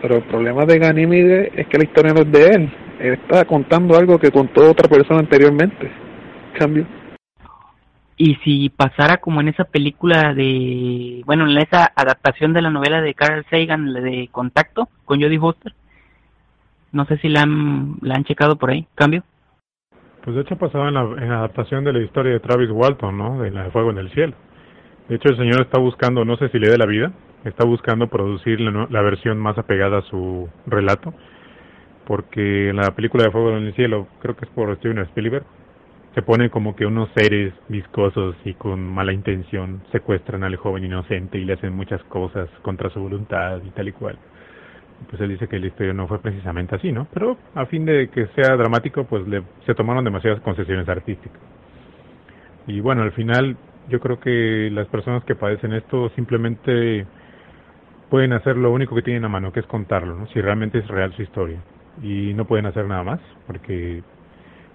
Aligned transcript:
Pero 0.00 0.16
el 0.16 0.22
problema 0.22 0.64
de 0.64 0.78
Ganímide 0.78 1.52
es 1.54 1.66
que 1.66 1.78
la 1.78 1.84
historia 1.84 2.12
no 2.12 2.20
es 2.20 2.32
de 2.32 2.46
él. 2.46 2.72
Él 3.00 3.12
está 3.14 3.44
contando 3.44 3.96
algo 3.96 4.18
que 4.18 4.30
contó 4.30 4.70
otra 4.70 4.88
persona 4.88 5.20
anteriormente. 5.20 5.90
Cambio. 6.58 6.86
Y 8.16 8.34
si 8.36 8.68
pasara 8.68 9.18
como 9.18 9.40
en 9.40 9.48
esa 9.48 9.64
película 9.64 10.34
de, 10.34 11.22
bueno, 11.24 11.48
en 11.48 11.56
esa 11.58 11.92
adaptación 11.94 12.52
de 12.52 12.62
la 12.62 12.70
novela 12.70 13.00
de 13.00 13.14
Carl 13.14 13.44
Sagan, 13.48 13.92
de 13.92 14.28
Contacto, 14.32 14.88
con 15.04 15.20
Jodie 15.20 15.38
Foster, 15.38 15.72
no 16.90 17.04
sé 17.06 17.18
si 17.18 17.28
la 17.28 17.42
han, 17.42 17.96
la 18.00 18.14
han 18.14 18.24
checado 18.24 18.56
por 18.56 18.70
ahí, 18.70 18.86
cambio. 18.96 19.22
Pues 20.24 20.34
de 20.34 20.42
hecho 20.42 20.56
pasaba 20.56 20.88
en 20.88 20.94
la, 20.94 21.02
en 21.02 21.28
la 21.28 21.38
adaptación 21.38 21.84
de 21.84 21.92
la 21.92 22.00
historia 22.00 22.32
de 22.32 22.40
Travis 22.40 22.70
Walton, 22.70 23.16
¿no? 23.16 23.40
De 23.40 23.52
la 23.52 23.64
de 23.64 23.70
Fuego 23.70 23.90
en 23.90 23.98
el 23.98 24.10
Cielo. 24.10 24.34
De 25.08 25.14
hecho 25.14 25.28
el 25.28 25.36
señor 25.36 25.62
está 25.62 25.78
buscando, 25.78 26.24
no 26.24 26.36
sé 26.36 26.48
si 26.48 26.58
le 26.58 26.70
dé 26.70 26.76
la 26.76 26.86
vida, 26.86 27.12
está 27.44 27.64
buscando 27.64 28.08
producir 28.08 28.60
la, 28.60 28.86
la 28.90 29.02
versión 29.02 29.38
más 29.38 29.58
apegada 29.58 29.98
a 29.98 30.02
su 30.02 30.48
relato, 30.66 31.14
porque 32.06 32.70
en 32.70 32.76
la 32.76 32.94
película 32.94 33.24
de 33.24 33.30
Fuego 33.30 33.56
en 33.56 33.66
el 33.66 33.74
Cielo, 33.74 34.06
creo 34.20 34.36
que 34.36 34.44
es 34.44 34.50
por 34.50 34.74
Steven 34.76 34.98
Spielberg, 34.98 35.44
se 36.14 36.22
pone 36.22 36.50
como 36.50 36.74
que 36.74 36.86
unos 36.86 37.08
seres 37.14 37.52
viscosos 37.68 38.34
y 38.44 38.54
con 38.54 38.82
mala 38.82 39.12
intención 39.12 39.82
secuestran 39.92 40.42
al 40.42 40.56
joven 40.56 40.84
inocente 40.84 41.38
y 41.38 41.44
le 41.44 41.52
hacen 41.52 41.74
muchas 41.74 42.02
cosas 42.04 42.48
contra 42.62 42.90
su 42.90 43.00
voluntad 43.00 43.60
y 43.64 43.70
tal 43.70 43.88
y 43.88 43.92
cual. 43.92 44.18
Pues 45.08 45.20
él 45.22 45.28
dice 45.28 45.46
que 45.46 45.60
la 45.60 45.68
historia 45.68 45.92
no 45.92 46.08
fue 46.08 46.18
precisamente 46.18 46.74
así, 46.74 46.90
¿no? 46.90 47.06
Pero 47.14 47.36
a 47.54 47.66
fin 47.66 47.84
de 47.84 48.08
que 48.08 48.26
sea 48.34 48.56
dramático, 48.56 49.04
pues 49.04 49.28
le, 49.28 49.42
se 49.64 49.74
tomaron 49.74 50.02
demasiadas 50.04 50.40
concesiones 50.40 50.88
artísticas. 50.88 51.40
Y 52.66 52.80
bueno, 52.80 53.02
al 53.02 53.12
final 53.12 53.56
yo 53.88 54.00
creo 54.00 54.18
que 54.18 54.70
las 54.72 54.88
personas 54.88 55.22
que 55.24 55.36
padecen 55.36 55.72
esto 55.72 56.10
simplemente 56.16 57.06
pueden 58.10 58.32
hacer 58.32 58.56
lo 58.56 58.72
único 58.72 58.94
que 58.94 59.02
tienen 59.02 59.24
a 59.24 59.28
mano, 59.28 59.52
que 59.52 59.60
es 59.60 59.66
contarlo, 59.66 60.14
¿no? 60.16 60.26
Si 60.28 60.40
realmente 60.40 60.78
es 60.78 60.88
real 60.88 61.12
su 61.14 61.22
historia. 61.22 61.58
Y 62.02 62.32
no 62.34 62.46
pueden 62.46 62.66
hacer 62.66 62.86
nada 62.86 63.02
más, 63.02 63.20
porque 63.46 64.02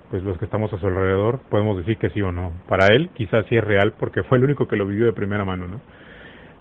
pues 0.10 0.24
los 0.24 0.38
que 0.38 0.46
estamos 0.46 0.72
a 0.72 0.78
su 0.78 0.86
alrededor 0.86 1.40
podemos 1.50 1.78
decir 1.78 1.98
que 1.98 2.12
sí 2.12 2.22
o 2.22 2.32
no. 2.32 2.52
Para 2.68 2.88
él 2.88 3.10
quizás 3.16 3.46
sí 3.50 3.56
es 3.56 3.64
real 3.64 3.94
porque 3.98 4.24
fue 4.24 4.38
el 4.38 4.44
único 4.44 4.68
que 4.68 4.76
lo 4.76 4.86
vivió 4.86 5.06
de 5.06 5.14
primera 5.14 5.44
mano, 5.44 5.68
¿no? 5.68 5.82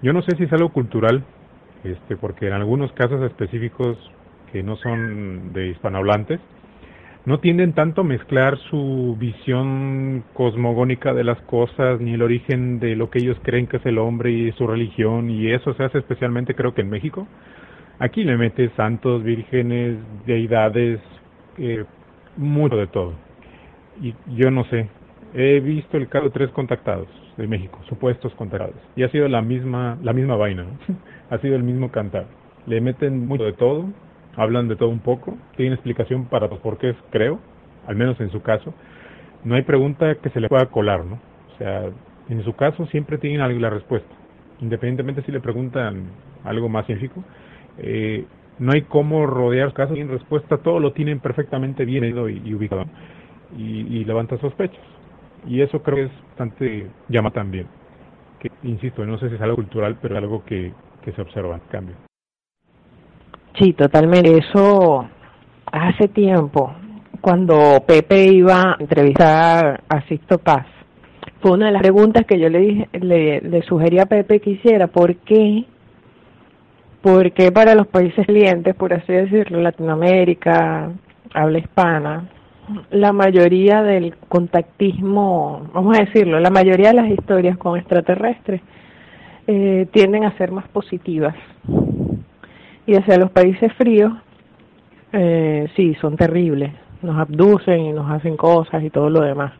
Yo 0.00 0.12
no 0.12 0.22
sé 0.22 0.36
si 0.36 0.44
es 0.44 0.52
algo 0.52 0.70
cultural, 0.70 1.22
este, 1.84 2.16
porque 2.16 2.46
en 2.46 2.54
algunos 2.54 2.92
casos 2.92 3.22
específicos 3.22 3.98
que 4.52 4.62
no 4.62 4.76
son 4.76 5.52
de 5.52 5.68
hispanohablantes, 5.68 6.40
no 7.24 7.38
tienden 7.40 7.72
tanto 7.72 8.00
a 8.00 8.04
mezclar 8.04 8.58
su 8.70 9.16
visión 9.18 10.24
cosmogónica 10.34 11.14
de 11.14 11.24
las 11.24 11.40
cosas, 11.42 12.00
ni 12.00 12.14
el 12.14 12.22
origen 12.22 12.80
de 12.80 12.96
lo 12.96 13.10
que 13.10 13.20
ellos 13.20 13.38
creen 13.42 13.66
que 13.66 13.76
es 13.76 13.86
el 13.86 13.98
hombre 13.98 14.30
y 14.30 14.52
su 14.52 14.66
religión, 14.66 15.30
y 15.30 15.52
eso 15.52 15.74
se 15.74 15.84
hace 15.84 15.98
especialmente 15.98 16.54
creo 16.54 16.74
que 16.74 16.82
en 16.82 16.90
México. 16.90 17.26
Aquí 17.98 18.24
le 18.24 18.36
metes 18.36 18.72
santos, 18.76 19.22
vírgenes, 19.22 19.98
deidades, 20.26 21.00
eh, 21.58 21.84
mucho 22.36 22.76
de 22.76 22.86
todo 22.88 23.14
y 24.00 24.14
yo 24.36 24.50
no 24.50 24.64
sé. 24.64 24.88
He 25.34 25.60
visto 25.60 25.96
el 25.96 26.08
caso 26.08 26.26
de 26.26 26.30
tres 26.30 26.50
contactados 26.50 27.08
de 27.36 27.46
México, 27.46 27.78
supuestos 27.88 28.34
contactados, 28.34 28.76
y 28.96 29.02
ha 29.02 29.08
sido 29.08 29.28
la 29.28 29.40
misma, 29.40 29.98
la 30.02 30.12
misma 30.12 30.36
vaina, 30.36 30.66
ha 31.30 31.38
sido 31.38 31.56
el 31.56 31.62
mismo 31.62 31.90
cantar. 31.90 32.26
Le 32.66 32.80
meten 32.80 33.26
mucho 33.26 33.44
de 33.44 33.54
todo, 33.54 33.86
hablan 34.36 34.68
de 34.68 34.76
todo 34.76 34.88
un 34.88 35.00
poco, 35.00 35.36
tienen 35.56 35.74
explicación 35.74 36.26
para 36.26 36.48
los 36.48 36.58
porqués, 36.60 36.96
creo, 37.10 37.40
al 37.86 37.96
menos 37.96 38.20
en 38.20 38.30
su 38.30 38.42
caso. 38.42 38.74
No 39.44 39.54
hay 39.54 39.62
pregunta 39.62 40.14
que 40.16 40.30
se 40.30 40.40
le 40.40 40.48
pueda 40.48 40.66
colar, 40.66 41.04
¿no? 41.04 41.18
O 41.54 41.58
sea, 41.58 41.90
en 42.28 42.44
su 42.44 42.54
caso 42.54 42.86
siempre 42.86 43.18
tienen 43.18 43.40
algo 43.40 43.58
la 43.58 43.70
respuesta. 43.70 44.14
Independientemente 44.60 45.22
si 45.22 45.32
le 45.32 45.40
preguntan 45.40 46.04
algo 46.44 46.68
más 46.68 46.86
científico, 46.86 47.22
eh, 47.78 48.24
no 48.58 48.72
hay 48.72 48.82
cómo 48.82 49.26
rodear 49.26 49.72
casos 49.72 49.96
sin 49.96 50.08
respuesta, 50.08 50.58
todo 50.58 50.78
lo 50.78 50.92
tienen 50.92 51.20
perfectamente 51.20 51.84
bien 51.84 52.04
y, 52.04 52.48
y 52.48 52.54
ubicado 52.54 52.86
y, 53.56 54.04
levanta 54.04 54.38
sospechas. 54.38 54.80
Y 55.46 55.60
eso 55.60 55.82
creo 55.82 55.96
que 55.96 56.04
es 56.04 56.26
bastante 56.28 56.86
llama 57.08 57.30
también. 57.30 57.66
Que, 58.38 58.50
insisto, 58.62 59.04
no 59.04 59.18
sé 59.18 59.28
si 59.28 59.34
es 59.34 59.40
algo 59.40 59.56
cultural, 59.56 59.98
pero 60.00 60.14
es 60.14 60.22
algo 60.22 60.44
que, 60.44 60.72
que 61.02 61.12
se 61.12 61.20
observa, 61.20 61.60
cambio. 61.70 61.96
Sí, 63.58 63.72
totalmente. 63.74 64.38
Eso 64.38 65.06
hace 65.70 66.08
tiempo, 66.08 66.74
cuando 67.20 67.82
Pepe 67.86 68.26
iba 68.26 68.62
a 68.62 68.76
entrevistar 68.78 69.82
a 69.88 70.02
Sisto 70.08 70.38
Paz, 70.38 70.66
fue 71.40 71.52
una 71.52 71.66
de 71.66 71.72
las 71.72 71.82
preguntas 71.82 72.24
que 72.26 72.38
yo 72.38 72.48
le, 72.48 72.58
dije, 72.58 72.88
le, 72.92 73.40
le 73.40 73.62
sugerí 73.62 73.98
a 73.98 74.06
Pepe 74.06 74.40
que 74.40 74.50
hiciera, 74.50 74.86
¿por 74.86 75.16
qué? 75.16 75.64
¿Por 77.02 77.32
qué 77.32 77.50
para 77.50 77.74
los 77.74 77.88
países 77.88 78.26
clientes, 78.26 78.74
por 78.76 78.92
así 78.94 79.12
decirlo, 79.12 79.60
Latinoamérica, 79.60 80.92
habla 81.34 81.58
hispana, 81.58 82.28
la 82.90 83.12
mayoría 83.12 83.82
del 83.82 84.14
contactismo, 84.28 85.68
vamos 85.74 85.98
a 85.98 86.04
decirlo, 86.04 86.38
la 86.38 86.50
mayoría 86.50 86.88
de 86.88 86.94
las 86.94 87.10
historias 87.10 87.58
con 87.58 87.76
extraterrestres 87.76 88.60
eh, 89.46 89.88
tienden 89.92 90.24
a 90.24 90.36
ser 90.36 90.52
más 90.52 90.68
positivas. 90.68 91.34
Y 92.86 92.96
hacia 92.96 93.18
los 93.18 93.30
países 93.30 93.72
fríos, 93.74 94.12
eh, 95.12 95.68
sí, 95.76 95.94
son 96.00 96.16
terribles. 96.16 96.72
Nos 97.02 97.18
abducen 97.18 97.80
y 97.80 97.92
nos 97.92 98.10
hacen 98.10 98.36
cosas 98.36 98.82
y 98.82 98.90
todo 98.90 99.10
lo 99.10 99.20
demás. 99.20 99.52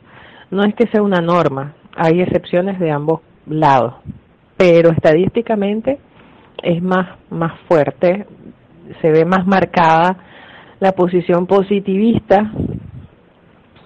No 0.51 0.65
es 0.65 0.75
que 0.75 0.87
sea 0.89 1.03
una 1.03 1.21
norma, 1.21 1.75
hay 1.97 2.21
excepciones 2.21 2.79
de 2.79 2.91
ambos 2.91 3.21
lados, 3.47 3.95
pero 4.57 4.91
estadísticamente 4.91 5.99
es 6.63 6.83
más, 6.83 7.09
más 7.31 7.59
fuerte, 7.69 8.27
se 9.01 9.11
ve 9.11 9.25
más 9.25 9.47
marcada 9.47 10.17
la 10.81 10.93
posición 10.93 11.47
positivista 11.47 12.53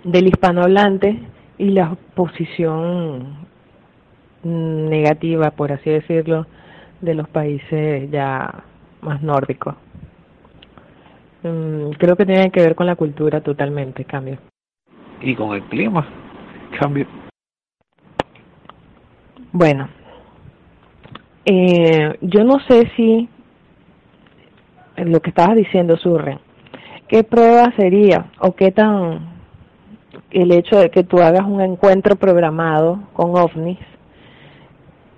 del 0.04 0.26
hispanohablante 0.28 1.20
y 1.58 1.70
la 1.70 1.96
posición 2.14 3.46
negativa, 4.42 5.50
por 5.50 5.72
así 5.72 5.90
decirlo, 5.90 6.46
de 7.00 7.14
los 7.14 7.28
países 7.28 8.10
ya 8.10 8.64
más 9.02 9.22
nórdicos. 9.22 9.74
Mm, 11.42 11.90
creo 11.98 12.16
que 12.16 12.26
tiene 12.26 12.50
que 12.50 12.60
ver 12.60 12.74
con 12.74 12.86
la 12.86 12.96
cultura 12.96 13.40
totalmente, 13.40 14.04
cambio. 14.04 14.38
Y 15.20 15.34
con 15.34 15.54
el 15.54 15.62
clima, 15.64 16.06
cambio. 16.78 17.06
Bueno, 19.52 19.88
eh, 21.44 22.18
yo 22.20 22.44
no 22.44 22.58
sé 22.68 22.90
si 22.96 23.28
lo 24.96 25.20
que 25.20 25.30
estabas 25.30 25.56
diciendo, 25.56 25.96
Surre, 25.96 26.38
¿qué 27.08 27.22
prueba 27.22 27.72
sería 27.76 28.26
o 28.40 28.54
qué 28.54 28.72
tan 28.72 29.36
el 30.30 30.52
hecho 30.52 30.78
de 30.78 30.90
que 30.90 31.04
tú 31.04 31.18
hagas 31.18 31.46
un 31.46 31.60
encuentro 31.60 32.16
programado 32.16 33.00
con 33.12 33.36
ovnis 33.36 33.78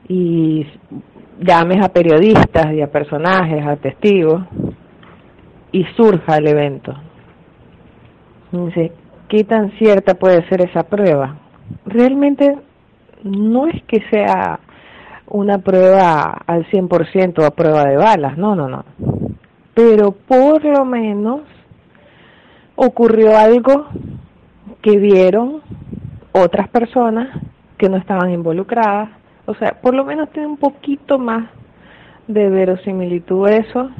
y 0.08 0.66
llames 1.40 1.84
a 1.84 1.88
periodistas 1.88 2.72
y 2.72 2.82
a 2.82 2.90
personajes, 2.90 3.64
a 3.66 3.76
testigos, 3.76 4.42
y 5.72 5.84
surja 5.96 6.36
el 6.36 6.48
evento. 6.48 6.94
Dice, 8.52 8.92
¿qué 9.28 9.44
tan 9.44 9.70
cierta 9.72 10.14
puede 10.14 10.48
ser 10.48 10.62
esa 10.62 10.84
prueba? 10.84 11.36
Realmente 11.84 12.56
no 13.22 13.66
es 13.66 13.82
que 13.84 14.02
sea 14.10 14.60
una 15.26 15.58
prueba 15.58 16.38
al 16.46 16.66
100% 16.66 17.44
a 17.44 17.50
prueba 17.50 17.84
de 17.84 17.96
balas, 17.96 18.38
no, 18.38 18.56
no, 18.56 18.68
no. 18.68 18.84
Pero 19.74 20.12
por 20.12 20.64
lo 20.64 20.84
menos 20.84 21.42
ocurrió 22.76 23.36
algo 23.36 23.86
que 24.80 24.96
vieron 24.98 25.60
otras 26.32 26.68
personas 26.68 27.28
que 27.76 27.88
no 27.88 27.96
estaban 27.96 28.30
involucradas. 28.30 29.10
O 29.48 29.54
sea, 29.54 29.80
por 29.80 29.94
lo 29.94 30.04
menos 30.04 30.28
tiene 30.30 30.46
un 30.46 30.58
poquito 30.58 31.18
más 31.18 31.48
de 32.26 32.50
verosimilitud 32.50 33.48
eso 33.48 33.90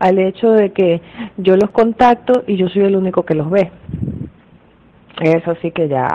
al 0.00 0.18
hecho 0.18 0.50
de 0.50 0.72
que 0.72 1.00
yo 1.36 1.56
los 1.56 1.70
contacto 1.70 2.42
y 2.48 2.56
yo 2.56 2.68
soy 2.68 2.82
el 2.82 2.96
único 2.96 3.22
que 3.22 3.36
los 3.36 3.48
ve. 3.48 3.70
Eso 5.20 5.54
sí 5.62 5.70
que 5.70 5.86
ya, 5.86 6.08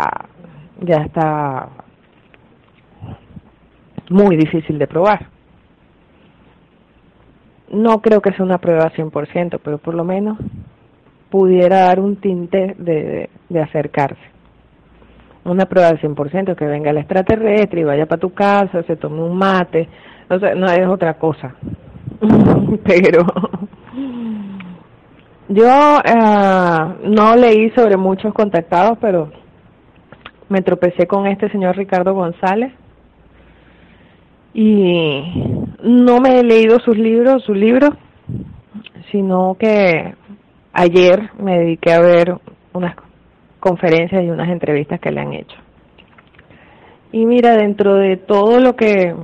ya 0.82 0.98
está 0.98 1.70
muy 4.10 4.36
difícil 4.36 4.78
de 4.78 4.88
probar. 4.88 5.28
No 7.72 8.02
creo 8.02 8.22
que 8.22 8.34
sea 8.34 8.44
una 8.44 8.58
prueba 8.58 8.92
100%, 8.92 9.62
pero 9.64 9.78
por 9.78 9.94
lo 9.94 10.04
menos 10.04 10.38
pudiera 11.30 11.86
dar 11.86 12.02
un 12.02 12.18
tinte 12.18 12.76
de, 12.78 13.30
de 13.48 13.62
acercarse. 13.62 14.31
Una 15.44 15.66
prueba 15.66 15.90
al 15.90 16.00
100%, 16.00 16.56
que 16.56 16.66
venga 16.66 16.92
el 16.92 16.98
extraterrestre 16.98 17.82
y 17.82 17.84
vaya 17.84 18.06
para 18.06 18.20
tu 18.20 18.34
casa, 18.34 18.84
se 18.84 18.96
tome 18.96 19.24
un 19.24 19.38
mate, 19.38 19.90
no, 20.30 20.40
sé, 20.40 20.56
no 20.56 20.68
es 20.68 20.88
otra 20.88 21.16
cosa. 21.16 21.56
Pero 22.86 23.26
yo 25.54 26.00
eh, 26.06 26.96
no 27.04 27.36
leí 27.36 27.72
sobre 27.72 27.98
muchos 27.98 28.34
contactados, 28.34 28.98
pero 29.02 29.30
me 30.48 30.62
tropecé 30.62 31.08
con 31.08 31.28
este 31.28 31.50
señor 31.50 31.76
Ricardo 31.76 32.14
González 32.14 32.72
y 34.54 35.24
no 35.84 36.22
me 36.22 36.40
he 36.40 36.44
leído 36.44 36.80
sus 36.80 36.98
libros, 36.98 37.44
sus 37.44 37.58
libros, 37.58 37.90
sino 39.12 39.58
que 39.60 40.16
ayer 40.72 41.32
me 41.38 41.60
dediqué 41.60 41.92
a 41.92 42.00
ver 42.00 42.38
unas 42.72 42.96
conferencias 43.62 44.24
y 44.24 44.30
unas 44.30 44.50
entrevistas 44.50 45.00
que 45.00 45.12
le 45.12 45.22
han 45.22 45.34
hecho. 45.34 45.56
Y 47.14 47.26
mira, 47.26 47.56
dentro 47.56 47.96
de 47.96 48.18
todo 48.18 48.60
lo 48.60 48.76
que 48.76 49.16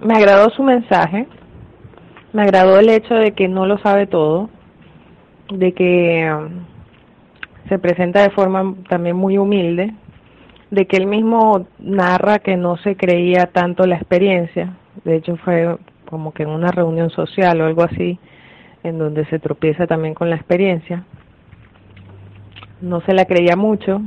me 0.00 0.14
agradó 0.14 0.50
su 0.50 0.62
mensaje, 0.62 1.26
me 2.32 2.42
agradó 2.42 2.78
el 2.78 2.90
hecho 2.90 3.14
de 3.14 3.32
que 3.32 3.48
no 3.48 3.66
lo 3.66 3.78
sabe 3.78 4.06
todo, 4.06 4.50
de 5.52 5.72
que 5.72 6.30
um, 6.30 6.64
se 7.68 7.78
presenta 7.78 8.22
de 8.22 8.30
forma 8.30 8.74
también 8.88 9.16
muy 9.16 9.38
humilde, 9.38 9.94
de 10.70 10.86
que 10.86 10.98
él 10.98 11.06
mismo 11.06 11.66
narra 11.78 12.40
que 12.40 12.56
no 12.56 12.76
se 12.76 12.96
creía 12.96 13.46
tanto 13.46 13.86
la 13.86 13.96
experiencia, 13.96 14.76
de 15.04 15.16
hecho 15.16 15.36
fue 15.36 15.78
como 16.10 16.32
que 16.32 16.42
en 16.42 16.50
una 16.50 16.70
reunión 16.70 17.10
social 17.10 17.60
o 17.60 17.66
algo 17.66 17.82
así, 17.82 18.18
en 18.82 18.98
donde 18.98 19.24
se 19.26 19.38
tropieza 19.38 19.86
también 19.86 20.14
con 20.14 20.30
la 20.30 20.36
experiencia, 20.36 21.04
no 22.80 23.00
se 23.02 23.12
la 23.12 23.24
creía 23.24 23.56
mucho, 23.56 24.00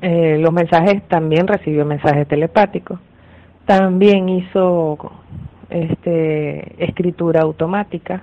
eh, 0.00 0.38
los 0.38 0.52
mensajes 0.52 1.02
también 1.08 1.46
recibió 1.46 1.84
mensajes 1.84 2.26
telepáticos, 2.26 2.98
también 3.66 4.28
hizo 4.28 4.98
este, 5.70 6.84
escritura 6.84 7.42
automática, 7.42 8.22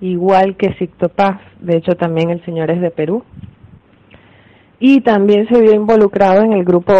igual 0.00 0.56
que 0.56 0.74
Paz, 1.08 1.40
de 1.60 1.78
hecho 1.78 1.96
también 1.96 2.30
el 2.30 2.44
señor 2.44 2.70
es 2.70 2.80
de 2.80 2.90
Perú, 2.90 3.24
y 4.78 5.00
también 5.00 5.48
se 5.48 5.60
vio 5.60 5.74
involucrado 5.74 6.42
en 6.42 6.52
el 6.52 6.64
grupo 6.64 6.92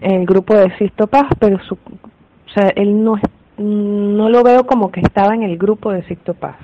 en 0.00 0.20
el 0.20 0.26
grupo 0.26 0.54
de 0.56 0.72
Paz, 1.06 1.28
pero 1.38 1.60
su, 1.60 1.74
o 1.74 2.50
sea, 2.52 2.70
él 2.74 3.04
no 3.04 3.14
no 3.58 4.28
lo 4.28 4.42
veo 4.42 4.66
como 4.66 4.90
que 4.90 5.00
estaba 5.00 5.34
en 5.34 5.42
el 5.42 5.56
grupo 5.56 5.92
de 5.92 6.02
Paz, 6.34 6.56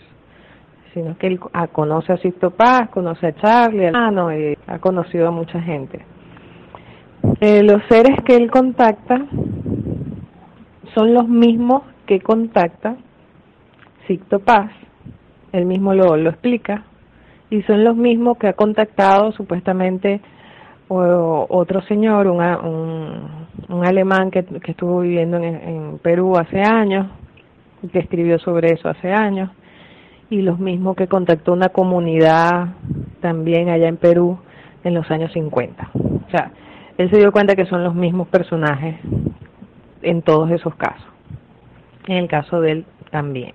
sino 0.95 1.17
que 1.19 1.27
él 1.27 1.41
ah, 1.53 1.69
conoce 1.69 2.13
a 2.13 2.51
Paz, 2.51 2.89
conoce 2.91 3.27
a 3.29 3.35
Charlie, 3.35 3.91
ah, 3.93 4.11
no, 4.11 4.29
ha 4.67 4.79
conocido 4.79 5.29
a 5.29 5.31
mucha 5.31 5.61
gente. 5.61 6.05
Eh, 7.41 7.63
los 7.63 7.83
seres 7.89 8.17
que 8.25 8.37
él 8.37 8.51
contacta 8.51 9.27
son 10.95 11.15
los 11.15 11.29
mismos 11.29 11.83
que 12.07 12.21
contacta 12.21 12.97
Sicto 14.07 14.41
Paz, 14.41 14.71
él 15.53 15.67
mismo 15.67 15.95
lo, 15.95 16.17
lo 16.17 16.31
explica, 16.31 16.85
y 17.51 17.63
son 17.63 17.85
los 17.85 17.97
mismos 17.97 18.39
que 18.39 18.49
ha 18.49 18.55
contactado 18.55 19.33
supuestamente 19.33 20.21
otro 20.89 21.83
señor, 21.83 22.27
un, 22.29 22.41
un, 23.69 23.87
alemán 23.87 24.31
que, 24.31 24.43
que, 24.43 24.71
estuvo 24.71 25.01
viviendo 25.01 25.37
en, 25.37 25.45
en 25.45 25.99
Perú 25.99 26.35
hace 26.39 26.63
años, 26.63 27.09
que 27.93 27.99
escribió 27.99 28.39
sobre 28.39 28.73
eso 28.73 28.89
hace 28.89 29.13
años, 29.13 29.51
y 30.31 30.43
los 30.43 30.59
mismos 30.59 30.97
que 30.97 31.07
contactó 31.07 31.53
una 31.53 31.71
comunidad 31.71 32.69
también 33.21 33.69
allá 33.69 33.89
en 33.89 33.97
Perú 33.97 34.39
en 34.85 34.95
los 34.95 35.11
años 35.11 35.33
50. 35.33 35.91
O 35.95 36.31
sea, 36.31 36.53
él 36.99 37.11
se 37.11 37.19
dio 37.19 37.33
cuenta 37.33 37.57
que 37.57 37.67
son 37.67 37.85
los 37.85 37.95
mismos 37.95 38.29
personajes 38.29 38.97
en 40.03 40.23
todos 40.23 40.51
esos 40.51 40.75
casos. 40.75 41.07
En 42.07 42.17
el 42.17 42.29
caso 42.29 42.61
de 42.61 42.73
él 42.73 42.87
también. 43.11 43.53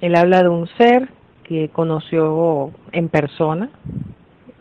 Él 0.00 0.16
habla 0.16 0.42
de 0.42 0.48
un 0.48 0.66
ser 0.78 1.08
que 1.44 1.68
conoció 1.68 2.70
en 2.92 3.08
persona, 3.08 3.70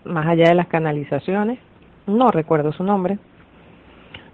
más 0.04 0.28
allá 0.28 0.50
de 0.50 0.56
las 0.56 0.68
canalizaciones, 0.68 1.60
no 2.08 2.32
recuerdo 2.32 2.74
su 2.74 2.84
nombre, 2.84 3.20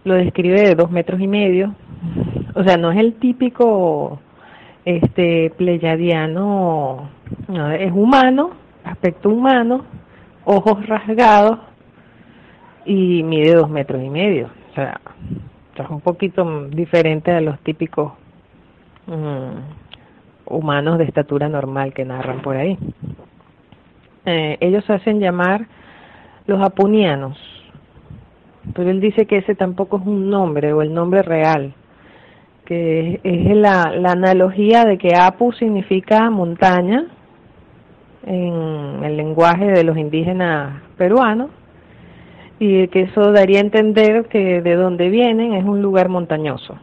lo 0.04 0.16
describe 0.16 0.62
de 0.62 0.75
dos 0.75 0.90
metros 0.90 1.19
y 1.19 1.28
medio, 1.28 1.75
o 2.56 2.63
sea, 2.63 2.78
no 2.78 2.92
es 2.92 2.98
el 2.98 3.16
típico 3.16 4.19
este 4.88 5.50
pleyadiano, 5.57 7.10
es 7.78 7.92
humano, 7.92 8.51
aspecto 8.86 9.28
humano, 9.28 9.84
ojos 10.45 10.88
rasgados 10.88 11.60
y 12.86 13.22
mide 13.24 13.54
dos 13.54 13.69
metros 13.69 14.01
y 14.01 14.10
medio, 14.10 14.50
o 14.72 14.75
sea, 14.75 15.01
es 15.75 15.89
un 15.89 16.00
poquito 16.00 16.69
diferente 16.69 17.31
a 17.31 17.42
los 17.42 17.60
típicos 17.60 18.13
mm, 19.07 20.56
humanos 20.56 21.00
de 21.00 21.04
estatura 21.04 21.50
normal 21.50 21.94
que 21.94 22.06
narran 22.06 22.42
por 22.42 22.56
ahí. 22.56 22.78
Eh, 24.25 24.57
ellos 24.62 24.90
hacen 24.90 25.19
llamar 25.19 25.68
los 26.45 26.62
apunianos, 26.62 27.38
pero 28.74 28.90
él 28.90 29.01
dice 29.01 29.25
que 29.25 29.40
ese 29.40 29.54
tampoco 29.54 29.98
es 29.98 30.07
un 30.07 30.30
nombre 30.30 30.72
o 30.72 30.81
el 30.81 30.94
nombre 30.94 31.24
real, 31.24 31.74
que 32.68 33.22
es, 33.24 33.56
la, 33.56 33.94
la 33.96 34.12
analogía 34.12 34.84
de 34.84 34.98
que 34.98 35.16
Apu 35.16 35.54
significa 35.54 36.30
montaña 36.30 37.06
en 38.25 39.06
el 39.06 39.16
lenguaje 39.16 39.68
de 39.68 39.86
los 39.86 39.98
indígenas 39.98 40.81
peruanos 40.98 41.50
y 42.60 42.90
que 42.90 43.04
eso 43.04 43.31
daría 43.31 43.60
a 43.60 43.62
entender 43.62 44.25
que 44.25 44.62
de 44.62 44.75
donde 44.75 45.10
vienen 45.10 45.54
es 45.54 45.64
un 45.64 45.81
lugar 45.81 46.10
montañoso. 46.10 46.78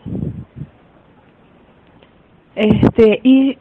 Este, 2.56 3.20
y 3.22 3.58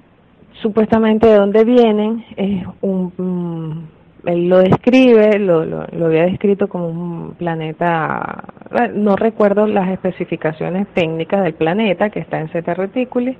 supuestamente 0.62 1.28
de 1.28 1.36
donde 1.36 1.66
vienen 1.66 2.24
es 2.38 2.64
un, 2.80 3.90
él 4.25 4.48
lo 4.48 4.60
describe, 4.60 5.38
lo, 5.40 6.06
había 6.06 6.24
descrito 6.24 6.68
como 6.68 6.88
un 6.88 7.36
planeta, 7.36 8.46
no 8.94 9.16
recuerdo 9.16 9.68
las 9.68 9.90
especificaciones 9.90 10.88
técnicas 10.94 11.44
del 11.44 11.54
planeta 11.54 12.10
que 12.10 12.20
está 12.20 12.40
en 12.40 12.50
Zeta 12.50 12.74
Reticuli 12.74 13.38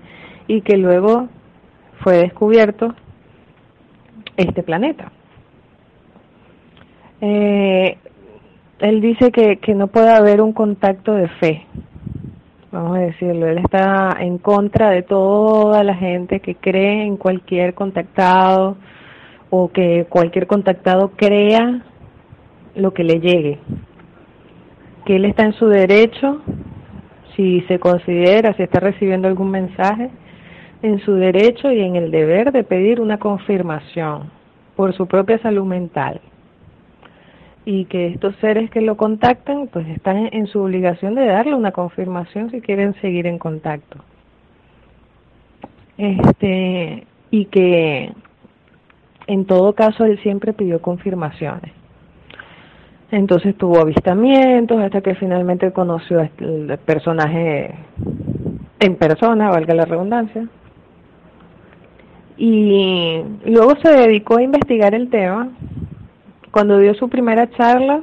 y 0.48 0.62
que 0.62 0.78
luego 0.78 1.30
fue 2.02 2.18
descubierto 2.18 2.94
este 4.36 4.62
planeta. 4.64 5.12
Eh, 7.22 7.98
él 8.80 9.00
dice 9.00 9.32
que, 9.32 9.58
que 9.58 9.74
no 9.76 9.88
puede 9.88 10.10
haber 10.10 10.42
un 10.42 10.52
contacto 10.52 11.14
de 11.14 11.30
fe, 11.30 11.66
vamos 12.74 12.98
a 12.98 13.02
decirlo, 13.02 13.48
él 13.48 13.60
está 13.60 14.18
en 14.20 14.38
contra 14.38 14.90
de 14.90 15.04
toda 15.04 15.82
la 15.86 15.96
gente 15.96 16.42
que 16.42 16.56
cree 16.56 17.06
en 17.06 17.16
cualquier 17.16 17.74
contactado 17.74 18.76
o 19.56 19.68
que 19.68 20.08
cualquier 20.10 20.48
contactado 20.48 21.12
crea 21.16 21.84
lo 22.74 22.92
que 22.92 23.04
le 23.04 23.20
llegue, 23.20 23.60
que 25.06 25.18
él 25.18 25.26
está 25.26 25.44
en 25.44 25.54
su 25.54 25.68
derecho, 25.68 26.42
si 27.36 27.62
se 27.68 27.78
considera, 27.78 28.56
si 28.56 28.64
está 28.64 28.80
recibiendo 28.80 29.28
algún 29.28 29.52
mensaje, 29.52 30.10
en 30.82 31.00
su 31.02 31.14
derecho 31.14 31.72
y 31.72 31.82
en 31.82 31.96
el 31.96 32.10
deber 32.10 32.52
de 32.52 32.64
pedir 32.64 33.00
una 33.00 33.20
confirmación 33.20 34.32
por 34.76 34.96
su 34.96 35.06
propia 35.06 35.38
salud 35.38 35.66
mental 35.66 36.20
y 37.64 37.86
que 37.86 38.08
estos 38.08 38.36
seres 38.38 38.72
que 38.72 38.82
lo 38.82 38.98
contactan 38.98 39.68
pues 39.68 39.88
están 39.90 40.30
en 40.32 40.48
su 40.48 40.62
obligación 40.62 41.14
de 41.14 41.28
darle 41.28 41.54
una 41.54 41.72
confirmación 41.72 42.50
si 42.50 42.60
quieren 42.60 42.96
seguir 43.02 43.28
en 43.28 43.38
contacto. 43.38 44.00
Este, 46.00 47.06
y 47.30 47.46
que 47.46 48.14
en 49.28 49.46
todo 49.46 49.74
caso 49.74 50.06
él 50.06 50.20
siempre 50.22 50.54
pidió 50.54 50.82
confirmaciones. 50.82 51.72
Entonces 53.12 53.56
tuvo 53.56 53.80
avistamientos 53.80 54.82
hasta 54.82 55.02
que 55.02 55.16
finalmente 55.16 55.72
conoció 55.72 56.20
al 56.20 56.80
personaje 56.80 57.76
en 58.80 58.96
persona, 58.96 59.50
valga 59.50 59.76
la 59.76 59.86
redundancia. 59.86 60.48
Y 62.38 63.22
luego 63.46 63.76
se 63.84 63.90
dedicó 63.90 64.38
a 64.38 64.42
investigar 64.42 64.96
el 64.96 65.10
tema 65.10 65.50
cuando 66.52 66.80
dio 66.80 66.94
su 66.96 67.08
primera 67.08 67.50
charla 67.52 68.02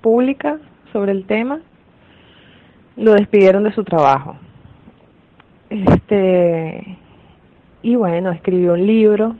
pública 0.00 0.58
sobre 0.92 1.12
el 1.12 1.26
tema, 1.26 1.60
lo 2.96 3.14
despidieron 3.14 3.64
de 3.64 3.72
su 3.72 3.82
trabajo. 3.84 4.36
Este, 5.70 6.98
y 7.82 7.96
bueno, 7.96 8.30
escribió 8.30 8.74
un 8.74 8.86
libro 8.86 9.34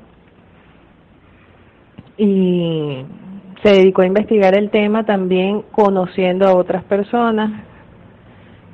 y 2.16 3.04
se 3.62 3.68
dedicó 3.70 4.02
a 4.02 4.06
investigar 4.06 4.56
el 4.56 4.70
tema 4.70 5.04
también 5.04 5.62
conociendo 5.72 6.46
a 6.46 6.54
otras 6.54 6.84
personas. 6.84 7.50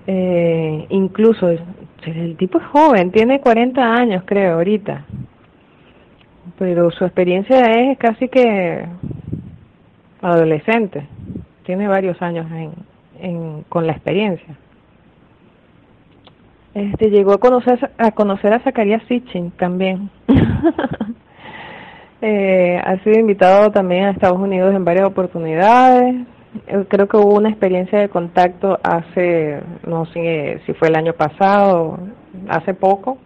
Eh, 0.06 0.86
incluso 0.88 1.48
el 1.48 2.36
tipo 2.38 2.58
es 2.58 2.64
joven, 2.66 3.10
tiene 3.10 3.40
40 3.40 3.82
años 3.82 4.22
creo 4.24 4.54
ahorita, 4.54 5.04
pero 6.58 6.90
su 6.90 7.04
experiencia 7.04 7.60
es 7.72 7.98
casi 7.98 8.28
que 8.28 8.86
adolescente, 10.22 11.06
tiene 11.64 11.86
varios 11.88 12.20
años 12.22 12.46
en, 13.20 13.64
con 13.68 13.86
la 13.86 13.92
experiencia. 13.92 14.56
Este 16.72 17.10
llegó 17.10 17.32
a 17.32 17.38
conocer 17.38 17.90
a 17.98 18.12
conocer 18.12 18.54
a 18.54 18.60
Zacarías 18.60 19.02
Sitchin 19.08 19.50
también. 19.52 20.10
eh, 22.20 22.80
ha 22.84 22.98
sido 23.04 23.18
invitado 23.18 23.70
también 23.70 24.04
a 24.04 24.10
Estados 24.10 24.38
Unidos 24.38 24.74
en 24.74 24.84
varias 24.84 25.06
oportunidades. 25.06 26.26
Eh, 26.66 26.84
creo 26.88 27.06
que 27.06 27.16
hubo 27.16 27.34
una 27.34 27.50
experiencia 27.50 28.00
de 28.00 28.08
contacto 28.08 28.78
hace, 28.82 29.60
no 29.86 30.06
sé 30.06 30.60
si 30.66 30.72
fue 30.74 30.88
el 30.88 30.96
año 30.96 31.12
pasado, 31.12 31.98
hace 32.48 32.74
poco. 32.74 33.18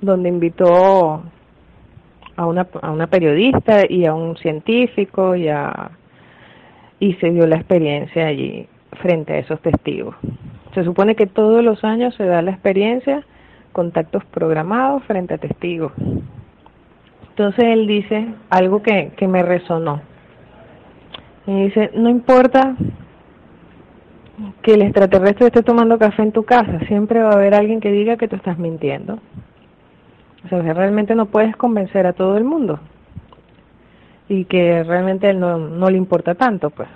donde 0.00 0.28
invitó 0.28 1.22
a 2.36 2.46
una, 2.46 2.66
a 2.82 2.90
una 2.90 3.06
periodista 3.06 3.82
y 3.88 4.04
a 4.06 4.14
un 4.14 4.36
científico 4.36 5.34
y, 5.34 5.48
a, 5.48 5.90
y 7.00 7.14
se 7.14 7.30
dio 7.30 7.46
la 7.46 7.56
experiencia 7.56 8.26
allí 8.26 8.68
frente 9.00 9.32
a 9.32 9.38
esos 9.38 9.60
testigos. 9.60 10.14
Se 10.74 10.84
supone 10.84 11.14
que 11.14 11.26
todos 11.26 11.64
los 11.64 11.84
años 11.84 12.14
se 12.16 12.24
da 12.24 12.42
la 12.42 12.50
experiencia, 12.50 13.24
contactos 13.72 14.24
programados 14.26 15.04
frente 15.04 15.34
a 15.34 15.38
testigos. 15.38 15.92
Entonces 17.36 17.64
él 17.64 17.88
dice 17.88 18.28
algo 18.48 18.80
que, 18.80 19.10
que 19.16 19.26
me 19.26 19.42
resonó. 19.42 20.00
Y 21.48 21.64
dice, 21.64 21.90
no 21.96 22.08
importa 22.08 22.76
que 24.62 24.74
el 24.74 24.82
extraterrestre 24.82 25.48
esté 25.48 25.64
tomando 25.64 25.98
café 25.98 26.22
en 26.22 26.30
tu 26.30 26.44
casa, 26.44 26.78
siempre 26.86 27.20
va 27.24 27.30
a 27.30 27.34
haber 27.34 27.54
alguien 27.54 27.80
que 27.80 27.90
diga 27.90 28.16
que 28.16 28.28
tú 28.28 28.36
estás 28.36 28.56
mintiendo. 28.56 29.18
O 30.44 30.48
sea, 30.48 30.60
realmente 30.60 31.16
no 31.16 31.26
puedes 31.26 31.56
convencer 31.56 32.06
a 32.06 32.12
todo 32.12 32.36
el 32.36 32.44
mundo. 32.44 32.78
Y 34.28 34.44
que 34.44 34.84
realmente 34.84 35.28
él 35.28 35.40
no, 35.40 35.58
no 35.58 35.90
le 35.90 35.98
importa 35.98 36.36
tanto, 36.36 36.70
pues, 36.70 36.88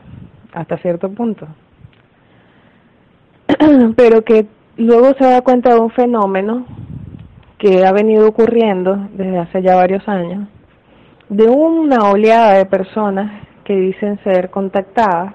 hasta 0.53 0.79
cierto 0.79 1.11
punto. 1.11 1.49
Pero 3.97 4.23
que 4.23 4.47
luego 4.77 5.15
se 5.15 5.25
da 5.25 5.43
cuenta 5.43 5.75
de 5.75 5.81
un 5.81 5.91
fenómeno 5.91 6.65
que 7.59 7.85
ha 7.85 7.93
venido 7.93 8.29
ocurriendo 8.29 9.09
desde 9.13 9.39
hace 9.39 9.63
ya 9.63 9.75
varios 9.75 10.09
años, 10.09 10.49
de 11.29 11.49
una 11.49 12.11
oleada 12.11 12.55
de 12.55 12.65
personas 12.67 13.43
que 13.65 13.77
dicen 13.77 14.19
ser 14.25 14.51
contactadas 14.51 15.35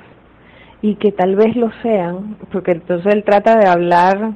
y 0.82 0.96
que 0.96 1.12
tal 1.12 1.36
vez 1.36 1.56
lo 1.56 1.72
sean, 1.82 2.38
porque 2.52 2.72
entonces 2.72 3.14
él 3.14 3.24
trata 3.24 3.58
de 3.58 3.68
hablar 3.68 4.32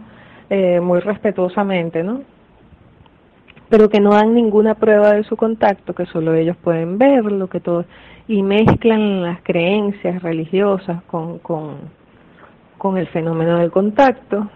eh, 0.49 0.79
muy 0.79 0.99
respetuosamente, 0.99 2.03
¿no? 2.03 2.21
Pero 3.69 3.89
que 3.89 3.99
no 3.99 4.11
dan 4.11 4.33
ninguna 4.33 4.75
prueba 4.75 5.13
de 5.13 5.23
su 5.23 5.35
contacto, 5.35 5.93
que 5.93 6.05
solo 6.05 6.33
ellos 6.35 6.55
pueden 6.57 6.97
verlo, 6.97 7.47
que 7.47 7.59
todo, 7.59 7.85
y 8.27 8.43
mezclan 8.43 9.23
las 9.23 9.41
creencias 9.41 10.21
religiosas 10.21 11.03
con, 11.03 11.39
con, 11.39 11.77
con 12.77 12.97
el 12.97 13.07
fenómeno 13.07 13.57
del 13.57 13.71
contacto, 13.71 14.49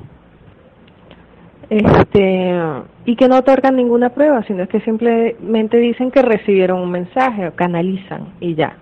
este, 1.72 2.62
y 3.06 3.16
que 3.16 3.28
no 3.28 3.38
otorgan 3.38 3.76
ninguna 3.76 4.10
prueba, 4.10 4.44
sino 4.44 4.68
que 4.68 4.82
simplemente 4.82 5.78
dicen 5.78 6.12
que 6.12 6.22
recibieron 6.22 6.82
un 6.82 6.92
mensaje 6.92 7.48
o 7.48 7.56
canalizan 7.56 8.34
y 8.40 8.56
ya 8.56 8.78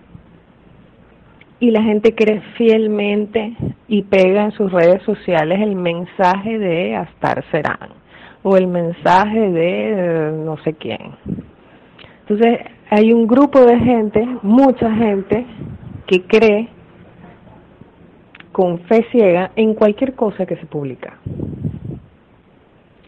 y 1.59 1.71
la 1.71 1.83
gente 1.83 2.15
cree 2.15 2.41
fielmente 2.57 3.53
y 3.87 4.03
pega 4.03 4.45
en 4.45 4.51
sus 4.51 4.71
redes 4.71 5.03
sociales 5.03 5.59
el 5.59 5.75
mensaje 5.75 6.57
de 6.57 6.95
Astar 6.95 7.43
Serán 7.51 7.89
o 8.43 8.55
el 8.55 8.67
mensaje 8.67 9.51
de 9.51 9.91
eh, 9.91 10.31
no 10.45 10.57
sé 10.63 10.73
quién. 10.73 10.99
Entonces 12.21 12.59
hay 12.89 13.11
un 13.11 13.27
grupo 13.27 13.59
de 13.65 13.77
gente, 13.79 14.25
mucha 14.41 14.93
gente, 14.95 15.45
que 16.07 16.21
cree 16.23 16.69
con 18.53 18.79
fe 18.81 19.05
ciega 19.11 19.51
en 19.55 19.73
cualquier 19.73 20.15
cosa 20.15 20.45
que 20.45 20.55
se 20.55 20.65
publica. 20.65 21.17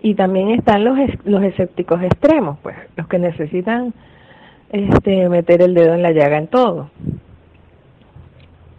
Y 0.01 0.15
también 0.15 0.49
están 0.49 0.83
los, 0.83 0.97
los 1.25 1.43
escépticos 1.43 2.01
extremos, 2.01 2.57
pues, 2.63 2.75
los 2.95 3.07
que 3.07 3.19
necesitan 3.19 3.93
este, 4.71 5.29
meter 5.29 5.61
el 5.61 5.73
dedo 5.73 5.93
en 5.93 6.01
la 6.01 6.11
llaga 6.11 6.37
en 6.37 6.47
todo 6.47 6.89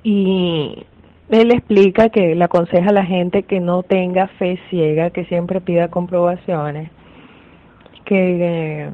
y 0.03 0.85
él 1.31 1.51
explica 1.53 2.09
que 2.09 2.35
le 2.35 2.45
aconseja 2.45 2.91
a 2.91 2.93
la 2.93 3.05
gente 3.05 3.45
que 3.45 3.61
no 3.61 3.83
tenga 3.83 4.27
fe 4.27 4.59
ciega, 4.69 5.11
que 5.11 5.25
siempre 5.27 5.61
pida 5.61 5.89
comprobaciones, 5.89 6.91
que, 8.05 8.91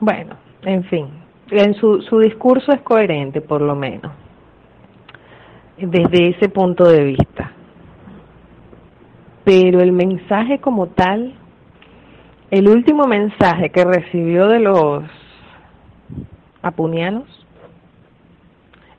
bueno, 0.00 0.36
en 0.62 0.84
fin, 0.84 1.08
en 1.50 1.74
su, 1.74 2.00
su 2.02 2.20
discurso 2.20 2.72
es 2.72 2.80
coherente 2.82 3.40
por 3.40 3.60
lo 3.60 3.74
menos, 3.74 4.12
desde 5.78 6.28
ese 6.28 6.48
punto 6.48 6.84
de 6.84 7.04
vista. 7.04 7.52
Pero 9.44 9.80
el 9.80 9.92
mensaje 9.92 10.58
como 10.58 10.88
tal, 10.88 11.34
el 12.50 12.68
último 12.68 13.06
mensaje 13.06 13.70
que 13.70 13.84
recibió 13.84 14.48
de 14.48 14.60
los 14.60 15.04
apunianos, 16.62 17.28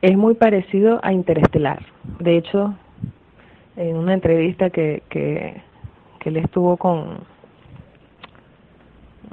es 0.01 0.15
muy 0.15 0.35
parecido 0.35 0.99
a 1.01 1.13
Interestelar. 1.13 1.83
De 2.19 2.37
hecho, 2.37 2.75
en 3.75 3.97
una 3.97 4.13
entrevista 4.13 4.69
que, 4.69 5.01
que, 5.09 5.61
él 6.25 6.37
estuvo 6.37 6.75
con, 6.77 7.19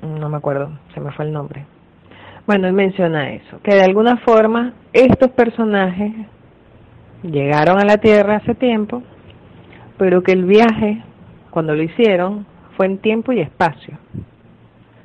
no 0.02 0.28
me 0.28 0.37
acuerdo, 0.37 0.71
se 0.92 1.00
me 1.00 1.11
fue 1.12 1.25
el 1.25 1.33
nombre. 1.33 1.64
Bueno, 2.47 2.69
él 2.69 2.75
menciona 2.75 3.31
eso, 3.33 3.61
que 3.62 3.75
de 3.75 3.83
alguna 3.83 4.19
forma 4.19 4.75
estos 4.92 5.31
personajes 5.31 6.12
llegaron 7.23 7.78
a 7.78 7.85
la 7.85 7.97
Tierra 7.97 8.37
hace 8.37 8.54
tiempo, 8.54 9.02
pero 10.02 10.25
que 10.25 10.32
el 10.32 10.47
viaje, 10.47 11.00
cuando 11.50 11.76
lo 11.76 11.82
hicieron, 11.85 12.44
fue 12.76 12.87
en 12.87 12.99
tiempo 12.99 13.30
y 13.30 13.38
espacio. 13.38 13.97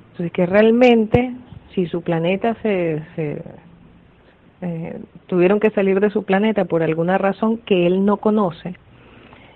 Entonces 0.10 0.32
que 0.32 0.48
realmente, 0.48 1.36
si 1.76 1.86
su 1.86 2.02
planeta 2.02 2.56
se, 2.64 3.04
eh, 4.62 5.00
tuvieron 5.28 5.60
que 5.60 5.70
salir 5.70 6.00
de 6.00 6.10
su 6.10 6.24
planeta 6.24 6.66
por 6.66 6.82
alguna 6.82 7.20
razón 7.20 7.58
que 7.60 7.86
él 7.86 8.06
no 8.06 8.18
conoce. 8.18 8.74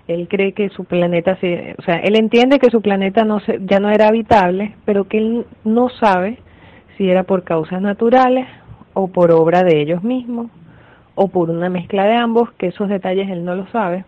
Él 0.06 0.28
cree 0.28 0.52
que 0.52 0.68
su 0.68 0.84
planeta, 0.84 1.34
se, 1.40 1.74
o 1.76 1.82
sea, 1.82 1.96
él 1.96 2.14
entiende 2.14 2.60
que 2.60 2.70
su 2.70 2.80
planeta 2.80 3.24
no 3.24 3.40
se, 3.40 3.58
ya 3.66 3.80
no 3.80 3.90
era 3.90 4.06
habitable, 4.06 4.76
pero 4.84 5.08
que 5.08 5.18
él 5.18 5.46
no 5.64 5.88
sabe 5.88 6.38
si 6.96 7.10
era 7.10 7.24
por 7.24 7.42
causas 7.42 7.82
naturales 7.82 8.46
o 8.94 9.08
por 9.08 9.32
obra 9.32 9.64
de 9.64 9.80
ellos 9.80 10.04
mismos 10.04 10.52
o 11.16 11.26
por 11.26 11.50
una 11.50 11.68
mezcla 11.68 12.04
de 12.04 12.14
ambos, 12.14 12.52
que 12.52 12.68
esos 12.68 12.88
detalles 12.88 13.28
él 13.28 13.44
no 13.44 13.56
lo 13.56 13.66
sabe. 13.72 14.04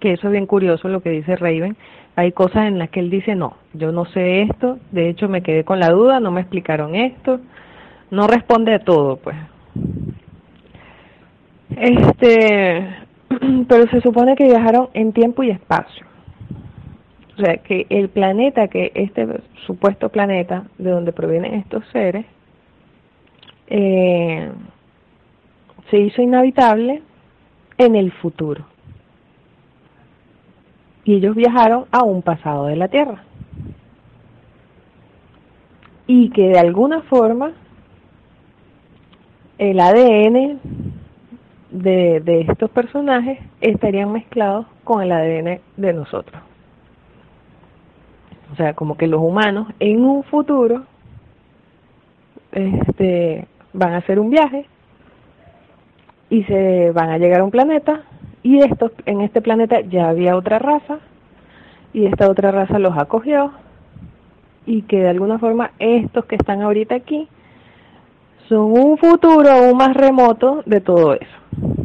Que 0.00 0.12
eso 0.12 0.28
es 0.28 0.32
bien 0.32 0.46
curioso 0.46 0.88
lo 0.88 1.00
que 1.00 1.10
dice 1.10 1.36
Raven. 1.36 1.76
Hay 2.16 2.32
cosas 2.32 2.66
en 2.66 2.78
las 2.78 2.90
que 2.90 3.00
él 3.00 3.10
dice, 3.10 3.34
no, 3.34 3.56
yo 3.74 3.92
no 3.92 4.04
sé 4.06 4.42
esto, 4.42 4.78
de 4.90 5.08
hecho 5.08 5.28
me 5.28 5.42
quedé 5.42 5.64
con 5.64 5.78
la 5.78 5.90
duda, 5.90 6.18
no 6.18 6.32
me 6.32 6.40
explicaron 6.40 6.94
esto, 6.96 7.40
no 8.10 8.26
responde 8.26 8.74
a 8.74 8.80
todo, 8.80 9.16
pues. 9.16 9.36
Este, 11.76 12.88
pero 13.68 13.86
se 13.90 14.00
supone 14.00 14.34
que 14.34 14.44
viajaron 14.44 14.88
en 14.94 15.12
tiempo 15.12 15.42
y 15.42 15.50
espacio. 15.50 16.06
O 17.36 17.40
sea, 17.40 17.58
que 17.58 17.86
el 17.88 18.08
planeta, 18.08 18.66
que 18.66 18.90
este 18.94 19.26
supuesto 19.64 20.08
planeta 20.08 20.64
de 20.76 20.90
donde 20.90 21.12
provienen 21.12 21.54
estos 21.54 21.84
seres, 21.92 22.26
eh, 23.68 24.50
se 25.90 25.98
hizo 25.98 26.20
inhabitable 26.20 27.02
en 27.76 27.94
el 27.94 28.10
futuro. 28.12 28.64
Y 31.08 31.14
ellos 31.14 31.34
viajaron 31.34 31.86
a 31.90 32.02
un 32.02 32.20
pasado 32.20 32.66
de 32.66 32.76
la 32.76 32.88
Tierra. 32.88 33.22
Y 36.06 36.28
que 36.28 36.48
de 36.50 36.58
alguna 36.58 37.00
forma 37.00 37.52
el 39.56 39.80
ADN 39.80 40.60
de, 41.70 42.20
de 42.20 42.40
estos 42.42 42.68
personajes 42.68 43.38
estarían 43.62 44.12
mezclados 44.12 44.66
con 44.84 45.00
el 45.00 45.10
ADN 45.10 45.62
de 45.78 45.92
nosotros. 45.94 46.42
O 48.52 48.56
sea, 48.56 48.74
como 48.74 48.98
que 48.98 49.06
los 49.06 49.22
humanos 49.22 49.68
en 49.80 50.04
un 50.04 50.24
futuro 50.24 50.84
este, 52.52 53.48
van 53.72 53.94
a 53.94 53.96
hacer 53.96 54.20
un 54.20 54.28
viaje 54.28 54.66
y 56.28 56.44
se 56.44 56.90
van 56.90 57.08
a 57.08 57.16
llegar 57.16 57.40
a 57.40 57.44
un 57.44 57.50
planeta 57.50 58.02
y 58.42 58.60
estos, 58.60 58.92
en 59.06 59.20
este 59.20 59.40
planeta 59.40 59.80
ya 59.80 60.08
había 60.08 60.36
otra 60.36 60.58
raza 60.58 60.98
y 61.92 62.06
esta 62.06 62.30
otra 62.30 62.50
raza 62.50 62.78
los 62.78 62.96
acogió 62.96 63.52
y 64.66 64.82
que 64.82 64.98
de 64.98 65.08
alguna 65.08 65.38
forma 65.38 65.72
estos 65.78 66.26
que 66.26 66.36
están 66.36 66.62
ahorita 66.62 66.94
aquí 66.94 67.28
son 68.48 68.72
un 68.72 68.98
futuro 68.98 69.50
aún 69.50 69.76
más 69.76 69.94
remoto 69.94 70.62
de 70.66 70.80
todo 70.80 71.14
eso. 71.14 71.76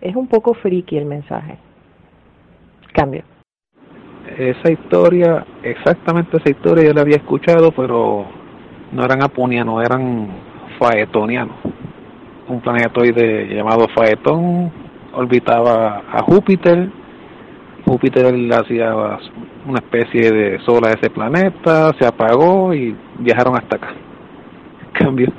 Es 0.00 0.14
un 0.14 0.26
poco 0.26 0.54
friki 0.54 0.96
el 0.96 1.06
mensaje. 1.06 1.56
Cambio. 2.92 3.22
Esa 4.38 4.70
historia, 4.70 5.46
exactamente 5.62 6.36
esa 6.36 6.50
historia 6.50 6.84
yo 6.84 6.92
la 6.92 7.02
había 7.02 7.16
escuchado, 7.16 7.72
pero 7.72 8.26
no 8.92 9.04
eran 9.04 9.22
apunianos, 9.22 9.84
eran 9.84 10.28
faetonianos. 10.78 11.56
Un 12.48 12.60
planetoide 12.60 13.54
llamado 13.54 13.86
Faetón 13.94 14.85
orbitaba 15.16 16.04
a 16.12 16.22
Júpiter. 16.22 16.90
Júpiter 17.84 18.26
hacía 18.52 18.94
una 19.66 19.78
especie 19.78 20.30
de 20.30 20.58
sola 20.64 20.88
a 20.88 20.92
ese 20.92 21.08
planeta, 21.08 21.92
se 21.98 22.06
apagó 22.06 22.74
y 22.74 22.96
viajaron 23.18 23.56
hasta 23.56 23.76
acá. 23.76 23.94
Cambio. 24.92 25.32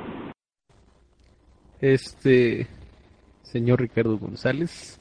Este 1.79 2.67
señor 3.43 3.81
Ricardo 3.81 4.17
González. 4.17 4.99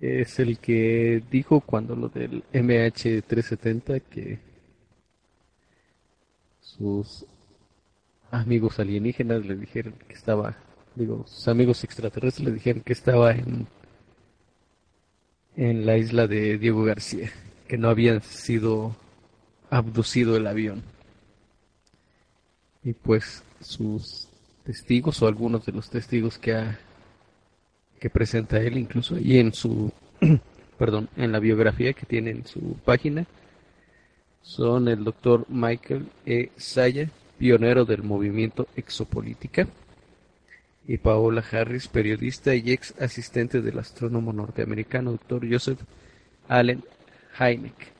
es 0.00 0.38
el 0.38 0.58
que 0.58 1.22
dijo 1.30 1.60
cuando 1.60 1.96
lo 1.96 2.08
del 2.08 2.44
MH370 2.52 4.02
que 4.02 4.38
sus 6.60 7.24
amigos 8.30 8.78
alienígenas 8.78 9.46
le 9.46 9.56
dijeron 9.56 9.94
que 10.06 10.14
estaba, 10.14 10.56
digo, 10.96 11.24
sus 11.26 11.46
amigos 11.48 11.84
extraterrestres 11.84 12.46
le 12.46 12.54
dijeron 12.54 12.82
que 12.82 12.92
estaba 12.92 13.32
en, 13.32 13.66
en 15.56 15.86
la 15.86 15.96
isla 15.96 16.26
de 16.26 16.58
Diego 16.58 16.82
García, 16.84 17.30
que 17.68 17.78
no 17.78 17.88
había 17.88 18.20
sido 18.20 18.96
abducido 19.70 20.36
el 20.36 20.46
avión. 20.46 20.82
Y 22.82 22.94
pues 22.94 23.44
sus 23.60 24.28
testigos 24.64 25.22
o 25.22 25.28
algunos 25.28 25.64
de 25.66 25.72
los 25.72 25.90
testigos 25.90 26.38
que 26.38 26.54
ha 26.54 26.78
que 28.00 28.10
presenta 28.10 28.60
él 28.60 28.76
incluso 28.76 29.18
y 29.18 29.38
en 29.38 29.54
su 29.54 29.90
perdón 30.78 31.08
en 31.16 31.32
la 31.32 31.38
biografía 31.38 31.94
que 31.94 32.04
tiene 32.04 32.30
en 32.30 32.46
su 32.46 32.76
página 32.84 33.26
son 34.42 34.88
el 34.88 35.02
doctor 35.02 35.46
Michael 35.48 36.08
E. 36.26 36.50
Saya 36.56 37.10
pionero 37.38 37.84
del 37.84 38.02
movimiento 38.02 38.68
exopolítica 38.76 39.66
y 40.88 40.98
Paola 40.98 41.44
Harris 41.50 41.88
periodista 41.88 42.54
y 42.54 42.70
ex 42.70 42.94
asistente 43.00 43.60
del 43.60 43.78
astrónomo 43.78 44.32
norteamericano 44.32 45.12
doctor 45.12 45.46
Joseph 45.50 45.80
Allen 46.48 46.84
Hynek 47.38 47.92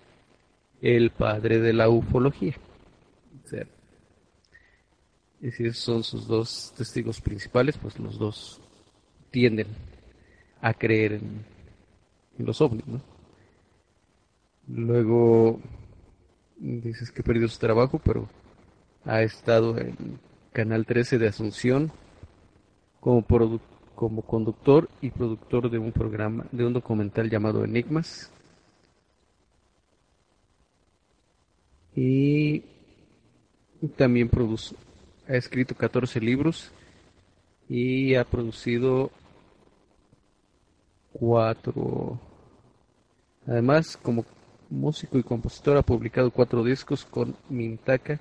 el 0.82 1.10
padre 1.10 1.58
de 1.58 1.72
la 1.72 1.88
ufología. 1.88 2.54
Es 3.44 3.66
decir 5.40 5.74
son 5.74 6.04
sus 6.04 6.26
dos 6.26 6.72
testigos 6.76 7.20
principales 7.20 7.76
pues 7.76 7.98
los 7.98 8.18
dos 8.18 8.60
tienden 9.30 9.66
a 10.60 10.72
creer 10.74 11.14
en, 11.14 11.44
los 12.38 12.60
ovnis, 12.60 12.84
Luego 14.68 15.60
dices 16.56 17.10
que 17.12 17.22
perdió 17.22 17.48
su 17.48 17.58
trabajo, 17.58 18.00
pero 18.02 18.28
ha 19.04 19.22
estado 19.22 19.78
en 19.78 20.18
Canal 20.52 20.84
13 20.86 21.18
de 21.18 21.28
Asunción 21.28 21.92
como, 23.94 24.22
conductor 24.22 24.88
y 25.00 25.10
productor 25.10 25.70
de 25.70 25.78
un 25.78 25.92
programa, 25.92 26.44
de 26.50 26.66
un 26.66 26.72
documental 26.72 27.30
llamado 27.30 27.64
Enigmas. 27.64 28.32
Y 31.94 32.64
también 33.96 34.28
produce, 34.28 34.74
ha 35.28 35.34
escrito 35.34 35.74
14 35.74 36.20
libros 36.20 36.72
y 37.68 38.16
ha 38.16 38.24
producido 38.24 39.10
cuatro. 41.12 42.18
Además, 43.46 43.96
como 43.96 44.24
músico 44.68 45.16
y 45.16 45.22
compositor 45.22 45.76
ha 45.76 45.82
publicado 45.82 46.32
cuatro 46.32 46.64
discos 46.64 47.04
con 47.04 47.36
Mintaka, 47.48 48.20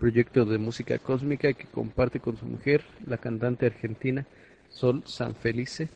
proyecto 0.00 0.46
de 0.46 0.58
música 0.58 0.98
cósmica 0.98 1.52
que 1.52 1.66
comparte 1.66 2.18
con 2.18 2.36
su 2.36 2.46
mujer, 2.46 2.82
la 3.06 3.18
cantante 3.18 3.66
argentina 3.66 4.26
Sol 4.70 5.02
Sanfelice, 5.04 5.88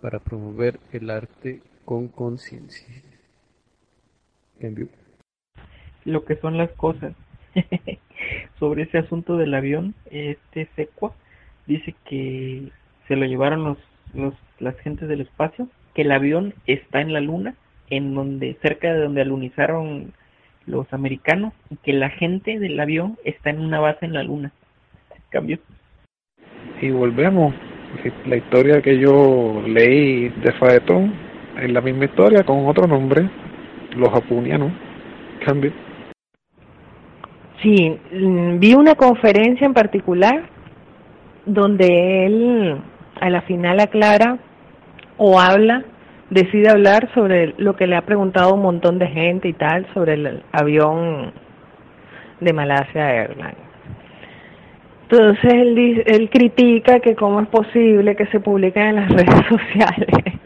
para 0.00 0.20
promover 0.20 0.78
el 0.92 1.10
arte 1.10 1.60
con 1.84 2.06
conciencia. 2.08 3.02
Lo 6.04 6.24
que 6.24 6.36
son 6.36 6.56
las 6.56 6.70
cosas. 6.70 7.12
Sobre 8.58 8.84
ese 8.84 8.98
asunto 8.98 9.36
del 9.36 9.54
avión, 9.54 9.94
este 10.10 10.68
Secua 10.76 11.12
dice 11.66 11.94
que 12.04 12.70
se 13.08 13.16
lo 13.16 13.26
llevaron 13.26 13.64
los, 13.64 13.78
los 14.14 14.34
las 14.60 14.78
gentes 14.80 15.08
del 15.08 15.22
espacio 15.22 15.68
que 15.94 16.02
el 16.02 16.12
avión 16.12 16.54
está 16.66 17.00
en 17.00 17.12
la 17.12 17.20
luna, 17.20 17.54
en 17.90 18.14
donde 18.14 18.56
cerca 18.62 18.92
de 18.92 19.00
donde 19.00 19.22
alunizaron 19.22 20.12
los 20.68 20.92
americanos 20.92 21.52
y 21.70 21.76
que 21.76 21.92
la 21.92 22.10
gente 22.10 22.58
del 22.58 22.78
avión 22.78 23.16
está 23.24 23.50
en 23.50 23.60
una 23.60 23.80
base 23.80 24.06
en 24.06 24.12
la 24.12 24.22
luna. 24.22 24.52
Cambio. 25.30 25.58
Y 26.80 26.90
volvemos. 26.90 27.54
La 28.26 28.36
historia 28.36 28.82
que 28.82 28.98
yo 28.98 29.62
leí 29.66 30.28
de 30.28 30.52
Faetón 30.52 31.14
es 31.60 31.70
la 31.72 31.80
misma 31.80 32.04
historia 32.04 32.44
con 32.44 32.66
otro 32.66 32.86
nombre, 32.86 33.28
los 33.96 34.14
apunianos. 34.14 34.72
Cambio. 35.44 35.72
Sí, 37.62 37.98
mm, 38.12 38.58
vi 38.58 38.74
una 38.74 38.94
conferencia 38.94 39.66
en 39.66 39.74
particular 39.74 40.48
donde 41.44 42.26
él 42.26 42.80
a 43.20 43.30
la 43.30 43.42
final 43.42 43.80
aclara 43.80 44.38
o 45.16 45.40
habla, 45.40 45.84
decide 46.30 46.68
hablar 46.68 47.08
sobre 47.14 47.54
lo 47.58 47.76
que 47.76 47.86
le 47.86 47.96
ha 47.96 48.02
preguntado 48.02 48.54
un 48.54 48.62
montón 48.62 48.98
de 48.98 49.06
gente 49.08 49.48
y 49.48 49.52
tal, 49.52 49.86
sobre 49.94 50.14
el 50.14 50.42
avión 50.52 51.32
de 52.40 52.52
Malasia 52.52 53.14
Airlines. 53.14 53.56
Entonces 55.10 55.54
él, 55.54 56.02
él 56.06 56.28
critica 56.30 57.00
que 57.00 57.14
cómo 57.14 57.40
es 57.40 57.48
posible 57.48 58.14
que 58.14 58.26
se 58.26 58.40
publique 58.40 58.78
en 58.78 58.96
las 58.96 59.08
redes 59.12 59.46
sociales 59.48 60.38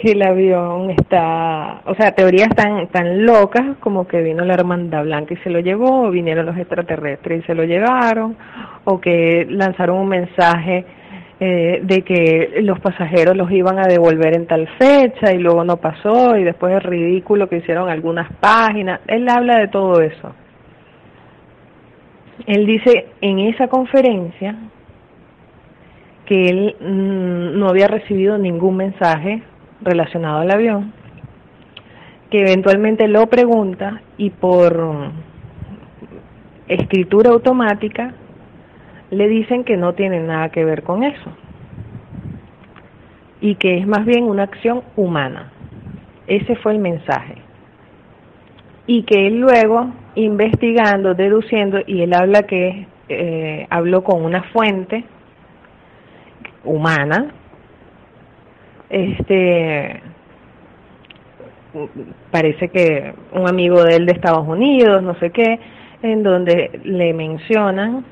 que 0.00 0.12
el 0.12 0.22
avión 0.22 0.90
está, 0.90 1.82
o 1.84 1.94
sea, 1.94 2.12
teorías 2.12 2.50
tan 2.54 2.86
tan 2.88 3.26
locas 3.26 3.76
como 3.80 4.06
que 4.06 4.22
vino 4.22 4.44
la 4.44 4.54
hermandad 4.54 5.02
blanca 5.02 5.34
y 5.34 5.38
se 5.38 5.50
lo 5.50 5.58
llevó, 5.58 6.02
o 6.02 6.10
vinieron 6.10 6.46
los 6.46 6.56
extraterrestres 6.56 7.42
y 7.42 7.46
se 7.46 7.54
lo 7.54 7.64
llevaron, 7.64 8.36
o 8.84 9.00
que 9.00 9.46
lanzaron 9.50 9.98
un 9.98 10.08
mensaje 10.08 10.84
eh, 11.40 11.80
de 11.84 12.02
que 12.02 12.58
los 12.62 12.80
pasajeros 12.80 13.36
los 13.36 13.48
iban 13.52 13.78
a 13.78 13.86
devolver 13.86 14.34
en 14.34 14.46
tal 14.46 14.66
fecha 14.76 15.32
y 15.32 15.38
luego 15.38 15.62
no 15.62 15.76
pasó 15.76 16.36
y 16.36 16.42
después 16.42 16.74
es 16.74 16.82
ridículo 16.82 17.48
que 17.48 17.58
hicieron 17.58 17.88
algunas 17.88 18.32
páginas. 18.40 19.00
Él 19.06 19.28
habla 19.28 19.58
de 19.58 19.68
todo 19.68 20.00
eso. 20.00 20.34
Él 22.44 22.66
dice 22.66 23.06
en 23.20 23.38
esa 23.38 23.68
conferencia 23.68 24.56
que 26.26 26.48
él 26.48 26.76
mm, 26.80 27.58
no 27.58 27.68
había 27.68 27.86
recibido 27.86 28.36
ningún 28.36 28.76
mensaje 28.76 29.42
relacionado 29.80 30.40
al 30.40 30.50
avión, 30.50 30.92
que 32.30 32.40
eventualmente 32.40 33.06
lo 33.06 33.28
pregunta 33.28 34.02
y 34.16 34.30
por 34.30 35.12
escritura 36.66 37.30
automática 37.30 38.12
le 39.10 39.28
dicen 39.28 39.64
que 39.64 39.76
no 39.76 39.94
tiene 39.94 40.20
nada 40.20 40.50
que 40.50 40.64
ver 40.64 40.82
con 40.82 41.04
eso 41.04 41.30
y 43.40 43.54
que 43.54 43.78
es 43.78 43.86
más 43.86 44.04
bien 44.04 44.24
una 44.24 44.44
acción 44.44 44.82
humana. 44.96 45.52
Ese 46.26 46.56
fue 46.56 46.72
el 46.72 46.78
mensaje. 46.78 47.36
Y 48.86 49.02
que 49.02 49.26
él 49.26 49.40
luego, 49.40 49.90
investigando, 50.14 51.14
deduciendo, 51.14 51.78
y 51.86 52.02
él 52.02 52.14
habla 52.14 52.44
que 52.44 52.86
eh, 53.08 53.66
habló 53.70 54.02
con 54.02 54.24
una 54.24 54.42
fuente 54.44 55.04
humana, 56.64 57.32
este, 58.90 60.00
parece 62.30 62.68
que 62.70 63.12
un 63.32 63.46
amigo 63.46 63.84
de 63.84 63.96
él 63.96 64.06
de 64.06 64.12
Estados 64.12 64.46
Unidos, 64.48 65.02
no 65.02 65.14
sé 65.18 65.30
qué, 65.30 65.58
en 66.02 66.22
donde 66.22 66.80
le 66.84 67.12
mencionan 67.12 68.04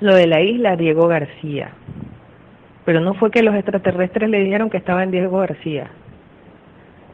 lo 0.00 0.14
de 0.14 0.26
la 0.26 0.40
isla 0.40 0.76
Diego 0.76 1.08
García. 1.08 1.70
Pero 2.84 3.00
no 3.00 3.14
fue 3.14 3.30
que 3.30 3.42
los 3.42 3.54
extraterrestres 3.54 4.30
le 4.30 4.42
dijeron 4.42 4.70
que 4.70 4.78
estaba 4.78 5.02
en 5.02 5.10
Diego 5.10 5.38
García. 5.38 5.90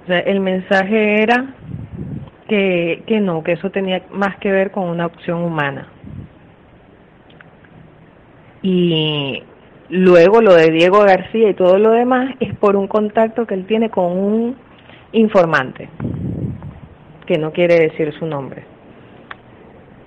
O 0.04 0.06
sea, 0.06 0.18
el 0.20 0.40
mensaje 0.40 1.22
era 1.22 1.54
que, 2.48 3.02
que 3.06 3.20
no, 3.20 3.42
que 3.42 3.52
eso 3.52 3.70
tenía 3.70 4.02
más 4.12 4.36
que 4.36 4.52
ver 4.52 4.70
con 4.70 4.84
una 4.84 5.06
opción 5.06 5.42
humana. 5.42 5.88
Y 8.62 9.42
luego 9.88 10.40
lo 10.40 10.54
de 10.54 10.70
Diego 10.70 11.00
García 11.00 11.50
y 11.50 11.54
todo 11.54 11.78
lo 11.78 11.90
demás 11.90 12.34
es 12.40 12.54
por 12.56 12.76
un 12.76 12.86
contacto 12.86 13.46
que 13.46 13.54
él 13.54 13.66
tiene 13.66 13.90
con 13.90 14.16
un 14.16 14.56
informante, 15.12 15.88
que 17.26 17.38
no 17.38 17.52
quiere 17.52 17.78
decir 17.78 18.12
su 18.18 18.26
nombre, 18.26 18.64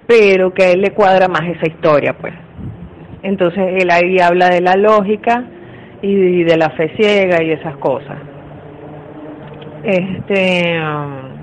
pero 0.05 0.53
que 0.53 0.63
a 0.63 0.71
él 0.71 0.81
le 0.81 0.91
cuadra 0.91 1.27
más 1.27 1.43
esa 1.43 1.67
historia, 1.67 2.13
pues. 2.13 2.33
Entonces 3.27 3.61
él 3.81 3.91
ahí 3.91 4.19
habla 4.19 4.47
de 4.47 4.61
la 4.61 4.77
lógica 4.77 5.43
y 6.01 6.45
de 6.45 6.55
la 6.55 6.69
fe 6.69 6.95
ciega 6.95 7.43
y 7.43 7.51
esas 7.51 7.75
cosas. 7.75 8.17
Este. 9.83 10.79
Um, 10.79 11.35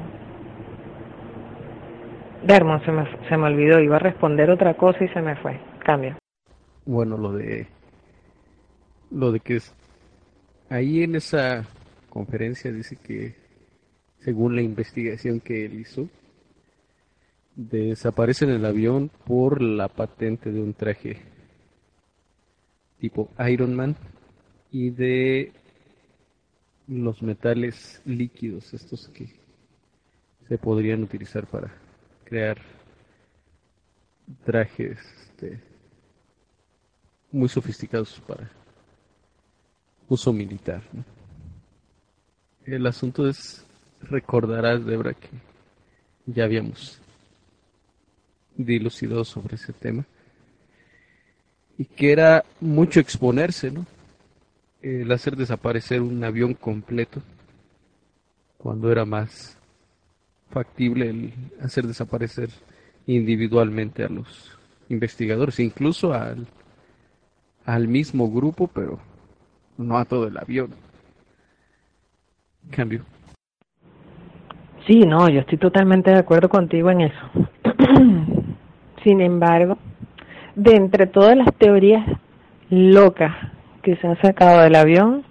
se 2.46 2.90
me, 2.90 3.28
se 3.28 3.36
me 3.36 3.46
olvidó, 3.48 3.80
iba 3.80 3.96
a 3.96 3.98
responder 3.98 4.48
otra 4.50 4.72
cosa 4.78 5.04
y 5.04 5.08
se 5.08 5.20
me 5.20 5.36
fue. 5.36 5.60
Cambia. 5.84 6.16
Bueno, 6.86 7.18
lo 7.18 7.32
de. 7.32 7.66
Lo 9.10 9.30
de 9.30 9.40
que 9.40 9.56
es. 9.56 9.74
Ahí 10.70 11.02
en 11.02 11.16
esa 11.16 11.64
conferencia 12.08 12.72
dice 12.72 12.96
que, 12.96 13.34
según 14.20 14.56
la 14.56 14.62
investigación 14.62 15.38
que 15.38 15.66
él 15.66 15.80
hizo, 15.80 16.08
desaparece 17.54 18.46
en 18.46 18.52
el 18.52 18.64
avión 18.64 19.10
por 19.26 19.60
la 19.60 19.88
patente 19.88 20.50
de 20.50 20.62
un 20.62 20.72
traje 20.72 21.33
tipo 23.04 23.28
Iron 23.50 23.74
Man 23.74 23.94
y 24.72 24.88
de 24.88 25.52
los 26.88 27.20
metales 27.20 28.00
líquidos, 28.06 28.72
estos 28.72 29.08
que 29.08 29.28
se 30.48 30.56
podrían 30.56 31.02
utilizar 31.02 31.46
para 31.46 31.70
crear 32.24 32.56
trajes 34.42 34.98
este, 35.26 35.60
muy 37.30 37.50
sofisticados 37.50 38.18
para 38.26 38.50
uso 40.08 40.32
militar. 40.32 40.82
El 42.64 42.86
asunto 42.86 43.28
es, 43.28 43.66
recordarás, 44.00 44.82
Debra, 44.86 45.12
que 45.12 45.28
ya 46.24 46.44
habíamos 46.44 46.98
dilucidado 48.56 49.26
sobre 49.26 49.56
ese 49.56 49.74
tema 49.74 50.06
y 51.78 51.84
que 51.84 52.12
era 52.12 52.44
mucho 52.60 53.00
exponerse, 53.00 53.70
¿no? 53.70 53.86
El 54.82 55.10
hacer 55.12 55.36
desaparecer 55.36 56.02
un 56.02 56.22
avión 56.22 56.54
completo 56.54 57.22
cuando 58.58 58.92
era 58.92 59.04
más 59.04 59.58
factible 60.50 61.10
el 61.10 61.32
hacer 61.60 61.86
desaparecer 61.86 62.48
individualmente 63.06 64.04
a 64.04 64.08
los 64.08 64.56
investigadores, 64.88 65.58
incluso 65.60 66.12
al, 66.12 66.46
al 67.64 67.88
mismo 67.88 68.30
grupo, 68.30 68.68
pero 68.68 68.98
no 69.76 69.98
a 69.98 70.04
todo 70.04 70.28
el 70.28 70.36
avión. 70.38 70.70
Cambio. 72.70 73.04
Sí, 74.86 75.00
no, 75.00 75.28
yo 75.28 75.40
estoy 75.40 75.58
totalmente 75.58 76.10
de 76.10 76.18
acuerdo 76.18 76.48
contigo 76.48 76.90
en 76.90 77.02
eso. 77.02 77.30
Sin 79.02 79.20
embargo, 79.20 79.78
de 80.54 80.76
entre 80.76 81.06
todas 81.06 81.36
las 81.36 81.52
teorías 81.54 82.04
locas 82.70 83.34
que 83.82 83.96
se 83.96 84.06
han 84.06 84.20
sacado 84.20 84.62
del 84.62 84.74
avión, 84.74 85.24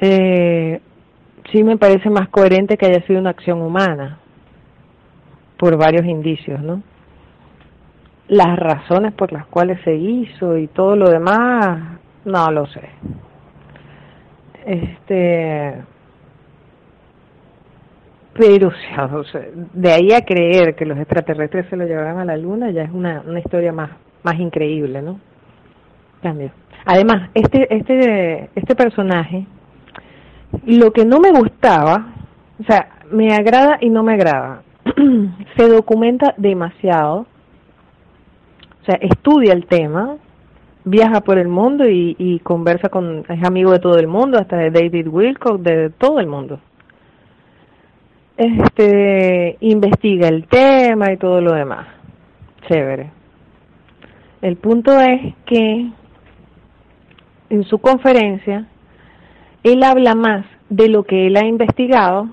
eh, 0.00 0.80
sí 1.50 1.62
me 1.62 1.76
parece 1.76 2.10
más 2.10 2.28
coherente 2.28 2.76
que 2.76 2.86
haya 2.86 3.06
sido 3.06 3.20
una 3.20 3.30
acción 3.30 3.62
humana, 3.62 4.18
por 5.56 5.76
varios 5.76 6.04
indicios, 6.06 6.60
¿no? 6.60 6.82
Las 8.26 8.58
razones 8.58 9.12
por 9.12 9.32
las 9.32 9.46
cuales 9.46 9.78
se 9.84 9.94
hizo 9.94 10.56
y 10.58 10.66
todo 10.66 10.96
lo 10.96 11.08
demás, 11.08 12.00
no 12.24 12.50
lo 12.50 12.66
sé. 12.66 12.88
Este, 14.64 15.82
pero 18.34 18.68
o 19.14 19.24
sea, 19.24 19.46
de 19.72 19.92
ahí 19.92 20.12
a 20.12 20.24
creer 20.24 20.74
que 20.74 20.86
los 20.86 20.98
extraterrestres 20.98 21.66
se 21.68 21.76
lo 21.76 21.84
llevaran 21.84 22.18
a 22.18 22.24
la 22.24 22.36
luna 22.36 22.70
ya 22.70 22.82
es 22.82 22.90
una, 22.90 23.22
una 23.26 23.40
historia 23.40 23.72
más, 23.72 23.90
más 24.22 24.38
increíble, 24.38 25.02
¿no? 25.02 25.20
Cambio. 26.22 26.50
Además, 26.84 27.30
este, 27.34 27.74
este, 27.74 28.50
este 28.54 28.74
personaje, 28.74 29.46
lo 30.66 30.92
que 30.92 31.04
no 31.04 31.20
me 31.20 31.30
gustaba, 31.30 32.14
o 32.60 32.64
sea, 32.64 32.88
me 33.10 33.32
agrada 33.32 33.78
y 33.80 33.90
no 33.90 34.02
me 34.02 34.14
agrada, 34.14 34.62
se 35.56 35.68
documenta 35.68 36.34
demasiado, 36.36 37.26
o 38.82 38.84
sea, 38.84 38.96
estudia 38.96 39.52
el 39.52 39.66
tema, 39.66 40.16
viaja 40.84 41.20
por 41.20 41.38
el 41.38 41.46
mundo 41.46 41.88
y, 41.88 42.16
y 42.18 42.40
conversa 42.40 42.88
con, 42.88 43.24
es 43.28 43.44
amigo 43.44 43.70
de 43.70 43.78
todo 43.78 43.98
el 43.98 44.08
mundo, 44.08 44.38
hasta 44.38 44.56
de 44.56 44.70
David 44.70 45.06
Wilcock, 45.08 45.60
de 45.60 45.90
todo 45.90 46.18
el 46.18 46.26
mundo 46.26 46.58
este, 48.36 49.56
investiga 49.60 50.28
el 50.28 50.46
tema 50.46 51.12
y 51.12 51.16
todo 51.16 51.40
lo 51.40 51.52
demás. 51.52 51.86
Chévere. 52.68 53.10
El 54.40 54.56
punto 54.56 54.98
es 55.00 55.34
que 55.46 55.90
en 57.50 57.64
su 57.64 57.78
conferencia 57.78 58.66
él 59.62 59.82
habla 59.84 60.14
más 60.14 60.46
de 60.68 60.88
lo 60.88 61.04
que 61.04 61.26
él 61.26 61.36
ha 61.36 61.46
investigado 61.46 62.28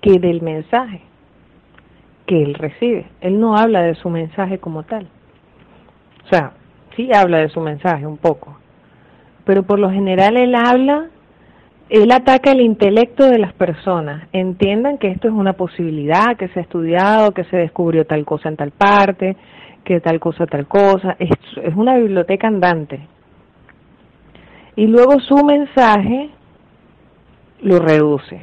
que 0.00 0.18
del 0.18 0.42
mensaje 0.42 1.00
que 2.26 2.42
él 2.42 2.54
recibe. 2.54 3.06
Él 3.20 3.40
no 3.40 3.56
habla 3.56 3.82
de 3.82 3.94
su 3.96 4.08
mensaje 4.10 4.58
como 4.58 4.82
tal. 4.82 5.08
O 6.24 6.28
sea, 6.28 6.52
sí 6.96 7.10
habla 7.12 7.38
de 7.38 7.48
su 7.48 7.60
mensaje 7.60 8.06
un 8.06 8.16
poco, 8.16 8.56
pero 9.44 9.62
por 9.62 9.78
lo 9.78 9.90
general 9.90 10.36
él 10.36 10.54
habla 10.54 11.08
él 11.90 12.10
ataca 12.12 12.52
el 12.52 12.60
intelecto 12.60 13.28
de 13.28 13.38
las 13.38 13.52
personas. 13.52 14.28
Entiendan 14.32 14.98
que 14.98 15.08
esto 15.08 15.28
es 15.28 15.34
una 15.34 15.52
posibilidad, 15.52 16.36
que 16.36 16.48
se 16.48 16.60
ha 16.60 16.62
estudiado, 16.62 17.32
que 17.32 17.44
se 17.44 17.56
descubrió 17.56 18.06
tal 18.06 18.24
cosa 18.24 18.48
en 18.48 18.56
tal 18.56 18.70
parte, 18.70 19.36
que 19.84 20.00
tal 20.00 20.18
cosa, 20.18 20.46
tal 20.46 20.66
cosa. 20.66 21.16
Es, 21.18 21.30
es 21.62 21.74
una 21.76 21.96
biblioteca 21.96 22.48
andante. 22.48 23.06
Y 24.76 24.86
luego 24.86 25.20
su 25.20 25.44
mensaje 25.44 26.30
lo 27.60 27.78
reduce 27.78 28.40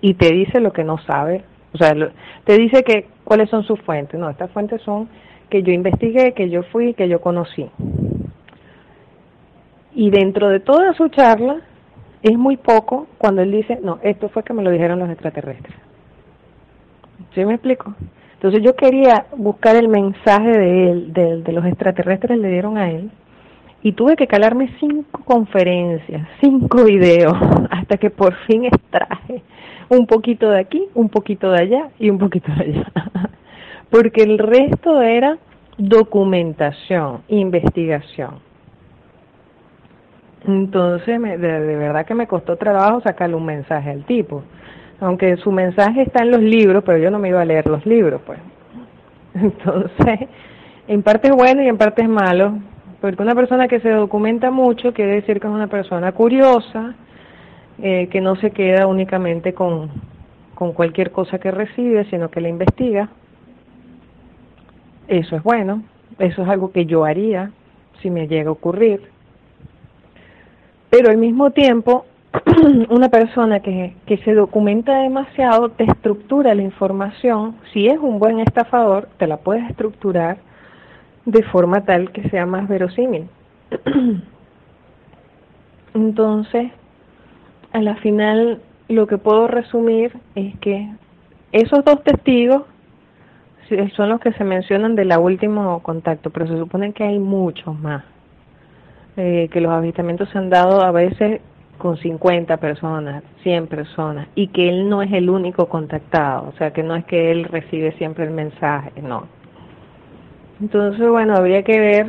y 0.00 0.14
te 0.14 0.32
dice 0.32 0.60
lo 0.60 0.72
que 0.72 0.84
no 0.84 0.98
sabe. 0.98 1.44
O 1.72 1.78
sea, 1.78 1.94
te 2.44 2.56
dice 2.56 2.82
que 2.82 3.08
cuáles 3.24 3.50
son 3.50 3.64
sus 3.64 3.80
fuentes. 3.80 4.18
No, 4.18 4.30
estas 4.30 4.50
fuentes 4.50 4.82
son 4.82 5.08
que 5.50 5.62
yo 5.62 5.72
investigué, 5.72 6.32
que 6.32 6.48
yo 6.50 6.62
fui, 6.64 6.94
que 6.94 7.08
yo 7.08 7.20
conocí. 7.20 7.68
Y 9.94 10.10
dentro 10.10 10.48
de 10.48 10.60
toda 10.60 10.92
su 10.94 11.08
charla, 11.08 11.60
es 12.26 12.36
muy 12.36 12.56
poco 12.56 13.06
cuando 13.18 13.42
él 13.42 13.52
dice, 13.52 13.78
no, 13.82 14.00
esto 14.02 14.28
fue 14.28 14.42
que 14.42 14.52
me 14.52 14.62
lo 14.62 14.70
dijeron 14.70 14.98
los 14.98 15.10
extraterrestres. 15.10 15.76
¿Sí 17.34 17.44
me 17.44 17.54
explico? 17.54 17.94
Entonces 18.34 18.62
yo 18.64 18.74
quería 18.74 19.26
buscar 19.36 19.76
el 19.76 19.88
mensaje 19.88 20.50
de 20.50 20.90
él, 20.90 21.12
de, 21.12 21.52
los 21.52 21.64
extraterrestres 21.64 22.38
le 22.38 22.48
dieron 22.48 22.78
a 22.78 22.90
él, 22.90 23.10
y 23.80 23.92
tuve 23.92 24.16
que 24.16 24.26
calarme 24.26 24.74
cinco 24.80 25.22
conferencias, 25.24 26.26
cinco 26.40 26.82
videos, 26.84 27.34
hasta 27.70 27.96
que 27.96 28.10
por 28.10 28.34
fin 28.46 28.64
extraje 28.64 29.42
un 29.88 30.08
poquito 30.08 30.50
de 30.50 30.58
aquí, 30.58 30.84
un 30.94 31.08
poquito 31.08 31.52
de 31.52 31.62
allá 31.62 31.90
y 32.00 32.10
un 32.10 32.18
poquito 32.18 32.52
de 32.54 32.64
allá. 32.64 32.92
Porque 33.90 34.24
el 34.24 34.38
resto 34.38 35.00
era 35.00 35.38
documentación, 35.78 37.22
investigación. 37.28 38.45
Entonces, 40.44 41.18
me, 41.18 41.38
de, 41.38 41.76
verdad 41.76 42.06
que 42.06 42.14
me 42.14 42.26
costó 42.26 42.56
trabajo 42.56 43.00
sacarle 43.00 43.36
un 43.36 43.46
mensaje 43.46 43.90
al 43.90 44.04
tipo. 44.04 44.42
Aunque 45.00 45.36
su 45.38 45.50
mensaje 45.50 46.02
está 46.02 46.22
en 46.22 46.30
los 46.30 46.40
libros, 46.40 46.82
pero 46.84 46.98
yo 46.98 47.10
no 47.10 47.18
me 47.18 47.28
iba 47.28 47.40
a 47.40 47.44
leer 47.44 47.66
los 47.66 47.84
libros, 47.84 48.20
pues. 48.24 48.38
Entonces, 49.34 50.28
en 50.88 51.02
parte 51.02 51.28
es 51.28 51.34
bueno 51.34 51.62
y 51.62 51.68
en 51.68 51.76
parte 51.76 52.02
es 52.02 52.08
malo, 52.08 52.58
porque 53.00 53.22
una 53.22 53.34
persona 53.34 53.68
que 53.68 53.80
se 53.80 53.90
documenta 53.90 54.50
mucho 54.50 54.94
quiere 54.94 55.16
decir 55.16 55.40
que 55.40 55.46
es 55.46 55.52
una 55.52 55.66
persona 55.66 56.12
curiosa, 56.12 56.94
eh, 57.82 58.08
que 58.10 58.20
no 58.20 58.36
se 58.36 58.52
queda 58.52 58.86
únicamente 58.86 59.52
con, 59.52 59.90
con 60.54 60.72
cualquier 60.72 61.10
cosa 61.10 61.38
que 61.38 61.50
recibe, 61.50 62.04
sino 62.08 62.30
que 62.30 62.40
la 62.40 62.48
investiga. 62.48 63.10
Eso 65.08 65.36
es 65.36 65.42
bueno, 65.42 65.82
eso 66.18 66.42
es 66.42 66.48
algo 66.48 66.72
que 66.72 66.86
yo 66.86 67.04
haría 67.04 67.50
si 68.00 68.10
me 68.10 68.28
llega 68.28 68.48
a 68.48 68.52
ocurrir 68.52 69.15
pero 70.96 71.10
al 71.10 71.18
mismo 71.18 71.50
tiempo 71.50 72.06
una 72.88 73.10
persona 73.10 73.60
que, 73.60 73.94
que 74.06 74.16
se 74.18 74.32
documenta 74.32 75.02
demasiado 75.02 75.68
te 75.68 75.84
estructura 75.84 76.54
la 76.54 76.62
información, 76.62 77.56
si 77.70 77.86
es 77.86 77.98
un 77.98 78.18
buen 78.18 78.40
estafador, 78.40 79.06
te 79.18 79.26
la 79.26 79.36
puedes 79.36 79.68
estructurar 79.68 80.38
de 81.26 81.42
forma 81.42 81.84
tal 81.84 82.12
que 82.12 82.26
sea 82.30 82.46
más 82.46 82.66
verosímil. 82.66 83.28
Entonces, 85.94 86.72
a 87.74 87.82
la 87.82 87.96
final 87.96 88.62
lo 88.88 89.06
que 89.06 89.18
puedo 89.18 89.48
resumir 89.48 90.16
es 90.34 90.58
que 90.60 90.88
esos 91.52 91.84
dos 91.84 92.02
testigos 92.04 92.62
son 93.96 94.08
los 94.08 94.20
que 94.20 94.32
se 94.32 94.44
mencionan 94.44 94.94
de 94.94 95.04
la 95.04 95.18
último 95.18 95.78
contacto, 95.82 96.30
pero 96.30 96.46
se 96.46 96.56
supone 96.56 96.94
que 96.94 97.04
hay 97.04 97.18
muchos 97.18 97.78
más. 97.78 98.15
Eh, 99.18 99.48
que 99.50 99.62
los 99.62 99.72
avistamientos 99.72 100.28
se 100.28 100.36
han 100.36 100.50
dado 100.50 100.82
a 100.82 100.90
veces 100.90 101.40
con 101.78 101.96
50 101.96 102.58
personas, 102.58 103.22
100 103.42 103.66
personas, 103.66 104.28
y 104.34 104.48
que 104.48 104.68
él 104.68 104.90
no 104.90 105.00
es 105.00 105.10
el 105.12 105.30
único 105.30 105.68
contactado, 105.68 106.48
o 106.48 106.52
sea, 106.58 106.72
que 106.72 106.82
no 106.82 106.94
es 106.96 107.04
que 107.06 107.30
él 107.30 107.44
recibe 107.44 107.92
siempre 107.92 108.24
el 108.24 108.30
mensaje, 108.30 108.92
no. 109.00 109.26
Entonces, 110.60 111.08
bueno, 111.08 111.34
habría 111.34 111.62
que 111.62 111.80
ver 111.80 112.06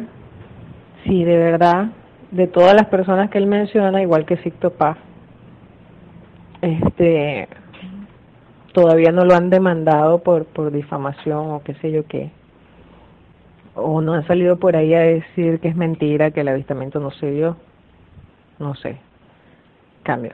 si 1.06 1.24
de 1.24 1.38
verdad, 1.38 1.92
de 2.32 2.48
todas 2.48 2.74
las 2.74 2.88
personas 2.88 3.30
que 3.30 3.38
él 3.38 3.48
menciona, 3.48 4.02
igual 4.02 4.26
que 4.26 4.38
Sicto 4.38 4.72
Paz, 4.72 4.98
este, 6.62 7.48
todavía 8.74 9.14
no 9.14 9.24
lo 9.24 9.34
han 9.34 9.50
demandado 9.50 10.20
por, 10.20 10.46
por 10.46 10.72
difamación 10.72 11.52
o 11.52 11.62
qué 11.64 11.74
sé 11.76 11.92
yo 11.92 12.06
qué 12.06 12.32
o 13.78 14.02
no 14.02 14.14
han 14.14 14.26
salido 14.28 14.58
por 14.58 14.76
ahí 14.76 14.94
a 14.94 15.02
decir 15.02 15.60
que 15.60 15.70
es 15.70 15.76
mentira, 15.76 16.32
que 16.32 16.42
el 16.42 16.48
avistamiento 16.48 17.00
no 17.00 17.12
se 17.12 17.32
dio. 17.32 17.58
No 18.60 18.76
sé. 18.76 18.98
Cambio. 20.04 20.34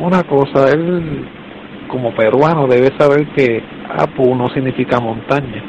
Una 0.00 0.22
cosa, 0.22 0.70
él 0.72 1.26
como 1.88 2.14
peruano 2.14 2.66
debe 2.66 2.96
saber 2.98 3.26
que 3.34 3.62
Apu 3.98 4.34
no 4.34 4.48
significa 4.50 5.00
montaña. 5.00 5.62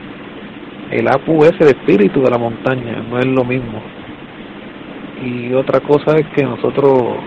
El 0.92 1.08
Apu 1.08 1.44
es 1.44 1.54
el 1.60 1.68
espíritu 1.68 2.22
de 2.22 2.30
la 2.30 2.38
montaña, 2.38 3.04
no 3.10 3.18
es 3.20 3.26
lo 3.26 3.44
mismo. 3.44 3.82
Y 5.24 5.54
otra 5.54 5.80
cosa 5.80 6.18
es 6.18 6.26
que 6.36 6.44
nosotros 6.44 7.18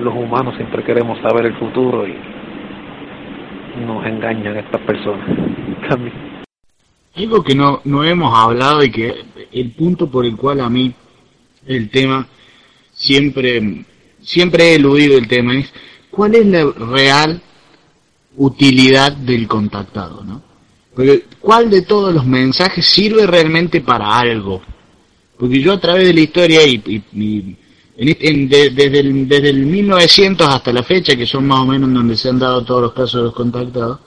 los 0.00 0.14
humanos 0.14 0.54
siempre 0.56 0.82
queremos 0.82 1.18
saber 1.20 1.46
el 1.46 1.54
futuro 1.54 2.06
y 2.06 2.16
nos 3.86 4.04
engañan 4.06 4.56
estas 4.56 4.80
personas 4.82 5.26
también. 5.88 6.33
Algo 7.16 7.44
que 7.44 7.54
no, 7.54 7.80
no 7.84 8.02
hemos 8.04 8.36
hablado 8.36 8.82
y 8.82 8.90
que 8.90 9.14
el 9.52 9.70
punto 9.72 10.10
por 10.10 10.26
el 10.26 10.36
cual 10.36 10.60
a 10.60 10.68
mí 10.68 10.92
el 11.66 11.88
tema 11.90 12.26
siempre, 12.92 13.84
siempre 14.20 14.72
he 14.72 14.74
eludido 14.76 15.16
el 15.18 15.28
tema 15.28 15.54
es 15.56 15.72
cuál 16.10 16.34
es 16.34 16.46
la 16.46 16.64
real 16.64 17.40
utilidad 18.36 19.12
del 19.12 19.46
contactado, 19.46 20.24
¿no? 20.24 20.42
Porque 20.94 21.24
cuál 21.40 21.70
de 21.70 21.82
todos 21.82 22.14
los 22.14 22.24
mensajes 22.24 22.86
sirve 22.86 23.26
realmente 23.26 23.80
para 23.80 24.18
algo. 24.18 24.62
Porque 25.36 25.60
yo 25.60 25.72
a 25.72 25.80
través 25.80 26.06
de 26.06 26.14
la 26.14 26.20
historia 26.20 26.64
y, 26.64 26.78
desde, 27.96 29.00
el, 29.00 29.28
desde 29.28 29.50
el 29.50 29.66
1900 29.66 30.48
hasta 30.48 30.72
la 30.72 30.84
fecha, 30.84 31.16
que 31.16 31.26
son 31.26 31.46
más 31.46 31.60
o 31.60 31.66
menos 31.66 31.92
donde 31.92 32.16
se 32.16 32.28
han 32.28 32.38
dado 32.38 32.64
todos 32.64 32.82
los 32.82 32.92
casos 32.92 33.14
de 33.14 33.22
los 33.22 33.34
contactados, 33.34 33.98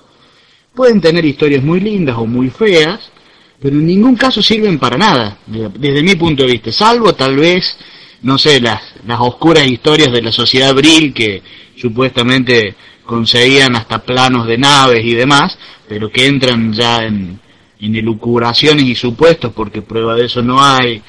pueden 0.77 1.01
tener 1.01 1.25
historias 1.25 1.63
muy 1.63 1.79
lindas 1.79 2.15
o 2.19 2.27
muy 2.27 2.51
feas, 2.51 3.11
pero 3.59 3.75
en 3.77 3.87
ningún 3.87 4.15
caso 4.15 4.43
sirven 4.43 4.77
para 4.77 4.95
nada, 4.95 5.39
desde 5.47 6.03
mi 6.03 6.13
punto 6.13 6.43
de 6.43 6.51
vista, 6.51 6.71
salvo 6.71 7.15
tal 7.15 7.35
vez, 7.35 7.75
no 8.21 8.37
sé, 8.37 8.61
las, 8.61 8.79
las 9.07 9.19
oscuras 9.19 9.65
historias 9.65 10.11
de 10.11 10.21
la 10.21 10.31
sociedad 10.31 10.75
Brill 10.75 11.15
que 11.15 11.41
supuestamente 11.75 12.75
conseguían 13.03 13.75
hasta 13.75 14.03
planos 14.05 14.45
de 14.45 14.59
naves 14.59 15.03
y 15.03 15.15
demás, 15.15 15.57
pero 15.89 16.11
que 16.11 16.27
entran 16.27 16.71
ya 16.73 17.03
en, 17.03 17.39
en 17.79 17.95
elucubraciones 17.95 18.85
y 18.85 18.93
supuestos, 18.93 19.53
porque 19.53 19.81
prueba 19.81 20.13
de 20.13 20.25
eso 20.25 20.43
no 20.43 20.63
hay, 20.63 21.01